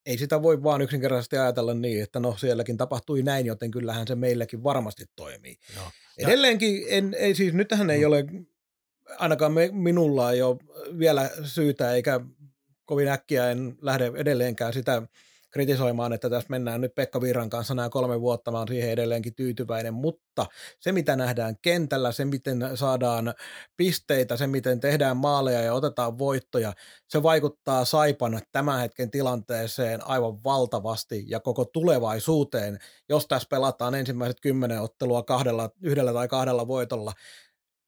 Ei 0.07 0.19
sitä 0.19 0.43
voi 0.43 0.63
vaan 0.63 0.83
yksinkertaisesti 0.83 1.37
ajatella 1.37 1.75
niin, 1.75 2.03
että 2.03 2.21
no 2.21 2.37
sielläkin 2.37 2.77
tapahtui 2.77 3.23
näin, 3.23 3.47
joten 3.47 3.71
kyllähän 3.71 4.07
se 4.07 4.15
meilläkin 4.15 4.65
varmasti 4.65 5.05
toimii. 5.17 5.57
Joo. 5.77 5.91
Edelleenkin, 6.19 6.85
en, 6.89 7.15
ei 7.19 7.35
siis, 7.35 7.55
nytähän 7.55 7.91
ei 7.91 8.01
mm. 8.01 8.07
ole, 8.07 8.25
ainakaan 9.19 9.53
me, 9.53 9.71
minulla 9.73 10.33
ei 10.33 10.43
ole 10.43 10.57
vielä 10.99 11.31
syytä, 11.45 11.93
eikä 11.93 12.21
kovin 12.85 13.09
äkkiä 13.09 13.51
en 13.51 13.77
lähde 13.83 14.13
edelleenkään 14.15 14.73
sitä 14.73 15.03
kritisoimaan, 15.55 16.13
että 16.13 16.31
tässä 16.31 16.47
mennään 16.51 16.81
nyt 16.81 16.95
Pekka 16.95 17.21
Virran 17.21 17.51
kanssa 17.51 17.75
nämä 17.75 17.89
kolme 17.89 18.21
vuotta, 18.21 18.51
mä 18.51 18.59
oon 18.59 18.69
siihen 18.69 18.91
edelleenkin 18.91 19.35
tyytyväinen, 19.35 19.95
mutta 19.95 20.47
se 20.81 20.93
mitä 20.93 21.17
nähdään 21.17 21.57
kentällä, 21.63 22.13
se 22.13 22.25
miten 22.25 22.71
saadaan 22.75 23.35
pisteitä, 23.77 24.37
se 24.37 24.47
miten 24.47 24.81
tehdään 24.81 25.17
maaleja 25.17 25.63
ja 25.63 25.75
otetaan 25.75 26.19
voittoja, 26.19 26.73
se 27.09 27.23
vaikuttaa 27.23 27.85
Saipan 27.85 28.41
tämän 28.53 28.81
hetken 28.81 29.11
tilanteeseen 29.11 30.07
aivan 30.07 30.45
valtavasti 30.45 31.25
ja 31.29 31.41
koko 31.41 31.65
tulevaisuuteen, 31.65 32.79
jos 33.09 33.27
tässä 33.27 33.49
pelataan 33.51 33.95
ensimmäiset 33.95 34.41
kymmenen 34.41 34.81
ottelua 34.81 35.23
kahdella, 35.23 35.71
yhdellä 35.83 36.13
tai 36.13 36.29
kahdella 36.29 36.69
voitolla, 36.69 37.13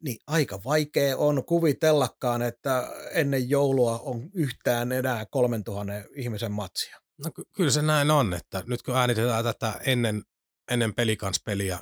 niin 0.03 0.18
aika 0.26 0.61
vaikea 0.64 1.16
on 1.16 1.44
kuvitellakaan, 1.44 2.42
että 2.42 2.92
ennen 3.12 3.51
joulua 3.51 3.99
on 3.99 4.30
yhtään 4.34 4.92
enää 4.92 5.26
3000 5.26 5.92
ihmisen 6.16 6.53
matsia. 6.53 7.01
No 7.24 7.30
ky- 7.34 7.44
kyllä 7.53 7.70
se 7.70 7.82
näin 7.82 8.11
on, 8.11 8.34
että 8.34 8.62
nyt 8.66 8.82
kun 8.82 8.97
äänitetään 8.97 9.44
tätä 9.44 9.80
ennen, 9.86 10.22
ennen 10.70 10.94
pelikanspeliä, 10.94 11.80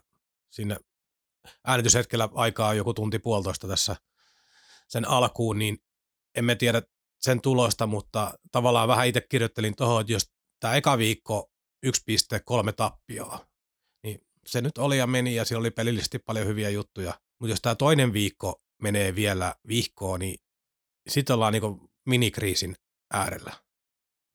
sinne 0.50 0.76
äänityshetkellä 1.64 2.28
aikaa 2.34 2.68
on 2.68 2.76
joku 2.76 2.94
tunti 2.94 3.18
puolitoista 3.18 3.68
tässä 3.68 3.96
sen 4.88 5.08
alkuun, 5.08 5.58
niin 5.58 5.78
emme 6.34 6.54
tiedä 6.54 6.82
sen 7.20 7.40
tulosta, 7.40 7.86
mutta 7.86 8.38
tavallaan 8.52 8.88
vähän 8.88 9.06
itse 9.06 9.20
kirjoittelin 9.20 9.76
tuohon, 9.76 10.00
että 10.00 10.12
jos 10.12 10.32
tämä 10.60 10.74
eka 10.74 10.98
viikko 10.98 11.50
1,3 11.86 12.72
tappioa, 12.76 13.46
niin 14.02 14.20
se 14.46 14.60
nyt 14.60 14.78
oli 14.78 14.98
ja 14.98 15.06
meni 15.06 15.34
ja 15.34 15.44
siellä 15.44 15.60
oli 15.60 15.70
pelillisesti 15.70 16.18
paljon 16.18 16.46
hyviä 16.46 16.70
juttuja. 16.70 17.20
Mutta 17.44 17.52
jos 17.52 17.60
tämä 17.60 17.74
toinen 17.74 18.12
viikko 18.12 18.62
menee 18.82 19.14
vielä 19.14 19.54
vihkoon, 19.68 20.20
niin 20.20 20.40
sitten 21.08 21.34
ollaan 21.34 21.52
niin 21.52 21.90
minikriisin 22.06 22.76
äärellä 23.12 23.52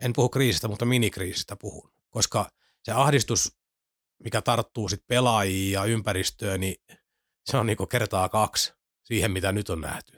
en 0.03 0.13
puhu 0.13 0.29
kriisistä, 0.29 0.67
mutta 0.67 0.85
minikriisistä 0.85 1.55
puhun. 1.55 1.91
Koska 2.09 2.51
se 2.83 2.91
ahdistus, 2.91 3.57
mikä 4.23 4.41
tarttuu 4.41 4.89
sit 4.89 5.07
pelaajiin 5.07 5.71
ja 5.71 5.85
ympäristöön, 5.85 6.59
niin 6.59 6.75
se 7.45 7.57
on 7.57 7.65
niinku 7.65 7.85
kertaa 7.85 8.29
kaksi 8.29 8.73
siihen, 9.03 9.31
mitä 9.31 9.51
nyt 9.51 9.69
on 9.69 9.81
nähty. 9.81 10.17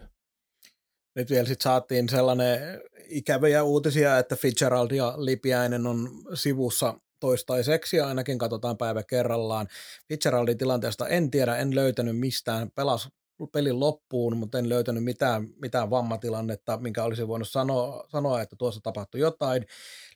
Nyt 1.16 1.30
vielä 1.30 1.48
sitten 1.48 1.64
saatiin 1.64 2.10
sellainen 2.10 2.60
ikäviä 3.06 3.64
uutisia, 3.64 4.20
että 4.20 4.36
Fitzgerald 4.36 4.92
ja 4.92 5.14
Lipiäinen 5.18 5.88
on 5.88 6.10
sivussa 6.34 7.00
toistaiseksi 7.22 7.98
ja 7.98 8.08
ainakin 8.08 8.38
katsotaan 8.38 8.78
päivä 8.78 9.04
kerrallaan. 9.04 9.68
Fitzgeraldin 10.08 10.58
tilanteesta 10.58 11.08
en 11.08 11.32
tiedä, 11.32 11.56
en 11.56 11.76
löytänyt 11.76 12.20
mistään, 12.20 12.72
pelas 12.76 13.10
pelin 13.52 13.80
loppuun, 13.80 14.38
mutta 14.38 14.60
en 14.60 14.70
löytänyt 14.70 15.04
mitään, 15.04 15.48
mitään 15.62 15.90
vammatilannetta, 15.90 16.78
minkä 16.78 17.04
olisi 17.04 17.28
voinut 17.28 17.50
sanoa, 17.50 18.06
sanoa, 18.10 18.42
että 18.42 18.56
tuossa 18.56 18.82
tapahtui 18.84 19.20
jotain. 19.22 19.66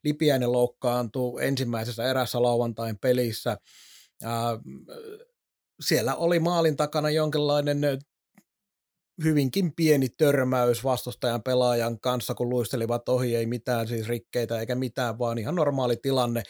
Lipiäinen 0.03 0.51
loukkaantui 0.51 1.45
ensimmäisessä 1.45 2.03
erässä 2.03 2.41
lauantain 2.41 2.97
pelissä. 2.99 3.57
Ää, 4.23 4.59
siellä 5.79 6.15
oli 6.15 6.39
maalin 6.39 6.75
takana 6.75 7.09
jonkinlainen 7.09 7.81
hyvinkin 9.23 9.73
pieni 9.75 10.09
törmäys 10.09 10.83
vastustajan 10.83 11.43
pelaajan 11.43 11.99
kanssa, 11.99 12.33
kun 12.33 12.49
luistelivat 12.49 13.09
ohi, 13.09 13.35
ei 13.35 13.45
mitään 13.45 13.87
siis 13.87 14.07
rikkeitä 14.07 14.59
eikä 14.59 14.75
mitään, 14.75 15.19
vaan 15.19 15.37
ihan 15.37 15.55
normaali 15.55 15.97
tilanne. 15.97 16.43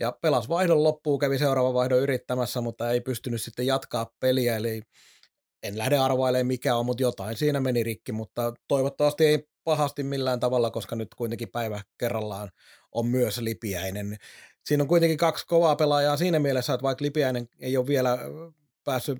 Ja 0.00 0.12
pelas 0.22 0.48
vaihdon 0.48 0.82
loppuun, 0.82 1.18
kävi 1.18 1.38
seuraava 1.38 1.74
vaihdon 1.74 2.00
yrittämässä, 2.00 2.60
mutta 2.60 2.90
ei 2.90 3.00
pystynyt 3.00 3.42
sitten 3.42 3.66
jatkaa 3.66 4.12
peliä, 4.20 4.56
eli 4.56 4.82
en 5.62 5.78
lähde 5.78 5.98
arvailemaan 5.98 6.46
mikä 6.46 6.76
on, 6.76 6.86
mutta 6.86 7.02
jotain 7.02 7.36
siinä 7.36 7.60
meni 7.60 7.82
rikki, 7.82 8.12
mutta 8.12 8.52
toivottavasti 8.68 9.26
ei 9.26 9.48
pahasti 9.64 10.02
millään 10.02 10.40
tavalla, 10.40 10.70
koska 10.70 10.96
nyt 10.96 11.14
kuitenkin 11.14 11.48
päivä 11.48 11.82
kerrallaan 11.98 12.50
on 12.92 13.06
myös 13.06 13.38
Lipiäinen. 13.38 14.16
Siinä 14.64 14.84
on 14.84 14.88
kuitenkin 14.88 15.18
kaksi 15.18 15.46
kovaa 15.46 15.76
pelaajaa 15.76 16.16
siinä 16.16 16.38
mielessä, 16.38 16.74
että 16.74 16.82
vaikka 16.82 17.04
Lipiäinen 17.04 17.48
ei 17.60 17.76
ole 17.76 17.86
vielä 17.86 18.18
päässyt, 18.84 19.18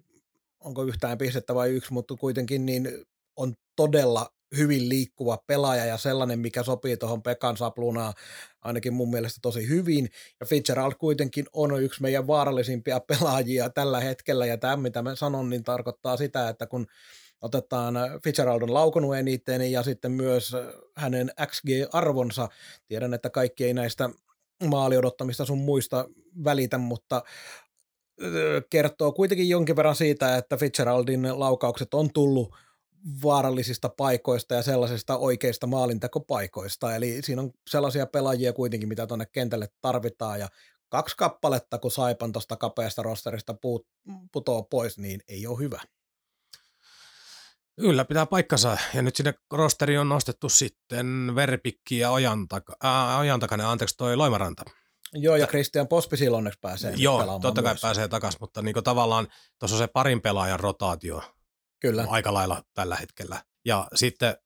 onko 0.61 0.83
yhtään 0.83 1.19
pistettä 1.19 1.55
vai 1.55 1.71
yksi, 1.71 1.93
mutta 1.93 2.15
kuitenkin 2.17 2.67
niin 2.67 3.05
on 3.37 3.55
todella 3.77 4.33
hyvin 4.57 4.89
liikkuva 4.89 5.39
pelaaja 5.47 5.85
ja 5.85 5.97
sellainen, 5.97 6.39
mikä 6.39 6.63
sopii 6.63 6.97
tuohon 6.97 7.23
Pekan 7.23 7.57
saplunaan 7.57 8.15
ainakin 8.63 8.95
mun 8.95 9.11
mielestä 9.11 9.39
tosi 9.43 9.69
hyvin. 9.69 10.09
Ja 10.41 10.47
Fitzgerald 10.47 10.95
kuitenkin 10.95 11.47
on 11.53 11.83
yksi 11.83 12.03
meidän 12.03 12.27
vaarallisimpia 12.27 13.01
pelaajia 13.09 13.71
tällä 13.71 14.01
hetkellä 14.01 14.47
ja 14.47 14.59
tämä, 14.59 14.77
mitä 14.77 15.03
mä 15.03 15.17
sanon, 15.17 15.51
niin 15.51 15.65
tarkoittaa 15.65 16.17
sitä, 16.17 16.49
että 16.49 16.67
kun 16.67 16.87
otetaan 17.43 17.95
Fitzgerald 18.25 18.63
on 18.63 18.75
laukonut 18.75 19.17
eniten 19.17 19.73
ja 19.73 19.83
sitten 19.83 20.13
myös 20.13 20.57
hänen 20.97 21.31
XG-arvonsa, 21.47 22.49
tiedän, 22.89 23.15
että 23.15 23.31
kaikki 23.31 23.65
ei 23.65 23.75
näistä 23.75 24.11
maali 24.69 24.97
odottamista 24.97 25.45
sun 25.45 25.59
muista 25.59 26.09
välitä, 26.45 26.79
mutta 26.79 27.23
kertoo 28.71 29.13
kuitenkin 29.13 29.49
jonkin 29.49 29.77
verran 29.77 29.97
siitä, 29.97 30.37
että 30.37 30.57
Fitzgeraldin 30.57 31.41
laukaukset 31.41 31.95
on 31.95 32.13
tullut 32.13 32.55
vaarallisista 33.23 33.89
paikoista 33.89 34.55
ja 34.55 34.63
sellaisista 34.63 35.17
oikeista 35.17 35.67
maalintekopaikoista. 35.67 36.95
Eli 36.95 37.19
siinä 37.23 37.43
on 37.43 37.51
sellaisia 37.71 38.07
pelaajia 38.07 38.53
kuitenkin, 38.53 38.89
mitä 38.89 39.07
tuonne 39.07 39.27
kentälle 39.27 39.69
tarvitaan 39.81 40.41
ja 40.41 40.49
kaksi 40.89 41.17
kappaletta, 41.17 41.79
kun 41.79 41.91
Saipan 41.91 42.33
tuosta 42.33 42.57
kapeasta 42.57 43.03
rosterista 43.03 43.55
putoo 44.33 44.63
pois, 44.63 44.99
niin 44.99 45.21
ei 45.29 45.47
ole 45.47 45.59
hyvä. 45.59 45.81
Kyllä, 47.81 48.05
pitää 48.05 48.27
paikkansa. 48.27 48.79
Ja 48.95 49.03
nyt 49.03 49.17
sinne 49.17 49.35
rosteri 49.53 49.99
on 49.99 50.09
nostettu 50.09 50.49
sitten 50.49 51.33
Verpikki 51.35 51.99
ja 51.99 52.11
Ojantaka, 52.11 52.77
äh, 52.85 53.19
Ojantakainen, 53.19 53.67
anteeksi 53.67 53.97
toi 53.97 54.17
Loimaranta. 54.17 54.63
Joo, 55.15 55.37
ja 55.37 55.47
Christian 55.47 55.89
Pospisil 55.89 56.35
onneksi 56.35 56.59
pääsee 56.63 56.95
Joo, 56.97 57.39
totta 57.43 57.63
kai 57.63 57.73
myös. 57.73 57.81
pääsee 57.81 58.09
takaisin, 58.09 58.39
mutta 58.41 58.63
niin 58.63 58.85
tavallaan 58.85 59.29
tuossa 59.59 59.77
on 59.77 59.79
se 59.79 59.87
parin 59.87 60.21
pelaajan 60.21 60.61
rotaatio 60.61 61.23
Kyllä. 61.81 62.07
aika 62.09 62.35
lailla 62.35 62.63
tällä 62.75 62.97
hetkellä. 62.97 63.43
Ja 63.65 63.89
sitten 63.95 64.37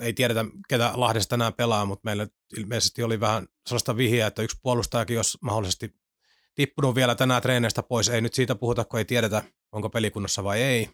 ei 0.00 0.12
tiedetä, 0.12 0.44
ketä 0.68 0.90
Lahdesta 0.94 1.30
tänään 1.30 1.52
pelaa, 1.54 1.84
mutta 1.84 2.00
meillä 2.04 2.26
ilmeisesti 2.58 3.02
oli 3.02 3.20
vähän 3.20 3.48
sellaista 3.66 3.96
vihjeä, 3.96 4.26
että 4.26 4.42
yksi 4.42 4.56
puolustajakin, 4.62 5.16
jos 5.16 5.38
mahdollisesti 5.40 5.94
tippunut 6.54 6.94
vielä 6.94 7.14
tänään 7.14 7.42
treeneistä 7.42 7.82
pois, 7.82 8.08
ei 8.08 8.20
nyt 8.20 8.34
siitä 8.34 8.54
puhuta, 8.54 8.84
kun 8.84 8.98
ei 8.98 9.04
tiedetä, 9.04 9.42
onko 9.72 9.90
pelikunnossa 9.90 10.44
vai 10.44 10.62
ei. 10.62 10.90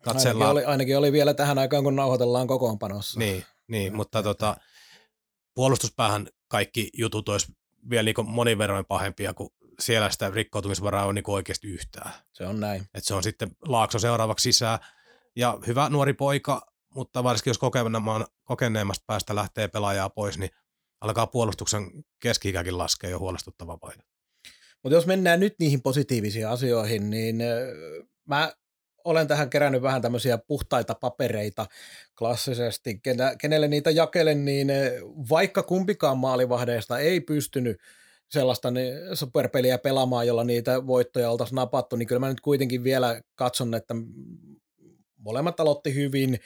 Katsellaan. 0.00 0.48
Ainakin 0.48 0.66
oli, 0.66 0.72
ainakin 0.72 0.98
oli 0.98 1.12
vielä 1.12 1.34
tähän 1.34 1.58
aikaan, 1.58 1.84
kun 1.84 1.96
nauhoitellaan 1.96 2.46
kokoonpanossa. 2.46 3.18
Niin, 3.20 3.44
niin 3.68 3.96
mutta 3.96 4.22
tota, 4.22 4.56
puolustuspäähän 5.54 6.28
kaikki 6.48 6.90
jutut 6.98 7.28
olisi 7.28 7.52
vielä 7.90 8.04
niin 8.04 8.26
monin 8.30 8.58
verroin 8.58 8.84
pahempia, 8.84 9.34
kun 9.34 9.50
siellä 9.80 10.10
sitä 10.10 10.30
rikkoutumisvaraa 10.30 11.06
on 11.06 11.14
niin 11.14 11.24
oikeasti 11.26 11.68
yhtään. 11.68 12.12
Se 12.32 12.46
on 12.46 12.60
näin. 12.60 12.82
Et 12.94 13.04
se 13.04 13.14
on 13.14 13.22
sitten 13.22 13.50
Laakso 13.68 13.98
seuraavaksi 13.98 14.52
sisään. 14.52 14.78
Ja 15.36 15.58
hyvä 15.66 15.88
nuori 15.88 16.12
poika, 16.12 16.66
mutta 16.94 17.24
varsinkin 17.24 17.50
jos 17.50 17.60
kokeneemmasta 18.44 19.04
päästä 19.06 19.34
lähtee 19.34 19.68
pelaajaa 19.68 20.10
pois, 20.10 20.38
niin 20.38 20.50
alkaa 21.00 21.26
puolustuksen 21.26 21.90
keski 22.20 22.52
laskea 22.70 23.10
jo 23.10 23.18
huolestuttava 23.18 23.76
paikka. 23.76 24.04
Mutta 24.82 24.96
jos 24.96 25.06
mennään 25.06 25.40
nyt 25.40 25.54
niihin 25.58 25.82
positiivisiin 25.82 26.48
asioihin, 26.48 27.10
niin 27.10 27.36
mä 28.28 28.52
olen 29.04 29.28
tähän 29.28 29.50
kerännyt 29.50 29.82
vähän 29.82 30.02
tämmöisiä 30.02 30.38
puhtaita 30.38 30.94
papereita 30.94 31.66
klassisesti. 32.18 33.00
Kenelle 33.40 33.68
niitä 33.68 33.90
jakelen, 33.90 34.44
niin 34.44 34.68
vaikka 35.30 35.62
kumpikaan 35.62 36.18
maalivahdeista 36.18 36.98
ei 36.98 37.20
pystynyt 37.20 37.80
sellaista 38.30 38.68
superpeliä 39.14 39.78
pelaamaan, 39.78 40.26
jolla 40.26 40.44
niitä 40.44 40.86
voittoja 40.86 41.30
oltaisiin 41.30 41.56
napattu, 41.56 41.96
niin 41.96 42.06
kyllä 42.06 42.18
mä 42.18 42.28
nyt 42.28 42.40
kuitenkin 42.40 42.84
vielä 42.84 43.22
katson, 43.34 43.74
että 43.74 43.94
molemmat 45.18 45.60
aloitti 45.60 45.94
hyvin. 45.94 46.40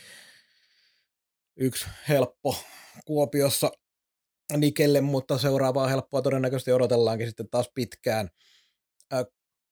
Yksi 1.57 1.87
helppo 2.09 2.57
Kuopiossa 3.05 3.71
Nikelle, 4.57 5.01
mutta 5.01 5.39
seuraavaa 5.39 5.89
helppoa 5.89 6.23
todennäköisesti 6.23 6.73
odotellaankin 6.73 7.27
sitten 7.27 7.49
taas 7.51 7.71
pitkään. 7.75 8.29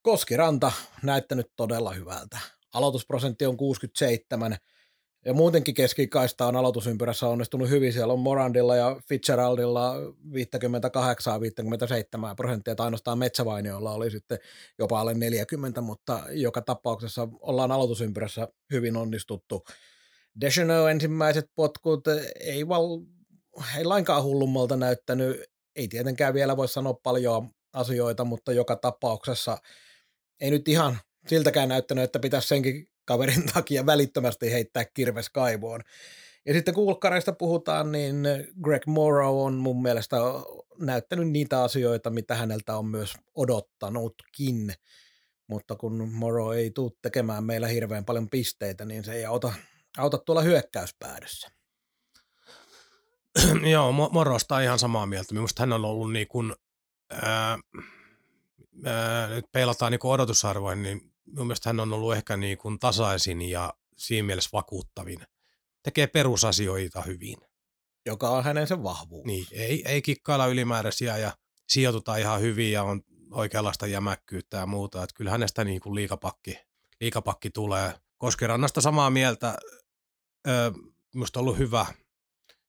Koskiranta 0.03 0.73
näyttänyt 1.03 1.47
todella 1.57 1.93
hyvältä. 1.93 2.39
Aloitusprosentti 2.75 3.47
on 3.47 3.57
67, 3.57 4.57
ja 5.25 5.35
muutenkin 5.35 5.75
keskikaista 5.75 6.47
on 6.47 6.57
aloitusympyrässä 6.57 7.29
onnistunut 7.29 7.69
hyvin. 7.69 7.93
Siellä 7.93 8.13
on 8.13 8.19
Morandilla 8.19 8.77
ja 8.77 9.01
Fitzgeraldilla 9.09 9.95
58-57 10.01 10.01
prosenttia, 12.37 12.73
että 12.73 12.85
ainoastaan 12.85 13.19
Metsävainiolla 13.19 13.93
oli 13.93 14.11
sitten 14.11 14.39
jopa 14.79 15.01
alle 15.01 15.15
40, 15.15 15.81
mutta 15.81 16.23
joka 16.31 16.63
tapauksessa 16.63 17.29
ollaan 17.41 17.73
aloitusympyrässä 17.73 18.49
hyvin 18.73 18.97
onnistuttu. 18.97 19.65
Descheneux 20.41 20.91
ensimmäiset 20.91 21.51
potkut 21.55 22.05
ei, 22.41 22.69
val, 22.69 23.01
ei 23.79 23.85
lainkaan 23.85 24.23
hullummalta 24.23 24.77
näyttänyt, 24.77 25.43
ei 25.77 25.89
tietenkään 25.89 26.35
vielä 26.35 26.57
voi 26.57 26.69
sanoa 26.69 26.95
paljon 27.03 27.51
asioita, 27.73 28.25
mutta 28.25 28.53
joka 28.53 28.77
tapauksessa 28.77 29.59
ei 30.41 30.51
nyt 30.51 30.69
ihan 30.69 30.99
siltäkään 31.29 31.69
näyttänyt, 31.69 32.05
että 32.05 32.19
pitäisi 32.19 32.49
senkin 32.49 32.89
kaverin 33.05 33.47
takia 33.55 33.87
välittömästi 33.87 34.53
heittää 34.53 34.85
kirves 34.85 35.31
kaivoon. 35.31 35.81
Ja 36.47 36.55
sitten 36.55 36.75
kulkkareista 36.75 37.33
puhutaan, 37.33 37.93
niin 37.93 38.17
Greg 38.63 38.87
Morrow 38.87 39.37
on 39.37 39.55
mun 39.55 39.83
mielestä 39.83 40.17
näyttänyt 40.79 41.29
niitä 41.29 41.63
asioita, 41.63 42.11
mitä 42.11 42.35
häneltä 42.35 42.77
on 42.77 42.87
myös 42.87 43.15
odottanutkin. 43.35 44.75
Mutta 45.47 45.77
kun 45.77 46.13
Morrow 46.13 46.55
ei 46.55 46.71
tule 46.71 46.93
tekemään 47.03 47.45
meillä 47.45 47.69
hirveän 47.69 48.05
paljon 48.05 48.31
pisteitä, 48.31 48.85
niin 48.85 49.05
se 49.05 49.13
ei 49.13 49.25
auta, 49.25 49.53
auta 49.99 50.19
tuolla 50.19 50.43
hyökkäyspäädyssä. 50.43 51.51
Joo, 53.73 53.93
Morosta 53.93 54.61
ihan 54.61 54.79
samaa 54.79 55.07
mieltä. 55.07 55.35
Minusta 55.35 55.63
hän 55.63 55.73
on 55.73 55.85
ollut 55.85 56.13
niin 56.13 56.29
kuin, 56.29 56.55
ää, 57.11 57.59
ää, 58.85 59.29
nyt 59.29 59.45
peilataan 59.53 59.93
niin 59.93 60.01
odotusarvoin, 60.03 60.83
niin 60.83 61.14
mun 61.27 61.47
mielestä 61.47 61.69
hän 61.69 61.81
on 61.81 61.93
ollut 61.93 62.15
ehkä 62.15 62.37
niin 62.37 62.59
kuin 62.59 62.79
tasaisin 62.79 63.43
ja 63.43 63.75
siinä 63.97 64.27
mielessä 64.27 64.51
vakuuttavin. 64.53 65.27
Tekee 65.83 66.07
perusasioita 66.07 67.03
hyvin. 67.03 67.37
Joka 68.07 68.31
on 68.31 68.45
hänen 68.45 68.67
se 68.67 68.83
vahvuus. 68.83 69.27
Niin, 69.27 69.47
ei, 69.53 69.83
ei 69.87 70.03
kikkailla 70.03 70.47
ylimääräisiä 70.47 71.17
ja 71.17 71.33
sijoituta 71.69 72.17
ihan 72.17 72.41
hyvin 72.41 72.73
ja 72.73 72.83
on 72.83 73.03
oikeanlaista 73.31 73.87
jämäkkyyttä 73.87 74.57
ja 74.57 74.67
muuta. 74.67 75.03
Että 75.03 75.15
kyllä 75.15 75.31
hänestä 75.31 75.65
niin 75.65 75.81
kuin 75.81 75.95
liikapakki, 75.95 76.59
liikapakki 77.01 77.51
tulee. 77.51 77.95
Koskirannasta 78.19 78.81
samaa 78.81 79.11
mieltä. 79.11 79.59
Öö, 80.49 80.71
minusta 81.15 81.41
on 81.41 81.43
ollut 81.43 81.59
hyvä, 81.59 81.87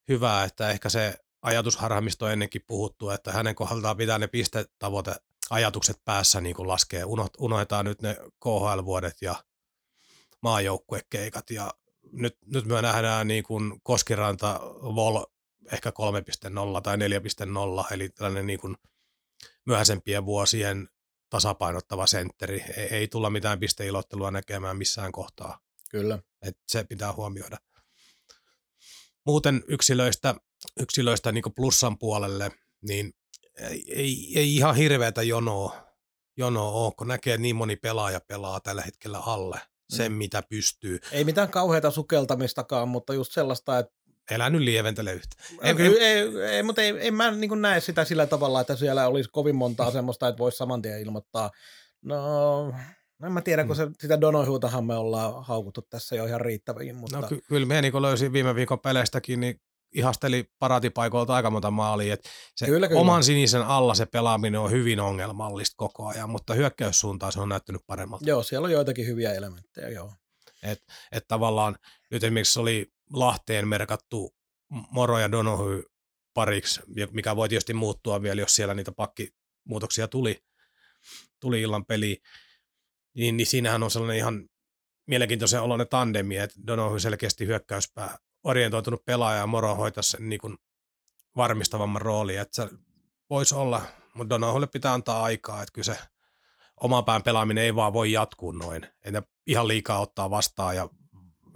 hyvä, 0.08 0.44
että 0.44 0.70
ehkä 0.70 0.90
se 0.90 1.25
ajatusharha, 1.46 2.02
mistä 2.02 2.26
on 2.26 2.32
ennenkin 2.32 2.62
puhuttu, 2.68 3.10
että 3.10 3.32
hänen 3.32 3.56
kohdaltaan 3.56 3.98
pitää 3.98 4.20
ne 4.20 4.28
pistetavoite 4.28 5.16
ajatukset 5.50 6.02
päässä 6.06 6.42
niin 6.42 6.56
kuin 6.56 6.68
laskee. 6.68 7.04
Unohdetaan 7.40 7.86
nyt 7.86 8.02
ne 8.02 8.18
KHL-vuodet 8.44 9.22
ja 9.22 9.36
maajoukkuekeikat 10.42 11.50
ja 11.50 11.74
nyt, 12.12 12.38
nyt 12.46 12.66
me 12.66 12.82
nähdään 12.82 13.28
niin 13.28 13.44
kuin 13.44 13.82
Koskiranta 13.84 14.60
Vol 14.96 15.24
ehkä 15.72 15.90
3.0 15.90 16.82
tai 16.82 16.98
4.0, 16.98 17.94
eli 17.94 18.10
tällainen 18.10 18.48
niin 18.48 18.60
kuin 18.60 18.76
myöhäisempien 19.66 20.26
vuosien 20.26 20.90
tasapainottava 21.30 22.08
sentteri. 22.08 22.64
Ei, 22.78 22.88
ei 22.92 23.08
tulla 23.08 23.30
mitään 23.30 23.60
pisteilottelua 23.60 24.32
näkemään 24.32 24.78
missään 24.78 25.12
kohtaa. 25.12 25.60
Kyllä. 25.90 26.20
Et 26.42 26.58
se 26.68 26.84
pitää 26.84 27.14
huomioida. 27.14 27.58
Muuten 29.26 29.64
yksilöistä, 29.68 30.36
yksilöistä 30.80 31.32
niin 31.32 31.44
plussan 31.56 31.98
puolelle, 31.98 32.52
niin 32.82 33.14
ei, 33.88 34.32
ei 34.36 34.56
ihan 34.56 34.76
hirveätä 34.76 35.24
jonoa, 35.24 35.76
jonoa 36.38 36.72
ole, 36.72 36.94
kun 36.98 37.08
näkee, 37.08 37.38
niin 37.38 37.56
moni 37.56 37.76
pelaaja 37.76 38.20
pelaa 38.28 38.60
tällä 38.60 38.82
hetkellä 38.82 39.20
alle. 39.20 39.60
sen, 39.90 40.12
mm. 40.12 40.18
mitä 40.18 40.44
pystyy. 40.50 41.00
Ei 41.12 41.24
mitään 41.24 41.50
kauheita 41.50 41.92
sukeltamistakaan, 41.92 42.88
mutta 42.88 43.14
just 43.14 43.32
sellaista, 43.32 43.80
että 43.80 43.94
Elää 44.32 44.50
nyt 44.50 44.62
lieventele 44.62 45.14
yhtä. 45.14 45.36
Ei, 45.62 45.76
ei, 45.80 45.98
ei, 46.00 46.38
ei, 46.38 46.64
mutta 46.64 46.82
ei, 46.82 46.98
ei 46.98 47.12
mä 47.12 47.32
niin 47.32 47.62
näe 47.62 47.80
sitä 47.80 48.06
sillä 48.06 48.28
tavalla, 48.28 48.62
että 48.62 48.76
siellä 48.76 49.08
olisi 49.08 49.30
kovin 49.30 49.56
montaa 49.56 49.92
semmoista, 49.92 50.28
että 50.28 50.40
voisi 50.40 50.58
saman 50.58 50.82
tien 50.82 51.02
ilmoittaa. 51.02 51.52
No, 52.02 52.74
en 53.26 53.32
mä 53.32 53.42
tiedä, 53.42 53.64
kun 53.64 53.76
mm. 53.76 53.78
se, 53.78 53.88
sitä 54.00 54.22
Donohuutahan 54.22 54.86
me 54.86 54.96
ollaan 54.96 55.44
haukuttu 55.44 55.82
tässä 55.82 56.16
jo 56.16 56.26
ihan 56.26 56.42
riittäviin. 56.42 56.96
Mutta... 56.96 57.22
No 57.22 57.28
ky- 57.28 57.42
kyllä 57.48 57.66
me 57.66 57.82
niin 57.82 58.02
löysin 58.02 58.34
viime 58.34 58.56
viikon 58.56 58.80
peleistäkin, 58.80 59.40
niin 59.40 59.62
ihasteli 59.96 60.50
paratipaikoilta 60.60 61.36
aika 61.36 61.50
monta 61.50 61.72
maalia. 61.72 62.14
Että 62.14 62.30
se 62.56 62.66
kyllä, 62.66 62.88
kyllä. 62.88 63.02
oman 63.02 63.24
sinisen 63.24 63.62
alla 63.62 63.96
se 63.96 64.06
pelaaminen 64.06 64.60
on 64.60 64.72
hyvin 64.72 65.00
ongelmallista 65.00 65.74
koko 65.78 66.08
ajan, 66.08 66.30
mutta 66.30 66.54
hyökkäyssuuntaan 66.54 67.32
se 67.32 67.40
on 67.40 67.50
näyttänyt 67.50 67.82
paremmalta. 67.88 68.26
Joo, 68.30 68.44
siellä 68.44 68.66
on 68.66 68.72
joitakin 68.72 69.08
hyviä 69.08 69.34
elementtejä, 69.34 69.90
joo. 69.90 70.14
Et, 70.64 70.84
et 71.12 71.28
tavallaan 71.28 71.76
nyt 72.12 72.24
esimerkiksi 72.24 72.60
oli 72.60 72.92
Lahteen 73.14 73.68
merkattu 73.68 74.36
Moro 74.70 75.20
ja 75.20 75.32
Donohy 75.32 75.84
pariksi, 76.34 76.82
mikä 77.12 77.36
voi 77.36 77.50
tietysti 77.50 77.74
muuttua 77.74 78.22
vielä, 78.22 78.42
jos 78.42 78.56
siellä 78.56 78.74
niitä 78.74 78.92
pakkimuutoksia 78.92 80.08
tuli, 80.08 80.44
tuli 81.40 81.62
illan 81.62 81.86
peli, 81.86 82.22
niin, 83.16 83.38
niin 83.38 83.48
siinähän 83.48 83.84
on 83.84 83.92
sellainen 83.92 84.18
ihan 84.18 84.50
mielenkiintoisen 85.08 85.62
oloinen 85.62 85.88
tandemi, 85.88 86.38
että 86.38 86.56
Donohy 86.68 87.00
selkeästi 87.00 87.48
hyökkäyspää 87.48 88.18
orientoitunut 88.46 89.06
pelaaja 89.06 89.40
ja 89.40 89.48
Moro 89.48 89.76
hoitaa 89.76 90.04
sen 90.04 90.30
niin 90.30 90.40
kuin 90.40 90.58
varmistavamman 91.38 92.02
roolin, 92.02 92.40
että 92.40 92.56
se 92.56 92.70
voisi 93.30 93.56
olla, 93.56 93.82
mutta 94.14 94.30
Donohulle 94.30 94.68
pitää 94.68 94.94
antaa 94.94 95.24
aikaa, 95.24 95.62
että 95.62 95.72
kyllä 95.74 95.86
se 95.86 95.98
oman 96.82 97.06
pään 97.06 97.24
pelaaminen 97.24 97.64
ei 97.64 97.76
vaan 97.76 97.94
voi 97.94 98.12
jatkuu 98.12 98.52
noin, 98.52 98.88
että 99.04 99.24
ihan 99.48 99.68
liikaa 99.68 100.00
ottaa 100.00 100.30
vastaan 100.30 100.76
ja 100.76 100.90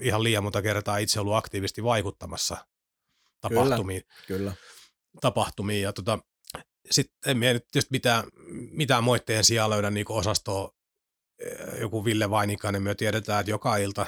ihan 0.01 0.23
liian 0.23 0.43
monta 0.43 0.61
kertaa 0.61 0.97
itse 0.97 1.19
ollut 1.19 1.35
aktiivisesti 1.35 1.83
vaikuttamassa 1.83 2.57
tapahtumiin. 3.41 4.01
Kyllä, 4.27 4.39
kyllä. 4.39 4.53
tapahtumiin. 5.21 5.81
Ja 5.81 5.93
tota, 5.93 6.19
sitten 6.91 7.31
en 7.31 7.37
minä 7.37 7.53
nyt 7.53 7.67
tietysti 7.71 7.91
mitään, 7.91 8.23
mitään 8.71 9.03
moitteen 9.03 9.43
sijaan 9.43 9.69
löydä 9.69 9.89
niin 9.89 10.05
osastoa 10.09 10.71
joku 11.79 12.05
Ville 12.05 12.29
Vainikainen, 12.29 12.83
me 12.83 12.95
tiedetään, 12.95 13.39
että 13.39 13.51
joka 13.51 13.77
ilta 13.77 14.05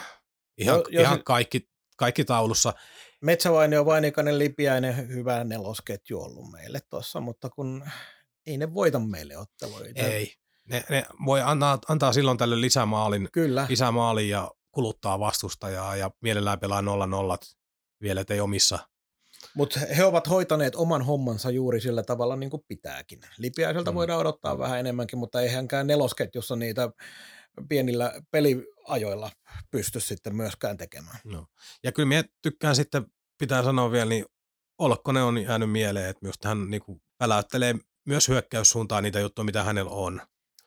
ihan, 0.57 0.77
jo, 0.77 0.83
jo, 0.89 1.01
ihan 1.01 1.23
kaikki, 1.23 1.70
kaikki 2.01 2.25
taulussa. 2.25 2.73
Metsävainio, 3.21 3.85
Vainikainen, 3.85 4.39
Lipiäinen, 4.39 5.07
hyvä 5.07 5.43
nelosketju 5.43 6.21
ollut 6.21 6.51
meille 6.51 6.79
tuossa, 6.89 7.21
mutta 7.21 7.49
kun 7.49 7.83
ei 8.45 8.57
ne 8.57 8.73
voita 8.73 8.99
meille 8.99 9.37
otteluita. 9.37 10.01
Ei. 10.01 10.33
Ne, 10.65 10.83
ne 10.89 11.05
voi 11.25 11.41
antaa, 11.41 11.79
antaa 11.87 12.13
silloin 12.13 12.37
tälle 12.37 12.61
lisämaalin, 12.61 13.29
Kyllä. 13.31 13.65
lisämaalin 13.69 14.29
ja 14.29 14.51
kuluttaa 14.71 15.19
vastustajaa 15.19 15.95
ja 15.95 16.11
mielellään 16.21 16.59
pelaa 16.59 16.81
0 16.81 17.07
nollat 17.07 17.41
vielä, 18.01 18.21
ettei 18.21 18.39
omissa. 18.39 18.79
Mutta 19.55 19.79
he 19.97 20.03
ovat 20.05 20.29
hoitaneet 20.29 20.75
oman 20.75 21.01
hommansa 21.01 21.49
juuri 21.49 21.81
sillä 21.81 22.03
tavalla 22.03 22.35
niin 22.35 22.49
kuin 22.49 22.63
pitääkin. 22.67 23.19
Lipiäiseltä 23.37 23.91
mm. 23.91 23.95
voidaan 23.95 24.19
odottaa 24.19 24.53
mm. 24.53 24.59
vähän 24.59 24.79
enemmänkin, 24.79 25.19
mutta 25.19 25.41
ei 25.41 25.49
hänkään 25.49 25.87
nelosketjussa 25.87 26.55
niitä 26.55 26.89
pienillä 27.69 28.13
peliajoilla 28.31 29.31
pysty 29.71 29.99
sitten 29.99 30.35
myöskään 30.35 30.77
tekemään. 30.77 31.17
No. 31.23 31.45
Ja 31.83 31.91
kyllä 31.91 32.07
minä 32.07 32.23
tykkään 32.41 32.75
sitten, 32.75 33.05
pitää 33.37 33.63
sanoa 33.63 33.91
vielä, 33.91 34.09
niin 34.09 34.25
Olkkonen 34.81 35.23
on 35.23 35.37
jäänyt 35.37 35.71
mieleen, 35.71 36.09
että 36.09 36.25
myös 36.25 36.35
hän 36.45 36.69
niin 36.69 36.81
kuin 36.81 37.01
väläyttelee 37.19 37.75
myös 38.05 38.27
hyökkäyssuuntaan 38.27 39.03
niitä 39.03 39.19
juttuja, 39.19 39.45
mitä 39.45 39.63
hänellä 39.63 39.91
on. 39.91 40.21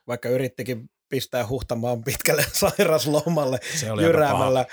Vaikka 0.07 0.29
yrittikin 0.29 0.91
pistää 1.09 1.47
huhtamaan 1.47 2.05
pitkälle 2.05 2.45
sairaslomalle 2.61 3.59
se 3.77 3.93
oli 3.93 4.03
jyräämällä. 4.03 4.67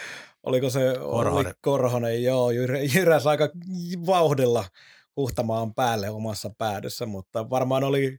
Oliko 0.44 0.70
se 0.70 0.80
Korhonen. 1.00 1.48
Oli 1.48 1.54
Korhonen, 1.62 2.24
joo, 2.24 2.52
jyräsi 2.94 3.30
aika 3.30 3.50
vauhdilla 4.06 4.66
huhtamaan 5.16 5.74
päälle 5.74 6.10
omassa 6.10 6.52
päädyssä, 6.58 7.06
mutta 7.06 7.50
varmaan 7.50 7.84
oli 7.84 8.18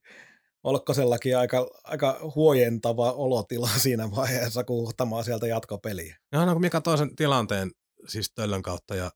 Olkkosellakin 0.64 1.38
aika, 1.38 1.70
aika 1.84 2.32
huojentava 2.34 3.12
olotila 3.12 3.68
siinä 3.78 4.10
vaiheessa, 4.10 4.64
kun 4.64 4.76
huhtamaan 4.76 5.24
sieltä 5.24 5.46
jatkopeliä. 5.46 6.16
Ja 6.32 6.46
no, 6.46 6.52
kun 6.52 6.60
minä 6.60 6.70
katsoin 6.70 6.98
sen 6.98 7.16
tilanteen 7.16 7.70
siis 8.08 8.32
Töllön 8.34 8.62
kautta 8.62 8.94
ja 8.94 9.10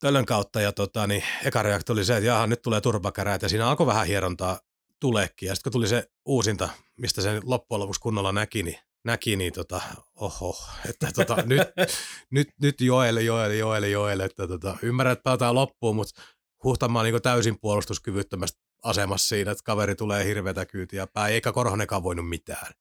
Töllön 0.00 0.26
kautta 0.26 0.60
ja 0.60 0.72
tota, 0.72 1.06
niin 1.06 1.22
eka 1.44 1.62
reaktio 1.62 1.92
oli 1.92 2.04
se, 2.04 2.16
että 2.16 2.26
jaha, 2.26 2.46
nyt 2.46 2.62
tulee 2.62 2.80
turpakäräät 2.80 3.42
ja 3.42 3.48
siinä 3.48 3.68
alkoi 3.68 3.86
vähän 3.86 4.06
hierontaa 4.06 4.60
tuleekin. 5.00 5.46
Ja 5.46 5.54
sitten 5.54 5.70
kun 5.70 5.72
tuli 5.72 5.88
se 5.88 6.04
uusinta, 6.24 6.68
mistä 6.98 7.22
se 7.22 7.40
loppujen 7.44 7.80
lopuksi 7.80 8.00
kunnolla 8.00 8.32
näki, 8.32 8.62
niin, 8.62 8.78
näki, 9.04 9.36
niin 9.36 9.52
tota, 9.52 9.80
oho, 10.14 10.56
että 10.90 11.08
tota, 11.14 11.36
nyt, 11.46 11.68
nyt, 12.30 12.48
nyt 12.62 12.80
Joel, 12.80 13.16
Joel, 13.16 13.50
Joel, 13.50 13.82
Joel, 13.82 14.20
että 14.20 14.48
tota, 14.48 14.76
ymmärrän, 14.82 15.12
että 15.12 15.22
pelataan 15.22 15.54
loppuun, 15.54 15.96
mutta 15.96 16.22
huhtamaan 16.64 17.04
niin 17.04 17.22
täysin 17.22 17.60
puolustuskyvyttömästä 17.60 18.65
asemassa 18.86 19.28
siinä, 19.28 19.50
että 19.50 19.64
kaveri 19.64 19.94
tulee 19.94 20.24
hirveätä 20.24 20.66
kyytiä 20.66 21.06
päin, 21.06 21.34
eikä 21.34 21.52
Korhonenkaan 21.52 22.02
voinut 22.02 22.28
mitään. 22.28 22.72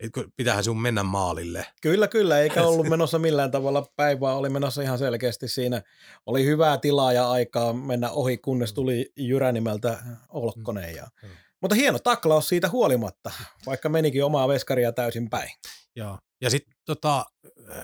Etkö, 0.00 0.28
pitäähän 0.36 0.64
sun 0.64 0.80
mennä 0.80 1.02
maalille. 1.02 1.66
Kyllä, 1.82 2.08
kyllä, 2.08 2.40
eikä 2.40 2.62
ollut 2.68 2.88
menossa 2.88 3.18
millään 3.18 3.50
tavalla 3.50 3.86
päin, 3.96 4.20
vaan 4.20 4.36
oli 4.36 4.50
menossa 4.50 4.82
ihan 4.82 4.98
selkeästi 4.98 5.48
siinä. 5.48 5.82
Oli 6.26 6.44
hyvää 6.44 6.78
tilaa 6.78 7.12
ja 7.12 7.30
aikaa 7.30 7.72
mennä 7.72 8.10
ohi, 8.10 8.38
kunnes 8.38 8.72
tuli 8.72 9.12
Jyrä 9.16 9.52
nimeltä 9.52 9.98
Olkkonen. 10.28 10.94
Ja 10.94 11.08
mm. 11.22 11.28
Mutta 11.60 11.74
hieno 11.74 11.98
taklaus 11.98 12.48
siitä 12.48 12.68
huolimatta, 12.68 13.30
vaikka 13.66 13.88
menikin 13.88 14.24
omaa 14.24 14.48
veskaria 14.48 14.92
täysin 14.92 15.30
päin. 15.30 15.50
Joo. 15.96 16.18
Ja 16.40 16.50
sitten 16.50 16.74
tota, 16.84 17.26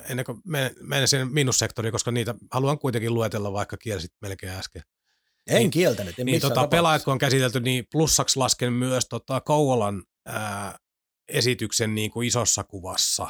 ennen 0.08 0.24
kuin 0.24 0.40
menen 0.80 1.08
sinne 1.08 1.24
miinussektoriin, 1.24 1.92
koska 1.92 2.10
niitä 2.10 2.34
haluan 2.50 2.78
kuitenkin 2.78 3.14
luetella, 3.14 3.52
vaikka 3.52 3.76
kielsit 3.76 4.12
melkein 4.20 4.52
äsken. 4.52 4.82
En 5.46 5.58
niin, 5.58 5.70
kieltänyt, 5.70 6.18
en 6.18 6.26
niin, 6.26 6.40
tota, 6.40 6.68
pelaajat 6.68 7.04
kun 7.04 7.12
on 7.12 7.18
käsitelty, 7.18 7.60
niin 7.60 7.86
plussaksi 7.92 8.38
lasken 8.38 8.72
myös 8.72 9.06
tota, 9.08 9.40
Kouvolan 9.40 10.02
ää, 10.26 10.78
esityksen 11.28 11.94
niin 11.94 12.10
kuin 12.10 12.28
isossa 12.28 12.64
kuvassa. 12.64 13.28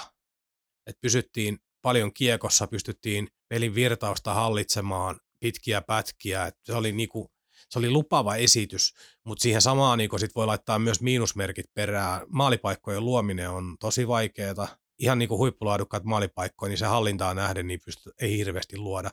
Et 0.86 1.00
pysyttiin 1.00 1.58
paljon 1.82 2.14
kiekossa, 2.14 2.66
pystyttiin 2.66 3.28
pelin 3.48 3.74
virtausta 3.74 4.34
hallitsemaan 4.34 5.20
pitkiä 5.40 5.82
pätkiä. 5.82 6.46
Et 6.46 6.56
se 6.64 6.74
oli 6.74 6.92
niin 6.92 7.08
kuin 7.08 7.28
se 7.70 7.78
oli 7.78 7.90
lupava 7.90 8.36
esitys, 8.36 8.94
mutta 9.24 9.42
siihen 9.42 9.62
samaan 9.62 9.98
niin 9.98 10.20
sit 10.20 10.34
voi 10.34 10.46
laittaa 10.46 10.78
myös 10.78 11.00
miinusmerkit 11.00 11.66
perään. 11.74 12.20
Maalipaikkojen 12.28 13.04
luominen 13.04 13.50
on 13.50 13.76
tosi 13.80 14.08
vaikeaa. 14.08 14.68
Ihan 14.98 15.18
niin 15.18 15.28
kuin 15.28 15.38
huippulaadukkaat 15.38 16.04
maalipaikkoja, 16.04 16.68
niin 16.68 16.78
se 16.78 16.86
hallintaa 16.86 17.34
nähden 17.34 17.66
niin 17.66 17.80
pysty, 17.84 18.12
ei 18.20 18.36
hirveästi 18.36 18.76
luoda. 18.76 19.10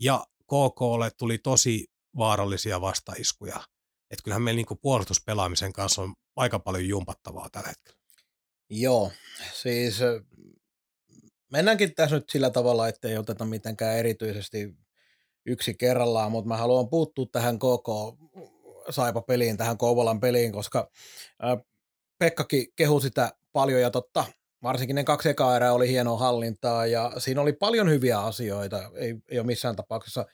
Ja 0.00 0.26
KKlle 0.42 1.10
tuli 1.10 1.38
tosi 1.38 1.86
vaarallisia 2.16 2.80
vastaiskuja. 2.80 3.60
Että 4.10 4.22
kyllähän 4.24 4.42
meillä 4.42 4.56
niin 4.56 4.78
puolustuspelaamisen 4.82 5.72
kanssa 5.72 6.02
on 6.02 6.14
aika 6.36 6.58
paljon 6.58 6.88
jumpattavaa 6.88 7.48
tällä 7.50 7.68
hetkellä. 7.68 7.98
Joo, 8.70 9.12
siis 9.52 9.98
mennäänkin 11.52 11.94
tässä 11.94 12.16
nyt 12.16 12.30
sillä 12.30 12.50
tavalla, 12.50 12.88
että 12.88 13.08
ei 13.08 13.18
oteta 13.18 13.44
mitenkään 13.44 13.96
erityisesti 13.96 14.76
yksi 15.46 15.74
kerrallaan, 15.74 16.32
mutta 16.32 16.48
mä 16.48 16.56
haluan 16.56 16.88
puuttua 16.88 17.26
tähän 17.32 17.58
koko 17.58 18.16
Saipa-peliin, 18.90 19.56
tähän 19.56 19.78
Kouvolan 19.78 20.20
peliin, 20.20 20.52
koska 20.52 20.90
Pekkakin 22.18 22.66
kehu 22.76 23.00
sitä 23.00 23.32
paljon 23.52 23.80
ja 23.80 23.90
totta, 23.90 24.24
varsinkin 24.62 24.96
ne 24.96 25.04
kaksi 25.04 25.28
ekaa 25.28 25.56
erää 25.56 25.72
oli 25.72 25.88
hienoa 25.88 26.18
hallintaa 26.18 26.86
ja 26.86 27.12
siinä 27.18 27.40
oli 27.40 27.52
paljon 27.52 27.90
hyviä 27.90 28.20
asioita, 28.20 28.90
ei, 28.94 29.14
ei 29.28 29.38
ole 29.38 29.46
missään 29.46 29.76
tapauksessa 29.76 30.26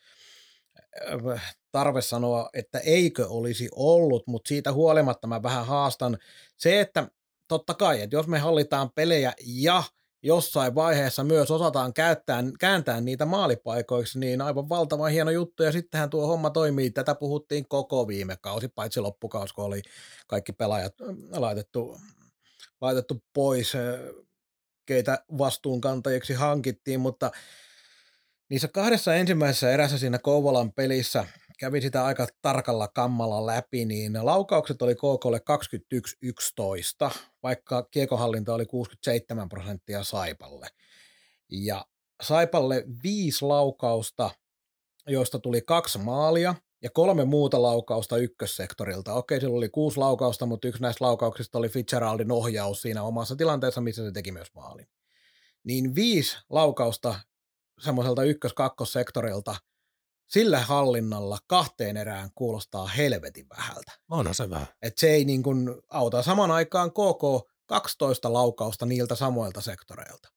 tarve 1.73 2.03
sanoa, 2.03 2.51
että 2.55 2.79
eikö 2.79 3.29
olisi 3.29 3.69
ollut, 3.77 4.27
mutta 4.27 4.49
siitä 4.49 4.73
huolimatta 4.73 5.27
mä 5.27 5.43
vähän 5.43 5.67
haastan 5.67 6.19
se, 6.57 6.81
että 6.81 7.09
totta 7.49 7.75
kai, 7.75 8.03
että 8.03 8.17
jos 8.17 8.27
me 8.27 8.39
hallitaan 8.39 8.91
pelejä 8.95 9.33
ja– 9.47 9.83
jossain 10.23 10.75
vaiheessa 10.75 11.25
myös 11.25 11.51
osataan 11.51 11.93
käyttää, 11.93 12.45
kääntää 12.61 13.01
niitä 13.01 13.27
maalipaikoiksi, 13.27 14.19
niin 14.19 14.41
aivan 14.41 14.69
valtavan 14.69 15.11
hieno 15.11 15.31
juttu. 15.31 15.63
Ja 15.63 15.73
sittenhän 15.73 16.11
tuo 16.11 16.27
homma 16.27 16.51
toimii. 16.51 16.91
Tätä 16.91 17.15
puhuttiin 17.15 17.69
koko 17.69 18.09
viime 18.09 18.37
kausi, 18.41 18.69
paitsi 18.69 19.01
loppukausi, 19.01 19.55
kun 19.55 19.65
oli 19.65 19.83
kaikki 20.29 20.53
pelaajat 20.53 20.95
laitettu, 21.33 21.99
laitettu 22.81 23.23
pois, 23.35 23.73
keitä 24.87 25.25
vastuunkantajiksi 25.39 26.35
hankittiin, 26.35 27.01
mutta 27.01 27.31
niissä 28.51 28.69
kahdessa 28.69 29.15
ensimmäisessä 29.15 29.71
erässä 29.71 29.99
siinä 29.99 30.19
Kouvolan 30.19 30.73
pelissä– 30.73 31.27
kävin 31.61 31.83
sitä 31.83 32.05
aika 32.05 32.27
tarkalla 32.43 32.89
kammalla 32.89 33.47
läpi, 33.47 33.85
niin 33.85 34.13
laukaukset 34.23 34.83
oli 34.83 34.95
KKlle 34.95 35.41
21-11, 37.09 37.11
vaikka 37.43 37.83
kiekohallinta 37.83 38.55
oli 38.55 38.67
67 38.67 39.49
prosenttia 39.49 40.05
Saipalle. 40.05 40.69
Ja 41.51 41.85
Saipalle 42.23 42.85
viisi 43.03 43.45
laukausta, 43.45 44.31
joista 45.07 45.39
tuli 45.39 45.63
kaksi 45.63 45.99
maalia 45.99 46.55
ja 46.83 46.91
kolme 46.91 47.25
muuta 47.25 47.63
laukausta 47.63 48.17
ykkössektorilta. 48.17 49.15
Okei, 49.15 49.41
sillä 49.41 49.57
oli 49.57 49.69
kuusi 49.69 49.99
laukausta, 49.99 50.47
mutta 50.47 50.69
yksi 50.69 50.83
näistä 50.83 51.05
laukauksista 51.05 51.59
oli 51.59 51.69
Fitzgeraldin 51.69 52.33
ohjaus 52.33 52.83
siinä 52.83 53.03
omassa 53.03 53.37
tilanteessa, 53.37 53.81
missä 53.81 54.05
se 54.05 54.13
teki 54.13 54.33
myös 54.33 54.49
maalin. 54.55 54.87
niin 55.65 55.95
viisi 55.95 56.39
laukausta 56.51 57.21
semmoiselta 57.81 58.23
ykkös-kakkossektorilta 58.23 59.57
sillä 60.31 60.59
hallinnalla 60.59 61.39
kahteen 61.47 61.97
erään 61.97 62.31
kuulostaa 62.35 62.87
helvetin 62.87 63.47
vähältä. 63.57 63.93
Onhan 64.11 64.35
se 64.35 64.51
vähän. 64.51 64.67
Et 64.83 64.99
se 64.99 65.11
ei 65.11 65.25
niin 65.25 65.43
kuin 65.43 65.75
auta. 65.89 66.23
Saman 66.23 66.51
aikaan 66.51 66.91
KK 66.91 67.51
12 67.67 68.33
laukausta 68.33 68.87
niiltä 68.87 69.15
samoilta 69.15 69.61
sektoreilta. 69.61 70.29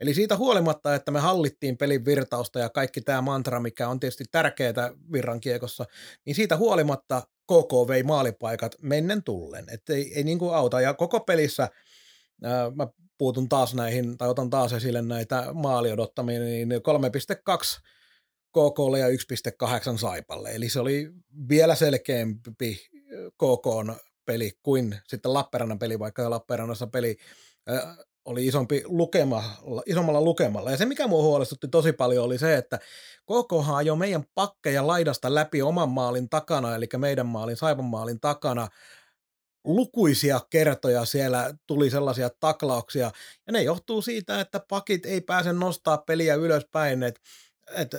Eli 0.00 0.14
siitä 0.14 0.36
huolimatta, 0.36 0.94
että 0.94 1.10
me 1.10 1.20
hallittiin 1.20 1.76
pelin 1.76 2.04
virtausta 2.04 2.58
ja 2.58 2.68
kaikki 2.68 3.00
tämä 3.00 3.20
mantra, 3.20 3.60
mikä 3.60 3.88
on 3.88 4.00
tietysti 4.00 4.24
tärkeää 4.30 4.92
virrankiekossa, 5.12 5.84
niin 6.26 6.34
siitä 6.34 6.56
huolimatta 6.56 7.22
KK 7.22 7.88
vei 7.88 8.02
maalipaikat 8.02 8.76
mennen 8.82 9.22
tullen. 9.22 9.64
Että 9.72 9.92
ei, 9.92 10.12
ei 10.14 10.24
niin 10.24 10.38
kuin 10.38 10.54
auta. 10.54 10.80
Ja 10.80 10.94
koko 10.94 11.20
pelissä, 11.20 11.68
ää, 12.42 12.70
mä 12.70 12.86
puutun 13.20 13.48
taas 13.48 13.74
näihin, 13.74 14.18
tai 14.18 14.28
otan 14.28 14.50
taas 14.50 14.72
esille 14.72 15.02
näitä 15.02 15.46
maaliodottamia, 15.54 16.40
niin 16.40 16.68
3,2 16.72 17.80
KKlle 18.48 18.98
ja 18.98 19.08
1,8 19.08 19.98
Saipalle. 19.98 20.50
Eli 20.50 20.68
se 20.68 20.80
oli 20.80 21.10
vielä 21.48 21.74
selkeämpi 21.74 22.80
KK 23.34 23.96
peli 24.26 24.52
kuin 24.62 24.96
sitten 25.08 25.34
Lappeenrannan 25.34 25.78
peli, 25.78 25.98
vaikka 25.98 26.30
Lappeenrannassa 26.30 26.86
peli 26.86 27.16
oli 28.24 28.46
isompi 28.46 28.82
lukema, 28.86 29.44
isommalla 29.86 30.20
lukemalla. 30.20 30.70
Ja 30.70 30.76
se, 30.76 30.86
mikä 30.86 31.06
mua 31.06 31.22
huolestutti 31.22 31.68
tosi 31.68 31.92
paljon, 31.92 32.24
oli 32.24 32.38
se, 32.38 32.56
että 32.56 32.78
KKhan 33.22 33.86
jo 33.86 33.96
meidän 33.96 34.24
pakkeja 34.34 34.86
laidasta 34.86 35.34
läpi 35.34 35.62
oman 35.62 35.88
maalin 35.88 36.28
takana, 36.28 36.74
eli 36.74 36.88
meidän 36.96 37.26
maalin, 37.26 37.56
Saipan 37.56 37.84
maalin 37.84 38.20
takana, 38.20 38.68
lukuisia 39.64 40.40
kertoja 40.50 41.04
siellä 41.04 41.54
tuli 41.66 41.90
sellaisia 41.90 42.30
taklauksia, 42.40 43.10
ja 43.46 43.52
ne 43.52 43.62
johtuu 43.62 44.02
siitä, 44.02 44.40
että 44.40 44.60
pakit 44.68 45.06
ei 45.06 45.20
pääse 45.20 45.52
nostaa 45.52 45.98
peliä 45.98 46.34
ylöspäin, 46.34 47.02
että 47.02 47.20
et 47.74 47.94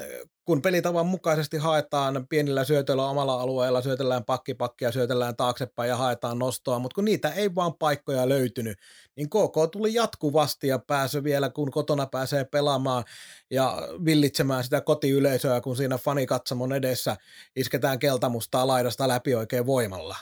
kun 0.46 0.62
pelitavan 0.62 1.06
mukaisesti 1.06 1.58
haetaan 1.58 2.28
pienillä 2.30 2.64
syötöillä 2.64 3.10
omalla 3.10 3.42
alueella, 3.42 3.82
syötellään 3.82 4.26
pakkipakkia, 4.26 4.92
syötellään 4.92 5.36
taaksepäin 5.36 5.90
ja 5.90 5.98
haetaan 5.98 6.40
nostoa, 6.40 6.80
mutta 6.80 6.96
kun 6.96 7.06
niitä 7.06 7.30
ei 7.30 7.56
vaan 7.56 7.74
paikkoja 7.74 8.30
löytynyt, 8.30 8.78
niin 9.16 9.30
KK 9.30 9.72
tuli 9.72 9.94
jatkuvasti 9.94 10.68
ja 10.68 10.80
pääsy 10.80 11.24
vielä, 11.24 11.50
kun 11.50 11.72
kotona 11.72 12.06
pääsee 12.06 12.44
pelaamaan 12.44 13.04
ja 13.50 13.78
villitsemään 14.06 14.64
sitä 14.64 14.82
kotiyleisöä, 14.82 15.62
kun 15.62 15.76
siinä 15.76 15.98
fanikatsomon 15.98 16.74
edessä 16.74 17.18
isketään 17.56 18.00
keltamustaa 18.00 18.68
laidasta 18.68 19.08
läpi 19.08 19.36
oikein 19.36 19.66
voimalla. 19.66 20.16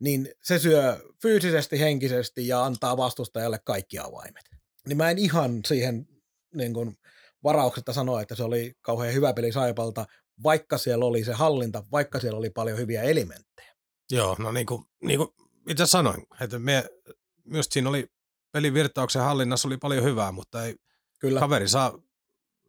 Niin 0.00 0.28
se 0.42 0.58
syö 0.58 0.98
fyysisesti, 1.22 1.80
henkisesti 1.80 2.48
ja 2.48 2.64
antaa 2.64 2.96
vastustajalle 2.96 3.58
kaikki 3.64 3.98
avaimet. 3.98 4.44
Niin 4.88 4.96
mä 4.96 5.10
en 5.10 5.18
ihan 5.18 5.60
siihen 5.66 6.06
niin 6.54 6.74
kuin, 6.74 6.98
varauksetta 7.42 7.92
sanoa, 7.92 8.20
että 8.20 8.34
se 8.34 8.42
oli 8.42 8.74
kauhean 8.80 9.14
hyvä 9.14 9.32
peli 9.32 9.52
Saipalta, 9.52 10.06
vaikka 10.42 10.78
siellä 10.78 11.04
oli 11.04 11.24
se 11.24 11.32
hallinta, 11.32 11.84
vaikka 11.92 12.20
siellä 12.20 12.38
oli 12.38 12.50
paljon 12.50 12.78
hyviä 12.78 13.02
elementtejä. 13.02 13.74
Joo, 14.12 14.36
no 14.38 14.52
niin 14.52 14.66
kuin, 14.66 14.84
niin 15.02 15.18
kuin 15.18 15.30
itse 15.68 15.86
sanoin, 15.86 16.26
että 16.40 16.58
me, 16.58 16.84
myös 17.44 17.66
siinä 17.70 17.88
oli 17.88 18.06
pelin 18.52 18.74
virtauksen 18.74 19.22
hallinnassa 19.22 19.68
oli 19.68 19.76
paljon 19.76 20.04
hyvää, 20.04 20.32
mutta 20.32 20.64
ei, 20.64 20.74
Kyllä. 21.18 21.40
kaveri 21.40 21.68
saa 21.68 21.98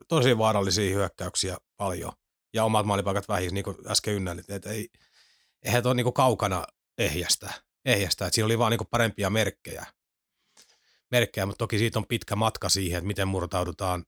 tosi 0.08 0.38
vaarallisia 0.38 0.96
hyökkäyksiä 0.96 1.58
paljon 1.78 2.12
ja 2.54 2.64
omat 2.64 2.86
maalipaikat 2.86 3.28
vähis, 3.28 3.54
niin 3.54 3.64
kuin 3.64 3.78
äsken 3.88 4.14
ynnäilit, 4.14 4.50
että 4.50 4.70
ei, 4.70 4.90
eihän 5.64 5.88
ole 5.88 5.94
niin 5.94 6.04
kuin 6.04 6.14
kaukana 6.14 6.66
ehjästä, 7.06 7.54
ehjästä, 7.86 8.26
että 8.26 8.36
siinä 8.36 8.46
oli 8.46 8.58
vaan 8.58 8.72
niin 8.72 8.78
kuin 8.78 8.88
parempia 8.92 9.30
merkkejä. 9.30 9.86
merkkejä, 11.12 11.46
mutta 11.46 11.58
toki 11.58 11.78
siitä 11.78 12.00
on 12.00 12.08
pitkä 12.08 12.36
matka 12.36 12.70
siihen, 12.70 12.98
että 12.98 13.08
miten 13.08 13.28
murtaudutaan 13.28 14.06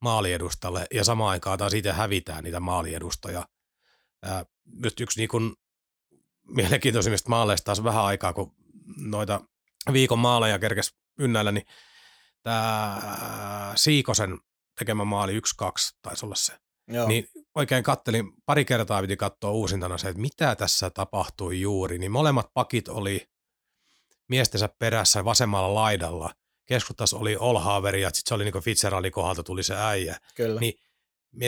maaliedustalle 0.00 0.86
ja 0.94 1.04
samaan 1.04 1.30
aikaan 1.30 1.58
taas 1.58 1.74
itse 1.74 1.92
hävitään 1.92 2.44
niitä 2.44 2.60
maaliedustoja. 2.60 3.48
Ää, 4.22 4.46
nyt 4.64 5.00
yksi 5.00 5.20
niin 5.20 5.28
kuin 5.28 5.54
mielenkiintoisimmista 6.48 7.30
maaleista 7.30 7.64
taas 7.64 7.84
vähän 7.84 8.04
aikaa, 8.04 8.32
kun 8.32 8.54
noita 8.96 9.40
viikon 9.92 10.18
maaleja 10.18 10.58
kerkes 10.58 10.94
ynnäillä, 11.18 11.52
niin 11.52 11.66
tämä 12.42 13.00
Siikosen 13.74 14.38
tekemä 14.78 15.04
maali 15.04 15.38
1-2 15.38 15.40
taisi 16.02 16.26
olla 16.26 16.34
se. 16.34 16.58
Joo. 16.88 17.08
Niin 17.08 17.28
oikein 17.54 17.82
kattelin, 17.82 18.32
pari 18.46 18.64
kertaa 18.64 19.00
piti 19.00 19.16
katsoa 19.16 19.50
uusintana 19.50 19.98
se, 19.98 20.08
että 20.08 20.20
mitä 20.20 20.56
tässä 20.56 20.90
tapahtui 20.90 21.60
juuri, 21.60 21.98
niin 21.98 22.12
molemmat 22.12 22.50
pakit 22.54 22.88
oli 22.88 23.28
miestensä 24.28 24.68
perässä 24.78 25.24
vasemmalla 25.24 25.74
laidalla 25.74 26.30
keskustassa 26.66 27.16
oli 27.16 27.36
Olhaveri 27.36 28.02
ja 28.02 28.08
sitten 28.08 28.28
se 28.28 28.34
oli 28.34 28.44
niin 28.44 28.62
Fitzgeraldin 28.62 29.12
kohdalta 29.12 29.42
tuli 29.42 29.62
se 29.62 29.74
äijä. 29.76 30.16
Kyllä. 30.34 30.60
Niin 30.60 30.74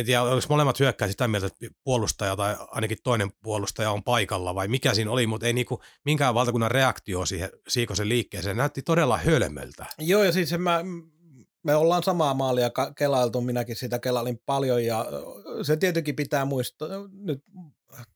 tiedä, 0.07 0.23
oliko 0.23 0.47
molemmat 0.49 0.81
hyökkäät 0.81 1.11
sitä 1.11 1.29
mieltä, 1.29 1.47
että 1.47 1.67
puolustaja 1.85 2.37
tai 2.37 2.57
ainakin 2.59 2.99
toinen 3.05 3.31
puolustaja 3.43 3.91
on 3.91 4.05
paikalla 4.05 4.55
vai 4.55 4.69
mikä 4.69 4.95
siinä 4.95 5.11
oli, 5.11 5.27
mutta 5.27 5.47
ei 5.47 5.53
niinku 5.53 5.83
minkään 6.05 6.35
valtakunnan 6.35 6.71
reaktio 6.71 7.27
siihen 7.27 7.51
Siikosen 7.69 8.09
liikkeeseen. 8.09 8.57
Näytti 8.57 8.83
todella 8.83 9.19
hölmöltä. 9.19 9.87
Joo, 9.99 10.23
ja 10.23 10.33
siis 10.33 10.59
mä, 10.59 10.81
me 11.67 11.75
ollaan 11.75 12.03
samaa 12.03 12.35
maalia 12.35 12.71
kelailtu, 12.99 13.41
minäkin 13.41 13.77
sitä 13.77 13.99
kelailin 13.99 14.41
paljon 14.47 14.85
ja 14.85 15.07
se 15.63 15.77
tietenkin 15.77 16.17
pitää 16.17 16.45
muistaa, 16.45 16.89
nyt 17.13 17.43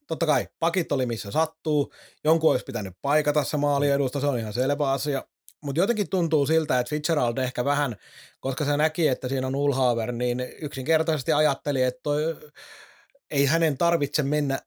totta 0.07 0.27
kai 0.27 0.49
pakit 0.59 0.93
oli 0.93 1.07
missä 1.07 1.31
sattuu, 1.31 1.93
jonkun 2.25 2.51
olisi 2.51 2.65
pitänyt 2.65 2.95
paikata 3.03 3.45
se 3.45 3.57
maali 3.57 3.91
edusta, 3.91 4.21
se 4.21 4.27
on 4.27 4.39
ihan 4.39 4.53
selvä 4.53 4.91
asia, 4.91 5.25
mutta 5.61 5.81
jotenkin 5.81 6.09
tuntuu 6.09 6.47
siltä, 6.47 6.79
että 6.79 6.91
Fitzgerald 6.91 7.39
ehkä 7.39 7.65
vähän, 7.65 7.97
koska 8.41 8.65
se 8.65 8.77
näki, 8.77 9.09
että 9.09 9.29
siinä 9.29 9.47
on 9.47 9.55
Ulhaver, 9.55 10.13
niin 10.13 10.41
yksinkertaisesti 10.61 11.33
ajatteli, 11.33 11.83
että 11.83 12.01
toi, 12.03 12.37
ei 13.31 13.47
hänen 13.47 13.79
tarvitse 13.79 14.23
mennä 14.23 14.61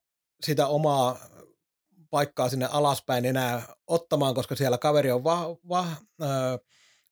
sitä 0.43 0.67
omaa 0.67 1.19
paikkaa 2.09 2.49
sinne 2.49 2.67
alaspäin 2.71 3.25
enää 3.25 3.61
ottamaan, 3.87 4.35
koska 4.35 4.55
siellä 4.55 4.77
kaveri 4.77 5.11
on 5.11 5.23
va, 5.23 5.57
va, 5.69 5.85
ö, 6.21 6.25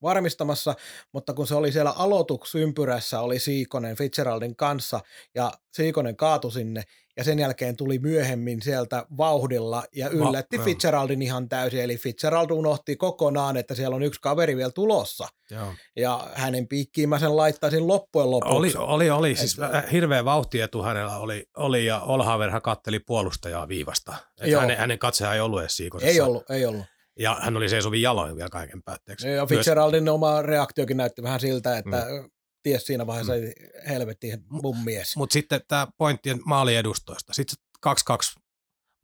varmistamassa, 0.02 0.76
mutta 1.12 1.34
kun 1.34 1.48
se 1.48 1.56
oli 1.56 1.72
siellä 1.72 1.92
aloitusympyrässä, 1.92 3.20
oli 3.20 3.40
Siikonen 3.40 3.96
Fitzgeraldin 3.96 4.56
kanssa, 4.56 5.00
ja 5.36 5.52
Siikonen 5.72 6.16
kaatui 6.16 6.52
sinne, 6.52 6.84
ja 7.18 7.24
sen 7.24 7.40
jälkeen 7.40 7.76
tuli 7.76 8.00
myöhemmin 8.00 8.62
sieltä 8.62 9.06
vauhdilla 9.18 9.84
ja 9.96 10.10
yllätti 10.10 10.58
Va- 10.58 10.64
Fitzgeraldin 10.64 11.22
ihan 11.22 11.50
täysin, 11.50 11.82
eli 11.82 11.98
Fitzgerald 11.98 12.50
unohti 12.50 12.96
kokonaan, 12.96 13.58
että 13.58 13.76
siellä 13.76 13.96
on 13.96 14.04
yksi 14.04 14.22
kaveri 14.22 14.58
vielä 14.58 14.72
tulossa. 14.72 15.28
Joo. 15.52 15.74
Ja 15.96 16.28
hänen 16.34 16.68
piikkiin 16.68 17.10
mä 17.10 17.20
sen 17.20 17.38
laittaisin 17.38 17.88
loppujen 17.88 18.32
lopuksi. 18.32 18.58
Oli, 18.58 18.74
oli, 18.78 19.10
oli. 19.10 19.36
siis 19.36 19.58
hirveä 19.92 20.26
vauhtietu 20.26 20.84
hänellä 20.84 21.18
oli, 21.18 21.46
oli 21.58 21.86
ja 21.86 22.00
Olhaverhan 22.00 22.62
katteli 22.62 23.00
puolustajaa 23.00 23.68
viivasta. 23.68 24.14
Hänen, 24.60 24.78
hänen 24.78 25.00
katsehan 25.00 25.36
ei 25.36 25.42
ollut 25.42 25.60
edes 25.60 25.78
siikosessa. 25.78 26.12
Ei 26.12 26.22
ollut, 26.22 26.50
ei 26.50 26.66
ollut. 26.66 26.86
Ja 27.20 27.38
hän 27.42 27.58
oli 27.58 27.70
seisovin 27.70 28.02
jaloin 28.02 28.36
vielä 28.36 28.50
kaiken 28.50 28.84
päätteeksi. 28.84 29.28
Ja 29.28 29.46
Fitzgeraldin 29.46 30.04
Myös... 30.04 30.14
oma 30.14 30.42
reaktiokin 30.42 30.98
näytti 30.98 31.24
vähän 31.24 31.40
siltä, 31.40 31.78
että 31.78 32.06
mm 32.10 32.30
ties 32.64 32.86
siinä 32.86 33.08
vaiheessa 33.08 33.34
mm. 33.34 33.90
helvetti 33.90 34.32
mun 34.50 34.78
mies. 34.78 35.18
Mutta 35.18 35.34
sitten 35.34 35.62
tämä 35.68 35.88
pointti 35.98 36.30
maaliedustoista. 36.46 37.34
Sitten 37.34 37.58
2-2 37.88 37.92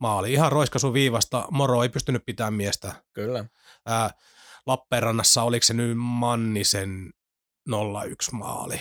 maali. 0.00 0.32
Ihan 0.32 0.52
roiskasu 0.52 0.92
viivasta. 0.92 1.48
Moro 1.50 1.82
ei 1.82 1.88
pystynyt 1.88 2.22
pitämään 2.26 2.54
miestä. 2.54 2.94
Kyllä. 3.12 3.44
Ää, 3.86 4.10
Lappeenrannassa 4.66 5.42
oliko 5.42 5.64
se 5.64 5.74
nyt 5.74 5.98
Mannisen 5.98 7.10
0-1 7.70 7.72
maali. 8.32 8.80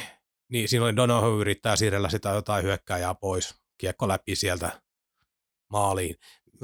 Niin 0.49 0.69
siinä 0.69 0.85
oli 0.85 0.95
Donohue 0.95 1.41
yrittää 1.41 1.75
siirrellä 1.75 2.09
sitä 2.09 2.29
jotain 2.29 2.63
hyökkääjää 2.63 3.15
pois. 3.15 3.55
Kiekko 3.77 4.07
läpi 4.07 4.35
sieltä 4.35 4.81
maaliin 5.69 6.15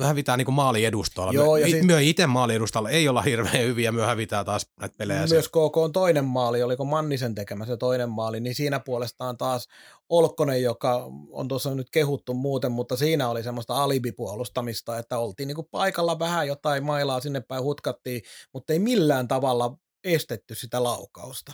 hävitään 0.02 0.38
niin 0.38 0.54
maali 0.54 0.86
edustalla. 0.86 1.32
Joo, 1.32 1.58
ja 1.58 1.66
me, 1.66 1.72
sit... 1.72 1.84
me 1.84 2.04
itse 2.04 2.28
maali 2.28 2.56
edustalla 2.56 2.90
ei 2.90 3.08
olla 3.08 3.22
hirveän 3.22 3.60
hyviä, 3.60 3.92
me 3.92 4.02
hävitään 4.02 4.46
taas 4.46 4.68
näitä 4.80 4.96
pelejä. 4.98 5.28
Myös 5.30 5.48
KK 5.48 5.78
on 5.78 5.92
toinen 5.92 6.26
maali, 6.26 6.64
oliko 6.64 6.86
Mannisen 6.86 7.36
tekemä 7.36 7.66
se 7.66 7.78
toinen 7.78 8.10
maali, 8.10 8.40
niin 8.40 8.56
siinä 8.56 8.80
puolestaan 8.80 9.38
taas 9.38 9.68
Olkkonen, 10.10 10.64
joka 10.64 11.10
on 11.32 11.48
tuossa 11.48 11.76
nyt 11.76 11.90
kehuttu 11.90 12.34
muuten, 12.34 12.72
mutta 12.72 12.98
siinä 12.98 13.30
oli 13.30 13.44
semmoista 13.44 13.84
alibipuolustamista, 13.84 14.98
että 14.98 15.20
oltiin 15.20 15.48
niin 15.48 15.68
paikalla 15.72 16.20
vähän 16.20 16.48
jotain 16.48 16.84
mailaa 16.84 17.20
sinne 17.20 17.40
päin 17.40 17.64
hutkattiin, 17.64 18.22
mutta 18.54 18.74
ei 18.74 18.80
millään 18.80 19.28
tavalla 19.28 19.78
estetty 20.04 20.56
sitä 20.56 20.84
laukausta. 20.84 21.54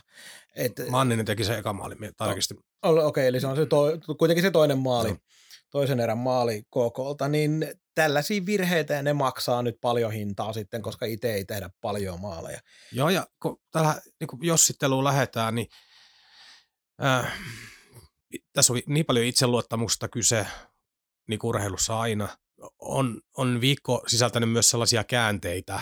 Et, 0.55 0.71
Manninen 0.89 1.25
teki 1.25 1.43
se 1.43 1.57
eka 1.57 1.73
maali, 1.73 1.95
tarkistin. 2.17 2.57
Okei, 2.83 3.05
okay, 3.05 3.25
eli 3.25 3.39
se 3.39 3.47
on 3.47 3.55
se 3.55 3.65
to, 3.65 3.85
kuitenkin 4.17 4.43
se 4.43 4.51
toinen 4.51 4.77
maali. 4.77 5.11
No 5.11 5.17
toisen 5.71 5.99
erän 5.99 6.17
maali 6.17 6.61
KKlta, 6.61 7.27
niin 7.27 7.67
tällaisia 8.03 8.45
virheitä 8.45 8.93
ja 8.93 9.03
ne 9.03 9.13
maksaa 9.13 9.61
nyt 9.61 9.81
paljon 9.81 10.11
hintaa 10.11 10.53
sitten, 10.53 10.81
koska 10.81 11.05
itse 11.05 11.33
ei 11.33 11.45
tehdä 11.45 11.69
paljon 11.81 12.21
maaleja. 12.21 12.59
Joo, 12.91 13.09
ja 13.09 13.27
kun 13.41 13.61
tällä 13.71 14.01
niin 14.19 14.39
jossitteluun 14.41 15.03
lähdetään, 15.03 15.55
niin 15.55 15.67
äh, 17.03 17.33
tässä 18.53 18.73
on 18.73 18.79
niin 18.87 19.05
paljon 19.05 19.25
itseluottamusta 19.25 20.07
kyse 20.07 20.47
niin 21.27 21.39
urheilussa 21.43 21.99
aina. 21.99 22.37
On, 22.79 23.21
on 23.37 23.61
viikko 23.61 24.03
sisältänyt 24.07 24.51
myös 24.51 24.69
sellaisia 24.69 25.03
käänteitä, 25.03 25.79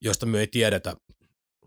joista 0.00 0.26
me 0.26 0.40
ei 0.40 0.46
tiedetä, 0.46 0.96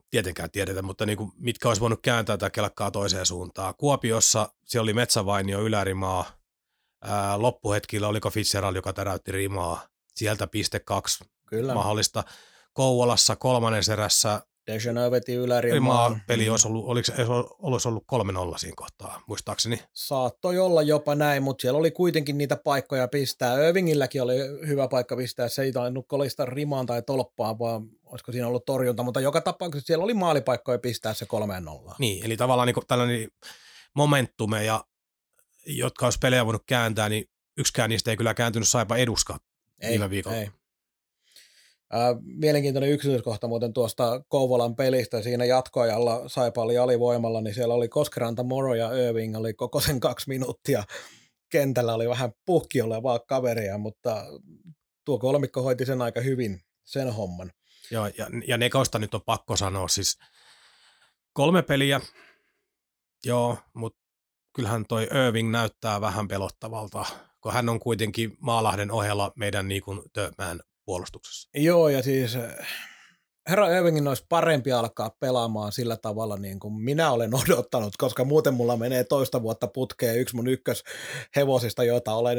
tietenkään 0.09 0.51
tiedetä, 0.51 0.81
mutta 0.81 1.05
niin 1.05 1.17
kuin, 1.17 1.31
mitkä 1.37 1.67
olisi 1.67 1.81
voinut 1.81 2.01
kääntää 2.01 2.37
tätä 2.37 2.49
kelkkaa 2.49 2.91
toiseen 2.91 3.25
suuntaan. 3.25 3.75
Kuopiossa 3.77 4.53
siellä 4.65 4.83
oli 4.83 4.93
Metsävainio 4.93 5.61
ylärimaa, 5.61 6.44
ää, 7.01 7.41
loppuhetkillä 7.41 8.07
oliko 8.07 8.29
Fitzgerald, 8.29 8.75
joka 8.75 8.93
täräytti 8.93 9.31
rimaa, 9.31 9.87
sieltä 10.15 10.47
piste 10.47 10.79
kaksi 10.79 11.23
Kyllä. 11.45 11.73
mahdollista. 11.73 12.23
Kouvolassa 12.73 13.35
kolmannen 13.35 13.83
erässä 13.93 14.41
Dejanö 14.67 15.11
veti 15.11 15.31
rimaa 15.31 15.45
ylärimaa. 15.45 16.19
peli 16.27 16.49
olisi 16.49 16.67
ollut, 16.67 16.85
oliko, 16.85 17.11
olisi 17.59 17.87
ollut 17.87 18.03
3-0 18.55 18.57
siinä 18.57 18.73
kohtaa, 18.75 19.21
muistaakseni. 19.27 19.79
Saattoi 19.93 20.59
olla 20.59 20.81
jopa 20.81 21.15
näin, 21.15 21.43
mutta 21.43 21.61
siellä 21.61 21.79
oli 21.79 21.91
kuitenkin 21.91 22.37
niitä 22.37 22.55
paikkoja 22.55 23.07
pistää. 23.07 23.67
Irvingilläkin 23.67 24.21
oli 24.21 24.37
hyvä 24.67 24.87
paikka 24.87 25.15
pistää. 25.17 25.47
Se 25.47 25.61
ei 25.61 25.71
tainnut 25.71 26.05
kolista 26.07 26.45
rimaan 26.45 26.85
tai 26.85 27.01
tolppaan, 27.01 27.59
vaan 27.59 27.87
olisiko 28.05 28.31
siinä 28.31 28.47
ollut 28.47 28.65
torjunta. 28.65 29.03
Mutta 29.03 29.19
joka 29.19 29.41
tapauksessa 29.41 29.87
siellä 29.87 30.03
oli 30.03 30.13
maalipaikkoja 30.13 30.79
pistää 30.79 31.13
se 31.13 31.25
kolmeen 31.25 31.65
nollaan. 31.65 31.95
Niin, 31.99 32.25
eli 32.25 32.37
tavallaan 32.37 32.67
niin 32.67 32.87
tällainen 32.87 33.27
momentumeja, 33.95 34.83
jotka 35.65 36.05
olisi 36.05 36.19
pelejä 36.19 36.45
voinut 36.45 36.63
kääntää, 36.65 37.09
niin 37.09 37.25
yksikään 37.57 37.89
niistä 37.89 38.11
ei 38.11 38.17
kyllä 38.17 38.33
kääntynyt 38.33 38.67
saipa 38.67 38.97
eduskaan 38.97 39.39
viime 39.89 40.09
viikolla. 40.09 40.37
Ei. 40.37 40.49
Äh, 41.93 42.17
mielenkiintoinen 42.21 42.89
yksityiskohta 42.89 43.47
muuten 43.47 43.73
tuosta 43.73 44.23
Kouvolan 44.27 44.75
pelistä. 44.75 45.21
Siinä 45.21 45.45
jatkoajalla 45.45 46.29
Saipa 46.29 46.61
oli 46.61 46.77
alivoimalla, 46.77 47.41
niin 47.41 47.53
siellä 47.53 47.73
oli 47.73 47.89
Koskeranta, 47.89 48.43
Moro 48.43 48.75
ja 48.75 48.93
Irving 48.93 49.37
oli 49.37 49.53
koko 49.53 49.81
sen 49.81 49.99
kaksi 49.99 50.29
minuuttia. 50.29 50.83
Kentällä 51.49 51.93
oli 51.93 52.09
vähän 52.09 52.31
puhki 52.45 52.81
olevaa 52.81 53.19
kaveria, 53.19 53.77
mutta 53.77 54.25
tuo 55.05 55.19
kolmikko 55.19 55.61
hoiti 55.61 55.85
sen 55.85 56.01
aika 56.01 56.21
hyvin, 56.21 56.61
sen 56.83 57.13
homman. 57.13 57.51
Joo, 57.91 58.07
ja, 58.17 58.27
ja 58.47 58.57
Nekosta 58.57 58.99
nyt 58.99 59.13
on 59.13 59.21
pakko 59.25 59.55
sanoa, 59.55 59.87
siis 59.87 60.17
kolme 61.33 61.61
peliä, 61.61 62.01
joo, 63.25 63.57
mutta 63.73 64.04
kyllähän 64.55 64.85
toi 64.85 65.03
Irving 65.27 65.51
näyttää 65.51 66.01
vähän 66.01 66.27
pelottavalta, 66.27 67.05
kun 67.41 67.53
hän 67.53 67.69
on 67.69 67.79
kuitenkin 67.79 68.37
Maalahden 68.39 68.91
ohella 68.91 69.31
meidän 69.35 69.67
niin 69.67 69.81
kuin 69.81 70.01
puolustuksessa. 70.85 71.49
Joo, 71.53 71.89
ja 71.89 72.03
siis 72.03 72.37
herra 73.49 73.69
Irvingin 73.69 74.07
olisi 74.07 74.25
parempi 74.29 74.71
alkaa 74.71 75.15
pelaamaan 75.19 75.71
sillä 75.71 75.97
tavalla 75.97 76.37
niin 76.37 76.59
kuin 76.59 76.73
minä 76.73 77.11
olen 77.11 77.31
odottanut, 77.45 77.93
koska 77.97 78.23
muuten 78.23 78.53
mulla 78.53 78.77
menee 78.77 79.03
toista 79.03 79.41
vuotta 79.41 79.67
putkeen 79.67 80.19
yksi 80.19 80.35
mun 80.35 80.47
ykköshevosista, 80.47 81.83
jota 81.83 82.13
olen, 82.13 82.37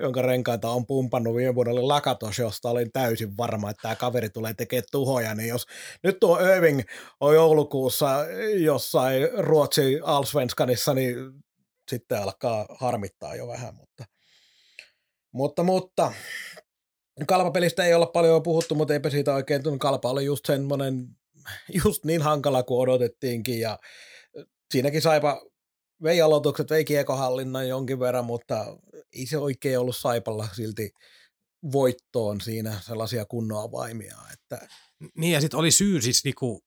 jonka 0.00 0.22
renkaita 0.22 0.70
on 0.70 0.86
pumpannut 0.86 1.36
viime 1.36 1.54
oli 1.56 1.82
Lakatos, 1.82 2.38
josta 2.38 2.70
olin 2.70 2.92
täysin 2.92 3.36
varma, 3.36 3.70
että 3.70 3.82
tämä 3.82 3.96
kaveri 3.96 4.30
tulee 4.30 4.54
tekemään 4.54 4.84
tuhoja, 4.92 5.34
niin 5.34 5.48
jos 5.48 5.66
nyt 6.02 6.20
tuo 6.20 6.40
Irving 6.40 6.80
on 7.20 7.34
joulukuussa 7.34 8.26
jossain 8.54 9.28
Ruotsi 9.38 10.00
Allsvenskanissa, 10.02 10.94
niin 10.94 11.16
sitten 11.90 12.22
alkaa 12.22 12.66
harmittaa 12.80 13.34
jo 13.34 13.48
vähän, 13.48 13.74
mutta, 13.74 14.04
mutta, 15.32 15.62
mutta 15.62 16.12
Kalpapelistä 17.26 17.84
ei 17.84 17.94
olla 17.94 18.06
paljon 18.06 18.42
puhuttu, 18.42 18.74
mutta 18.74 18.94
eipä 18.94 19.10
siitä 19.10 19.34
oikein 19.34 19.62
tunnu. 19.62 19.78
Kalpa 19.78 20.10
oli 20.10 20.24
just 20.24 20.46
semmoinen, 20.46 21.08
just 21.84 22.04
niin 22.04 22.22
hankala 22.22 22.62
kuin 22.62 22.80
odotettiinkin 22.80 23.60
ja 23.60 23.78
siinäkin 24.72 25.02
saipa 25.02 25.42
vei 26.02 26.20
aloitukset, 26.20 26.70
vei 26.70 26.84
kiekohallinnan 26.84 27.68
jonkin 27.68 28.00
verran, 28.00 28.24
mutta 28.24 28.78
ei 29.12 29.26
se 29.26 29.38
oikein 29.38 29.78
ollut 29.78 29.96
Saipalla 29.96 30.48
silti 30.52 30.92
voittoon 31.72 32.40
siinä 32.40 32.80
sellaisia 32.80 33.24
kunnon 33.24 33.62
avaimia. 33.62 34.16
Että 34.32 34.68
Niin 35.16 35.32
ja 35.32 35.40
sitten 35.40 35.58
oli 35.58 35.70
syy 35.70 36.00
siis 36.00 36.24
niinku 36.24 36.64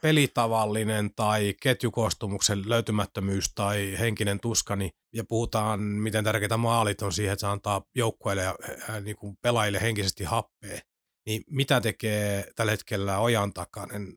pelitavallinen 0.00 1.10
tai 1.16 1.54
ketjukoostumuksen 1.62 2.68
löytymättömyys 2.68 3.52
tai 3.54 3.96
henkinen 3.98 4.40
tuska, 4.40 4.76
niin, 4.76 4.90
ja 5.12 5.24
puhutaan, 5.24 5.80
miten 5.80 6.24
tärkeitä 6.24 6.56
maalit 6.56 7.02
on 7.02 7.12
siihen, 7.12 7.32
että 7.32 7.40
se 7.40 7.46
antaa 7.46 7.82
joukkueille 7.94 8.42
ja 8.42 8.54
ää, 8.88 9.00
niinku 9.00 9.34
pelaajille 9.42 9.80
henkisesti 9.80 10.24
happea, 10.24 10.80
niin 11.26 11.44
mitä 11.50 11.80
tekee 11.80 12.50
tällä 12.56 12.70
hetkellä 12.70 13.18
ojan 13.18 13.52
takainen 13.52 14.14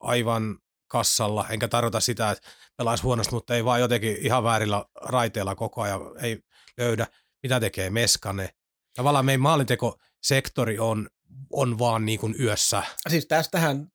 aivan 0.00 0.58
kassalla, 0.90 1.46
enkä 1.48 1.68
tarkoita 1.68 2.00
sitä, 2.00 2.30
että 2.30 2.48
pelaisi 2.76 3.02
huonosti, 3.02 3.34
mutta 3.34 3.54
ei 3.54 3.64
vaan 3.64 3.80
jotenkin 3.80 4.16
ihan 4.20 4.44
väärillä 4.44 4.84
raiteilla 5.02 5.54
koko 5.54 5.82
ajan, 5.82 6.00
ei 6.22 6.38
löydä, 6.78 7.06
mitä 7.42 7.60
tekee 7.60 7.90
Meskane. 7.90 8.50
Tavallaan 8.96 9.24
meidän 9.24 9.40
maalintekosektori 9.40 10.78
on, 10.78 11.08
on 11.52 11.78
vaan 11.78 12.06
niin 12.06 12.18
kuin 12.20 12.34
yössä. 12.40 12.82
Siis 13.08 13.26
tästähän 13.26 13.86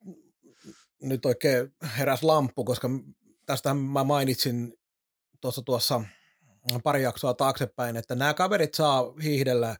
nyt 1.08 1.26
oikein 1.26 1.74
heräs 1.98 2.22
lamppu, 2.22 2.64
koska 2.64 2.88
tästähän 3.46 3.76
mä 3.76 4.04
mainitsin 4.04 4.74
tuossa 5.40 5.62
tuossa 5.62 6.00
pari 6.82 7.02
jaksoa 7.02 7.34
taaksepäin, 7.34 7.96
että 7.96 8.14
nämä 8.14 8.34
kaverit 8.34 8.74
saa 8.74 9.12
hiihdellä 9.22 9.76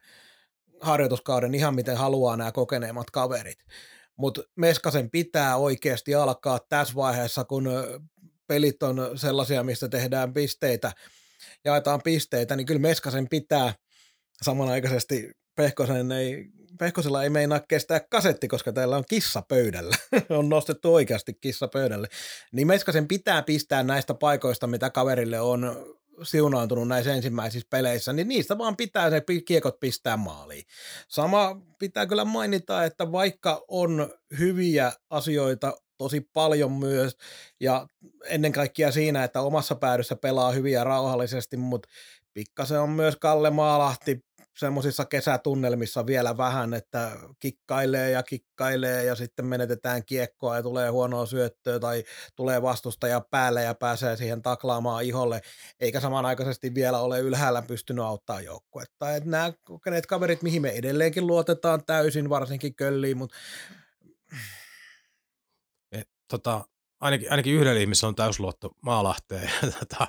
harjoituskauden 0.81 1.55
ihan 1.55 1.75
miten 1.75 1.97
haluaa 1.97 2.37
nämä 2.37 2.51
kokeneemmat 2.51 3.11
kaverit. 3.11 3.59
Mutta 4.17 4.41
Meskasen 4.55 5.11
pitää 5.11 5.57
oikeasti 5.57 6.15
alkaa 6.15 6.59
tässä 6.69 6.95
vaiheessa, 6.95 7.43
kun 7.43 7.69
pelit 8.47 8.83
on 8.83 9.11
sellaisia, 9.15 9.63
mistä 9.63 9.89
tehdään 9.89 10.33
pisteitä, 10.33 10.91
jaetaan 11.65 12.01
pisteitä, 12.03 12.55
niin 12.55 12.65
kyllä 12.67 12.81
Meskasen 12.81 13.29
pitää 13.29 13.73
samanaikaisesti 14.41 15.31
Pehkosen 15.57 16.11
ei, 16.11 16.45
Pehkosella 16.79 17.23
ei 17.23 17.29
meinaa 17.29 17.59
kestää 17.59 17.99
kasetti, 17.99 18.47
koska 18.47 18.73
täällä 18.73 18.97
on 18.97 19.03
kissa 19.09 19.43
pöydällä. 19.47 19.95
on 20.29 20.49
nostettu 20.49 20.93
oikeasti 20.93 21.33
kissa 21.33 21.67
pöydälle. 21.67 22.07
Niin 22.51 22.67
Meskasen 22.67 23.07
pitää 23.07 23.41
pistää 23.41 23.83
näistä 23.83 24.13
paikoista, 24.13 24.67
mitä 24.67 24.89
kaverille 24.89 25.39
on 25.39 25.75
siunaantunut 26.23 26.87
näissä 26.87 27.13
ensimmäisissä 27.13 27.67
peleissä, 27.69 28.13
niin 28.13 28.27
niistä 28.27 28.57
vaan 28.57 28.77
pitää 28.77 29.21
pi- 29.27 29.41
kiekot 29.41 29.79
pistää 29.79 30.17
maaliin. 30.17 30.63
Sama 31.07 31.61
pitää 31.79 32.05
kyllä 32.05 32.25
mainita, 32.25 32.83
että 32.83 33.11
vaikka 33.11 33.65
on 33.67 34.13
hyviä 34.39 34.91
asioita 35.09 35.73
tosi 35.97 36.21
paljon 36.33 36.71
myös, 36.71 37.17
ja 37.59 37.87
ennen 38.25 38.51
kaikkea 38.51 38.91
siinä, 38.91 39.23
että 39.23 39.41
omassa 39.41 39.75
päädyssä 39.75 40.15
pelaa 40.15 40.51
hyviä 40.51 40.83
rauhallisesti, 40.83 41.57
mutta 41.57 41.89
pikkasen 42.33 42.79
on 42.79 42.89
myös 42.89 43.15
Kalle 43.15 43.49
Maalahti 43.49 44.26
semmoisissa 44.57 45.05
kesätunnelmissa 45.05 46.05
vielä 46.05 46.37
vähän, 46.37 46.73
että 46.73 47.11
kikkailee 47.39 48.11
ja 48.11 48.23
kikkailee 48.23 49.03
ja 49.03 49.15
sitten 49.15 49.45
menetetään 49.45 50.05
kiekkoa 50.05 50.55
ja 50.55 50.63
tulee 50.63 50.89
huonoa 50.89 51.25
syöttöä 51.25 51.79
tai 51.79 52.03
tulee 52.35 52.61
vastustaja 52.61 53.21
päälle 53.31 53.63
ja 53.63 53.73
pääsee 53.73 54.17
siihen 54.17 54.41
taklaamaan 54.41 55.03
iholle, 55.03 55.41
eikä 55.79 55.99
samanaikaisesti 55.99 56.73
vielä 56.73 56.99
ole 56.99 57.19
ylhäällä 57.19 57.61
pystynyt 57.61 58.05
auttaa 58.05 58.41
joukkuetta. 58.41 59.15
Et 59.15 59.25
nämä 59.25 59.53
kokeneet 59.63 60.05
kaverit, 60.05 60.43
mihin 60.43 60.61
me 60.61 60.69
edelleenkin 60.69 61.27
luotetaan 61.27 61.85
täysin, 61.85 62.29
varsinkin 62.29 62.75
Kölliin, 62.75 63.17
mutta 63.17 63.35
Et, 65.91 66.09
tota, 66.27 66.67
ainakin, 66.99 67.31
ainakin 67.31 67.53
yhdellä 67.53 67.79
ihmisellä 67.79 68.09
on 68.09 68.15
täysluotto 68.15 68.71
Maalahteen. 68.81 69.51
tota, 69.79 70.07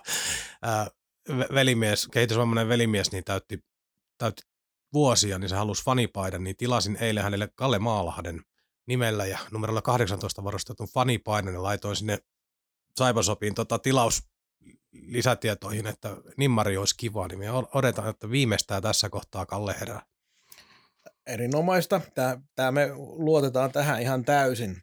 velimies, 1.55 2.09
kehitysvammainen 2.13 2.69
velimies, 2.69 3.13
niin 3.13 3.25
täytti, 3.25 3.65
täytti 4.19 4.43
vuosia, 4.93 5.39
niin 5.39 5.49
se 5.49 5.57
halusi 5.57 5.85
fanipaidan, 5.85 6.45
niin 6.45 6.57
tilasin 6.57 6.97
eilen 7.01 7.23
hänelle 7.23 7.49
Kalle 7.55 7.79
Maalahden 7.79 8.43
nimellä 8.87 9.27
ja 9.27 9.39
numerolla 9.51 9.83
18 9.83 10.45
varustetun 10.45 10.89
fanipaidan 10.95 11.55
ja 11.55 11.63
laitoin 11.63 11.97
sinne 11.97 12.19
Saipasopiin 12.99 13.55
tota, 13.55 13.79
tilaus 13.79 14.23
lisätietoihin, 14.93 15.87
että 15.87 16.17
nimmari 16.37 16.77
olisi 16.77 16.97
kiva, 16.97 17.29
niin 17.29 17.39
me 17.39 17.51
odotan, 17.51 18.09
että 18.09 18.31
viimeistään 18.31 18.83
tässä 18.83 19.09
kohtaa 19.09 19.47
Kalle 19.47 19.77
herää. 19.81 20.03
erinomaista. 21.27 22.01
Tämä 22.55 22.73
me 22.73 22.91
luotetaan 22.97 23.73
tähän 23.73 24.03
ihan 24.03 24.25
täysin. 24.25 24.83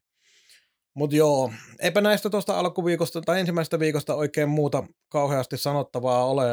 Mutta 0.93 1.15
joo, 1.15 1.51
eipä 1.79 2.01
näistä 2.01 2.29
tuosta 2.29 2.59
alkuviikosta 2.59 3.21
tai 3.21 3.39
ensimmäisestä 3.39 3.79
viikosta 3.79 4.15
oikein 4.15 4.49
muuta 4.49 4.83
kauheasti 5.09 5.57
sanottavaa 5.57 6.25
ole. 6.25 6.45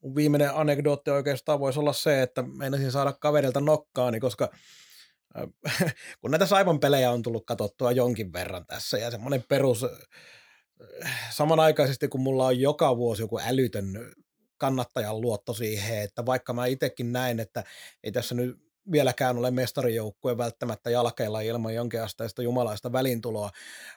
Mun 0.00 0.14
Viimeinen 0.14 0.54
anekdootti 0.54 1.10
oikeastaan 1.10 1.60
voisi 1.60 1.78
olla 1.78 1.92
se, 1.92 2.22
että 2.22 2.42
meinasin 2.42 2.92
saada 2.92 3.12
kaverilta 3.12 3.60
nokkaani, 3.60 4.20
koska 4.20 4.50
äh, 5.38 5.94
kun 6.20 6.30
näitä 6.30 6.46
Saipan 6.46 6.80
pelejä 6.80 7.10
on 7.10 7.22
tullut 7.22 7.46
katsottua 7.46 7.92
jonkin 7.92 8.32
verran 8.32 8.66
tässä 8.66 8.98
ja 8.98 9.10
semmoinen 9.10 9.44
perus, 9.48 9.84
äh, 11.04 11.30
samanaikaisesti 11.30 12.08
kun 12.08 12.20
mulla 12.20 12.46
on 12.46 12.60
joka 12.60 12.96
vuosi 12.96 13.22
joku 13.22 13.38
älytön 13.38 14.12
kannattajan 14.58 15.20
luotto 15.20 15.54
siihen, 15.54 16.02
että 16.02 16.26
vaikka 16.26 16.52
mä 16.52 16.66
itsekin 16.66 17.12
näin, 17.12 17.40
että 17.40 17.64
ei 18.04 18.12
tässä 18.12 18.34
nyt 18.34 18.56
vieläkään 18.92 19.38
ole 19.38 19.50
mestarijoukkue 19.50 20.38
välttämättä 20.38 20.90
jalkeilla 20.90 21.40
ilman 21.40 21.74
jonkinasteista 21.74 22.42
jumalaista 22.42 22.92
välintuloa, 22.92 23.50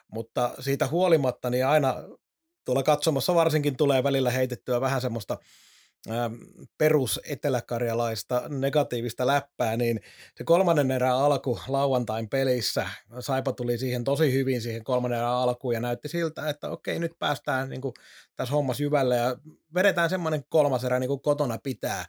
mutta 0.08 0.54
siitä 0.60 0.86
huolimatta 0.86 1.50
niin 1.50 1.66
aina 1.66 1.94
tuolla 2.64 2.82
katsomassa 2.82 3.34
varsinkin 3.34 3.76
tulee 3.76 4.02
välillä 4.02 4.30
heitettyä 4.30 4.80
vähän 4.80 5.00
semmoista 5.00 5.38
perus 6.78 7.20
eteläkarjalaista 7.24 8.42
negatiivista 8.48 9.26
läppää, 9.26 9.76
niin 9.76 10.00
se 10.34 10.44
kolmannen 10.44 10.90
erän 10.90 11.16
alku 11.16 11.60
lauantain 11.68 12.28
pelissä, 12.28 12.88
Saipa 13.20 13.52
tuli 13.52 13.78
siihen 13.78 14.04
tosi 14.04 14.32
hyvin 14.32 14.62
siihen 14.62 14.84
kolmannen 14.84 15.18
erän 15.18 15.30
alkuun 15.30 15.74
ja 15.74 15.80
näytti 15.80 16.08
siltä, 16.08 16.48
että 16.48 16.70
okei, 16.70 16.98
nyt 16.98 17.12
päästään 17.18 17.68
niin 17.68 17.80
kuin, 17.80 17.94
tässä 18.36 18.54
hommassa 18.54 18.82
jyvälle 18.82 19.16
ja 19.16 19.36
vedetään 19.74 20.10
semmoinen 20.10 20.44
kolmas 20.48 20.84
erä 20.84 20.98
niin 20.98 21.08
kuin 21.08 21.22
kotona 21.22 21.58
pitää. 21.62 22.04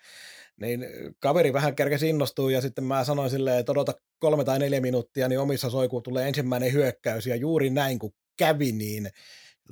Niin 0.61 0.85
kaveri 1.19 1.53
vähän 1.53 1.75
kerkesi 1.75 2.09
innostua 2.09 2.51
ja 2.51 2.61
sitten 2.61 2.83
mä 2.83 3.03
sanoin 3.03 3.29
silleen, 3.29 3.59
että 3.59 3.71
odota 3.71 3.93
kolme 4.19 4.43
tai 4.43 4.59
neljä 4.59 4.81
minuuttia, 4.81 5.27
niin 5.27 5.39
omissa 5.39 5.69
soikuun 5.69 6.03
tulee 6.03 6.27
ensimmäinen 6.27 6.73
hyökkäys 6.73 7.27
ja 7.27 7.35
juuri 7.35 7.69
näin 7.69 7.99
kun 7.99 8.13
kävi, 8.37 8.71
niin 8.71 9.09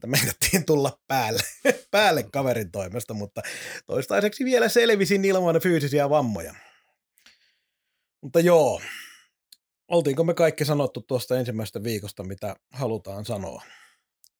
meinattiin 0.05 0.65
tulla 0.65 0.99
päälle, 1.07 1.41
päälle 1.91 2.23
kaverin 2.23 2.71
toimesta, 2.71 3.13
mutta 3.13 3.41
toistaiseksi 3.87 4.45
vielä 4.45 4.69
selvisin 4.69 5.25
ilman 5.25 5.61
fyysisiä 5.61 6.09
vammoja. 6.09 6.55
Mutta 8.21 8.39
joo, 8.39 8.81
oltiinko 9.87 10.23
me 10.23 10.33
kaikki 10.33 10.65
sanottu 10.65 11.01
tuosta 11.01 11.39
ensimmäisestä 11.39 11.83
viikosta, 11.83 12.23
mitä 12.23 12.55
halutaan 12.73 13.25
sanoa? 13.25 13.63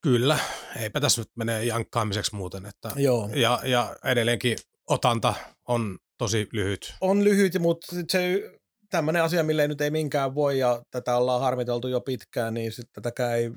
Kyllä, 0.02 0.40
eipä 0.80 1.00
tässä 1.00 1.22
nyt 1.22 1.30
mene 1.36 1.66
jankkaamiseksi 1.66 2.36
muuten. 2.36 2.66
Että 2.66 2.92
Joo. 2.96 3.30
Ja, 3.34 3.60
ja 3.64 3.96
edelleenkin 4.06 4.58
otanta 4.88 5.34
on 5.68 5.98
tosi 6.18 6.48
lyhyt. 6.52 6.94
On 7.02 7.24
lyhyt, 7.24 7.60
mutta 7.60 7.96
se 8.10 8.52
tämmöinen 8.90 9.24
asia, 9.24 9.44
mille 9.44 9.68
nyt 9.68 9.82
ei 9.82 9.92
minkään 9.92 10.36
voi, 10.36 10.60
ja 10.60 10.84
tätä 10.92 11.18
ollaan 11.18 11.42
harmiteltu 11.42 11.88
jo 11.88 12.02
pitkään, 12.02 12.54
niin 12.54 12.72
sitten 12.72 13.04
tätäkään 13.04 13.38
ei 13.38 13.52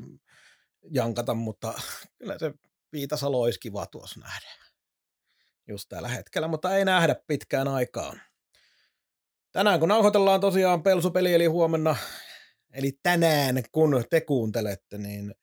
jankata, 0.91 1.35
mutta 1.35 1.75
kyllä 2.19 2.39
se 2.39 2.55
Viitasalo 2.93 3.41
olisi 3.41 3.61
kiva 3.61 3.87
tuossa 3.87 4.21
nähdä. 4.21 4.49
Just 5.69 5.89
tällä 5.89 6.09
hetkellä, 6.09 6.49
mutta 6.49 6.77
ei 6.77 6.85
nähdä 6.85 7.17
pitkään 7.27 7.69
aikaan. 7.69 8.21
Tänään 9.53 9.81
kun 9.81 9.89
nauhoitellaan 9.89 10.41
tosiaan 10.41 10.83
pelsupeli, 10.83 11.35
eli 11.35 11.47
huomenna, 11.47 11.97
eli 12.73 12.99
tänään 13.03 13.63
kun 13.73 14.05
te 14.11 14.21
kuuntelette, 14.21 14.99
niin 14.99 15.35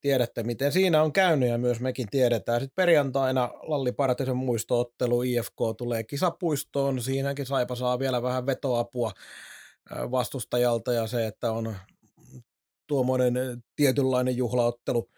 tiedätte, 0.00 0.42
miten 0.42 0.72
siinä 0.72 1.02
on 1.02 1.12
käynyt 1.12 1.48
ja 1.48 1.58
myös 1.58 1.80
mekin 1.80 2.08
tiedetään. 2.10 2.60
Sitten 2.60 2.82
perjantaina 2.82 3.50
Lalli 3.62 3.92
Partisen 3.92 4.36
muistoottelu 4.36 5.22
IFK 5.22 5.58
tulee 5.78 6.04
kisapuistoon. 6.04 7.02
Siinäkin 7.02 7.46
Saipa 7.46 7.74
saa 7.74 7.98
vielä 7.98 8.22
vähän 8.22 8.46
vetoapua 8.46 9.12
vastustajalta 9.90 10.92
ja 10.92 11.06
se, 11.06 11.26
että 11.26 11.52
on 11.52 11.76
tuommoinen 12.88 13.34
tietynlainen 13.76 14.36
juhlaottelu. 14.36 15.10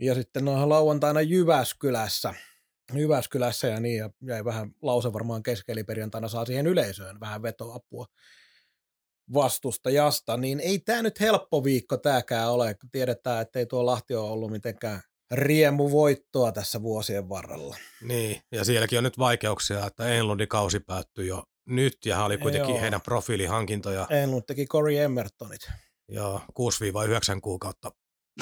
Ja 0.00 0.14
sitten 0.14 0.44
no, 0.44 0.68
lauantaina 0.68 1.20
Jyväskylässä. 1.20 2.34
Jyväskylässä 2.94 3.68
ja 3.68 3.80
niin, 3.80 3.98
ja 3.98 4.10
jäi 4.26 4.44
vähän 4.44 4.70
lause 4.82 5.12
varmaan 5.12 5.42
keskeli 5.42 5.84
perjantaina 5.84 6.28
saa 6.28 6.44
siihen 6.44 6.66
yleisöön 6.66 7.20
vähän 7.20 7.42
vetoapua 7.42 8.06
vastustajasta, 9.34 10.36
niin 10.36 10.60
ei 10.60 10.78
tämä 10.78 11.02
nyt 11.02 11.20
helppo 11.20 11.64
viikko 11.64 11.96
tämäkään 11.96 12.50
ole, 12.50 12.74
kun 12.74 12.90
tiedetään, 12.90 13.42
että 13.42 13.58
ei 13.58 13.66
tuo 13.66 13.86
Lahti 13.86 14.14
ole 14.14 14.30
ollut 14.30 14.50
mitenkään 14.50 15.00
riemu 15.30 15.90
voittoa 15.90 16.52
tässä 16.52 16.82
vuosien 16.82 17.28
varrella. 17.28 17.76
Niin, 18.02 18.40
ja 18.52 18.64
sielläkin 18.64 18.98
on 18.98 19.04
nyt 19.04 19.18
vaikeuksia, 19.18 19.86
että 19.86 20.08
Enlundin 20.08 20.48
kausi 20.48 20.80
päättyi 20.80 21.26
jo 21.26 21.42
nyt, 21.66 22.06
ja 22.06 22.16
hän 22.16 22.24
oli 22.24 22.38
kuitenkin 22.38 22.70
Joo. 22.70 22.80
heidän 22.80 23.00
profiilihankintoja. 23.00 24.06
Enlund 24.10 24.42
teki 24.46 24.66
Corey 24.66 24.98
Emertonit. 24.98 25.70
Joo, 26.12 26.40
6-9 27.36 27.40
kuukautta 27.42 27.92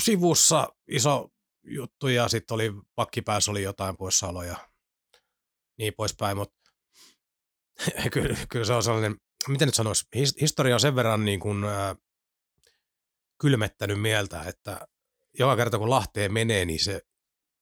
sivussa, 0.01 0.69
iso 0.89 1.29
juttu, 1.65 2.09
ja 2.09 2.29
sitten 2.29 2.55
oli 2.55 2.73
pakkipäässä 2.95 3.51
oli 3.51 3.63
jotain 3.63 3.97
poissaoloja 3.97 4.49
ja 4.49 4.69
niin 5.79 5.93
poispäin, 5.97 6.37
mutta 6.37 6.57
kyllä, 8.13 8.37
kyllä 8.49 8.65
se 8.65 8.73
on 8.73 8.83
sellainen 8.83 9.17
miten 9.49 9.69
nyt 9.69 9.75
sanoisi, 9.75 10.07
historia 10.41 10.75
on 10.75 10.81
sen 10.81 10.97
verran 10.97 11.25
niin 11.25 11.41
kuin, 11.41 11.65
äh, 11.65 11.97
kylmettänyt 13.41 14.01
mieltä, 14.01 14.43
että 14.43 14.89
joka 15.39 15.57
kerta 15.57 15.79
kun 15.79 15.91
Lahteen 15.91 16.33
menee, 16.33 16.65
niin 16.65 16.85
se 16.85 17.01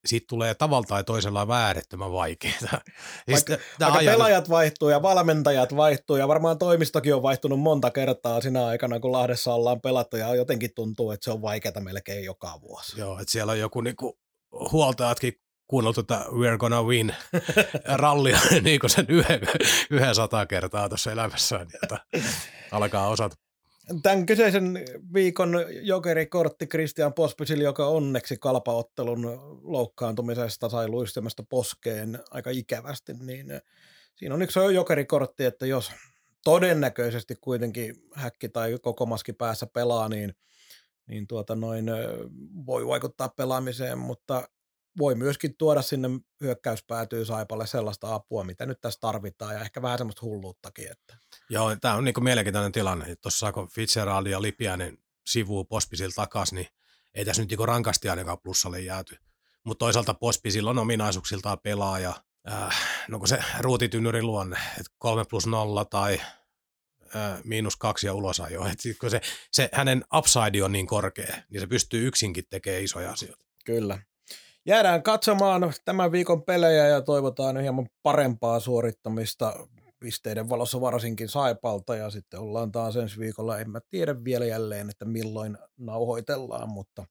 siitä 0.06 0.26
tulee 0.28 0.54
tavalla 0.54 0.86
tai 0.86 1.04
toisella 1.04 1.48
väärettömän 1.48 2.12
vaikeaa. 2.12 2.54
Vaikka, 2.62 2.82
siis 3.28 3.44
vaikka 3.80 3.98
pelaajat 4.04 4.48
vaihtuu 4.48 4.88
ja 4.88 5.02
valmentajat 5.02 5.76
vaihtuu 5.76 6.16
ja 6.16 6.28
varmaan 6.28 6.58
toimistokin 6.58 7.14
on 7.14 7.22
vaihtunut 7.22 7.60
monta 7.60 7.90
kertaa 7.90 8.40
sinä 8.40 8.66
aikana, 8.66 9.00
kun 9.00 9.12
Lahdessa 9.12 9.54
ollaan 9.54 9.80
pelattu 9.80 10.16
ja 10.16 10.34
jotenkin 10.34 10.70
tuntuu, 10.74 11.10
että 11.10 11.24
se 11.24 11.30
on 11.30 11.42
vaikeaa 11.42 11.80
melkein 11.80 12.24
joka 12.24 12.60
vuosi. 12.60 13.00
Joo, 13.00 13.18
että 13.18 13.32
siellä 13.32 13.52
on 13.52 13.58
joku 13.58 13.80
niinku 13.80 14.18
huoltajatkin 14.72 15.32
kuunneltu 15.66 16.02
tätä 16.02 16.24
We're 16.24 16.58
Gonna 16.58 16.82
Win 16.82 17.14
rallia 17.84 18.38
niin 18.62 18.80
kuin 18.80 18.90
sen 18.90 19.06
yhden, 19.08 19.40
yhden 19.90 20.14
sata 20.14 20.46
kertaa 20.46 20.88
tuossa 20.88 21.12
elämässään, 21.12 21.66
niin 21.66 21.78
että 21.82 21.98
alkaa 22.72 23.08
osata. 23.08 23.36
Tämän 24.02 24.26
kyseisen 24.26 24.84
viikon 25.14 25.64
jokerikortti 25.82 26.66
Christian 26.66 27.14
Pospisil, 27.14 27.60
joka 27.60 27.86
onneksi 27.86 28.36
kalpaottelun 28.36 29.26
loukkaantumisesta 29.62 30.68
sai 30.68 30.88
luistimesta 30.88 31.42
poskeen 31.48 32.18
aika 32.30 32.50
ikävästi, 32.50 33.12
niin 33.14 33.46
siinä 34.14 34.34
on 34.34 34.42
yksi 34.42 34.60
jokerikortti, 34.74 35.44
että 35.44 35.66
jos 35.66 35.92
todennäköisesti 36.44 37.34
kuitenkin 37.40 37.94
häkki 38.14 38.48
tai 38.48 38.78
koko 38.82 39.06
maski 39.06 39.32
päässä 39.32 39.66
pelaa, 39.66 40.08
niin, 40.08 40.34
niin 41.06 41.26
tuota 41.26 41.56
noin, 41.56 41.86
voi 42.66 42.86
vaikuttaa 42.86 43.28
pelaamiseen, 43.28 43.98
mutta 43.98 44.48
voi 44.98 45.14
myöskin 45.14 45.56
tuoda 45.56 45.82
sinne 45.82 46.08
hyökkäyspäätyy 46.40 47.24
Saipalle 47.24 47.66
sellaista 47.66 48.14
apua, 48.14 48.44
mitä 48.44 48.66
nyt 48.66 48.80
tässä 48.80 49.00
tarvitaan, 49.00 49.54
ja 49.54 49.60
ehkä 49.60 49.82
vähän 49.82 49.98
semmoista 49.98 50.26
hulluuttakin. 50.26 50.90
Että. 50.90 51.16
Joo, 51.50 51.76
tämä 51.76 51.94
on 51.94 52.04
niin 52.04 52.24
mielenkiintoinen 52.24 52.72
tilanne. 52.72 53.16
Tuossa 53.16 53.52
kun 53.52 53.68
Fitzgerald 53.68 54.26
ja 54.26 54.42
Lipiäinen 54.42 54.98
sivuu 55.26 55.64
Pospisil 55.64 56.10
takaisin, 56.10 56.56
niin 56.56 56.68
ei 57.14 57.24
tässä 57.24 57.42
nyt 57.42 57.50
niin 57.50 57.68
rankasti 57.68 58.08
ainakaan 58.08 58.38
plussalle 58.42 58.80
jääty. 58.80 59.16
Mutta 59.64 59.84
toisaalta 59.84 60.14
Pospisilla 60.14 60.70
on 60.70 60.78
ominaisuuksiltaan 60.78 61.58
pelaaja, 61.62 62.14
äh, 62.50 62.76
no 63.08 63.18
kun 63.18 63.28
se 63.28 63.38
ruutitynnyrin 63.60 64.26
luonne, 64.26 64.56
että 64.56 64.92
3 64.98 65.24
plus 65.24 65.46
0 65.46 65.84
tai 65.84 66.20
äh, 67.16 67.40
miinus 67.44 67.76
kaksi 67.76 68.06
ja 68.06 68.14
ulos 68.14 68.40
ajo. 68.40 68.64
Kun 69.00 69.10
se, 69.10 69.20
se, 69.52 69.68
hänen 69.72 70.04
upside 70.14 70.62
on 70.62 70.72
niin 70.72 70.86
korkea, 70.86 71.36
niin 71.50 71.60
se 71.60 71.66
pystyy 71.66 72.06
yksinkin 72.06 72.44
tekemään 72.50 72.82
isoja 72.82 73.10
asioita. 73.10 73.44
Kyllä. 73.64 73.98
Jäädään 74.68 75.02
katsomaan 75.02 75.72
tämän 75.84 76.12
viikon 76.12 76.42
pelejä 76.42 76.86
ja 76.86 77.00
toivotaan 77.00 77.60
hieman 77.60 77.86
parempaa 78.02 78.60
suorittamista 78.60 79.68
pisteiden 80.00 80.48
valossa 80.48 80.80
varsinkin 80.80 81.28
Saipalta 81.28 81.96
ja 81.96 82.10
sitten 82.10 82.40
ollaan 82.40 82.72
taas 82.72 82.96
ensi 82.96 83.18
viikolla, 83.18 83.58
en 83.58 83.70
mä 83.70 83.80
tiedä 83.90 84.24
vielä 84.24 84.44
jälleen, 84.44 84.90
että 84.90 85.04
milloin 85.04 85.58
nauhoitellaan, 85.76 86.68
mutta 86.68 87.06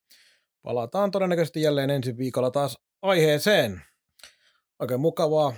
palataan 0.62 1.12
todennäköisesti 1.12 1.62
jälleen 1.62 1.90
ensi 1.90 2.18
viikolla 2.18 2.52
taas 2.52 2.78
aiheeseen. 3.02 3.82
Oikein 4.80 5.00
mukavaa 5.00 5.54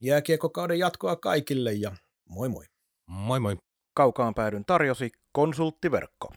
jääkiekokauden 0.00 0.78
jatkoa 0.78 1.16
kaikille 1.16 1.72
ja 1.72 1.96
moi 2.28 2.48
moi. 2.48 2.64
Moi 3.06 3.40
moi. 3.40 3.56
Kaukaan 3.94 4.34
päädyn 4.34 4.64
tarjosi 4.64 5.10
konsulttiverkko. 5.32 6.28